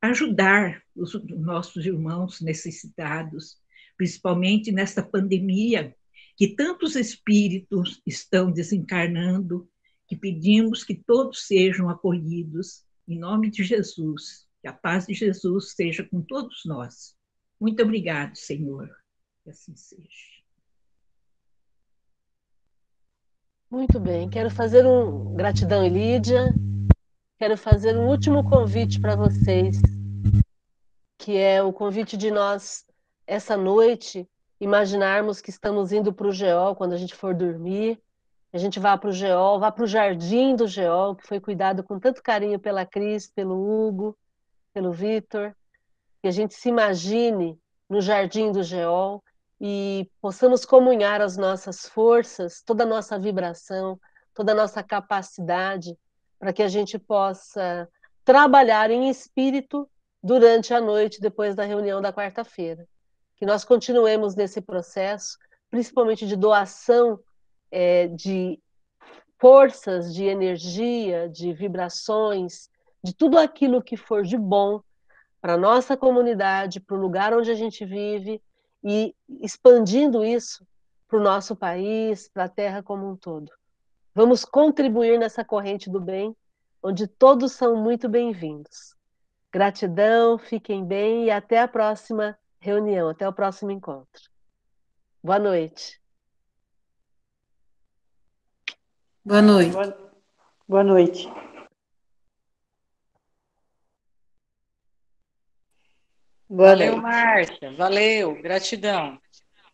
ajudar 0.00 0.82
os 0.94 1.12
nossos 1.24 1.84
irmãos 1.84 2.40
necessitados, 2.40 3.58
principalmente 3.96 4.70
nesta 4.70 5.02
pandemia, 5.02 5.94
que 6.36 6.54
tantos 6.54 6.94
espíritos 6.94 8.00
estão 8.06 8.52
desencarnando, 8.52 9.68
que 10.06 10.16
pedimos 10.16 10.84
que 10.84 10.94
todos 10.94 11.46
sejam 11.46 11.90
acolhidos, 11.90 12.84
em 13.06 13.18
nome 13.18 13.50
de 13.50 13.64
Jesus. 13.64 14.46
Que 14.60 14.68
a 14.68 14.72
paz 14.72 15.06
de 15.06 15.14
Jesus 15.14 15.72
seja 15.72 16.04
com 16.04 16.20
todos 16.20 16.62
nós. 16.64 17.16
Muito 17.60 17.82
obrigado, 17.82 18.36
Senhor. 18.36 18.88
Que 19.42 19.50
assim 19.50 19.76
seja. 19.76 20.08
Muito 23.70 24.00
bem. 24.00 24.28
Quero 24.30 24.50
fazer 24.50 24.86
um 24.86 25.34
gratidão, 25.34 25.86
Lídia 25.86 26.54
quero 27.38 27.56
fazer 27.56 27.96
um 27.96 28.08
último 28.08 28.42
convite 28.42 29.00
para 29.00 29.14
vocês, 29.14 29.80
que 31.16 31.36
é 31.36 31.62
o 31.62 31.72
convite 31.72 32.16
de 32.16 32.32
nós, 32.32 32.84
essa 33.28 33.56
noite, 33.56 34.28
imaginarmos 34.60 35.40
que 35.40 35.50
estamos 35.50 35.92
indo 35.92 36.12
para 36.12 36.26
o 36.26 36.32
Geol 36.32 36.74
quando 36.74 36.94
a 36.94 36.96
gente 36.96 37.14
for 37.14 37.32
dormir. 37.32 38.02
A 38.52 38.58
gente 38.58 38.80
vá 38.80 38.98
para 38.98 39.10
o 39.10 39.12
Geol, 39.12 39.60
vá 39.60 39.70
para 39.70 39.84
o 39.84 39.86
jardim 39.86 40.56
do 40.56 40.66
Geol, 40.66 41.14
que 41.14 41.28
foi 41.28 41.38
cuidado 41.38 41.84
com 41.84 42.00
tanto 42.00 42.24
carinho 42.24 42.58
pela 42.58 42.84
Cris, 42.84 43.28
pelo 43.28 43.54
Hugo, 43.54 44.18
pelo 44.74 44.90
Vitor. 44.90 45.54
Que 46.20 46.26
a 46.26 46.32
gente 46.32 46.54
se 46.54 46.68
imagine 46.68 47.56
no 47.88 48.00
jardim 48.00 48.50
do 48.50 48.64
Geol 48.64 49.22
e 49.60 50.10
possamos 50.20 50.64
comunhar 50.64 51.20
as 51.20 51.36
nossas 51.36 51.86
forças, 51.86 52.62
toda 52.62 52.82
a 52.82 52.86
nossa 52.86 53.16
vibração, 53.16 53.96
toda 54.34 54.50
a 54.50 54.56
nossa 54.56 54.82
capacidade 54.82 55.96
para 56.38 56.52
que 56.52 56.62
a 56.62 56.68
gente 56.68 56.98
possa 56.98 57.88
trabalhar 58.24 58.90
em 58.90 59.08
espírito 59.08 59.88
durante 60.22 60.74
a 60.74 60.80
noite, 60.80 61.20
depois 61.20 61.54
da 61.54 61.64
reunião 61.64 62.00
da 62.00 62.12
quarta-feira. 62.12 62.86
Que 63.36 63.46
nós 63.46 63.64
continuemos 63.64 64.34
nesse 64.34 64.60
processo, 64.60 65.38
principalmente 65.70 66.26
de 66.26 66.36
doação 66.36 67.18
é, 67.70 68.08
de 68.08 68.60
forças, 69.40 70.14
de 70.14 70.24
energia, 70.24 71.28
de 71.28 71.52
vibrações, 71.52 72.68
de 73.02 73.14
tudo 73.14 73.38
aquilo 73.38 73.82
que 73.82 73.96
for 73.96 74.22
de 74.22 74.36
bom 74.36 74.82
para 75.40 75.54
a 75.54 75.58
nossa 75.58 75.96
comunidade, 75.96 76.80
para 76.80 76.96
o 76.96 77.00
lugar 77.00 77.32
onde 77.32 77.50
a 77.50 77.54
gente 77.54 77.84
vive 77.84 78.42
e 78.82 79.14
expandindo 79.40 80.24
isso 80.24 80.66
para 81.08 81.18
o 81.18 81.22
nosso 81.22 81.56
país, 81.56 82.28
para 82.28 82.44
a 82.44 82.48
Terra 82.48 82.82
como 82.82 83.08
um 83.08 83.16
todo. 83.16 83.50
Vamos 84.18 84.44
contribuir 84.44 85.16
nessa 85.16 85.44
corrente 85.44 85.88
do 85.88 86.00
bem, 86.00 86.36
onde 86.82 87.06
todos 87.06 87.52
são 87.52 87.76
muito 87.76 88.08
bem-vindos. 88.08 88.96
Gratidão, 89.52 90.36
fiquem 90.36 90.84
bem 90.84 91.26
e 91.26 91.30
até 91.30 91.60
a 91.60 91.68
próxima 91.68 92.36
reunião, 92.58 93.08
até 93.08 93.28
o 93.28 93.32
próximo 93.32 93.70
encontro. 93.70 94.28
Boa 95.22 95.38
noite. 95.38 96.02
Boa 99.24 99.40
noite. 99.40 99.70
Boa, 100.66 100.82
noite. 100.82 101.28
Boa 106.48 106.70
Valeu, 106.70 106.96
noite. 106.96 107.02
Márcia. 107.02 107.76
Valeu. 107.76 108.42
Gratidão. 108.42 109.16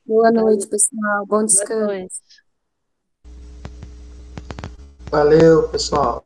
Boa 0.05 0.31
noite, 0.31 0.67
pessoal. 0.67 1.25
Bom 1.25 1.47
descanso. 1.47 2.21
Valeu, 5.15 5.69
pessoal. 5.69 6.25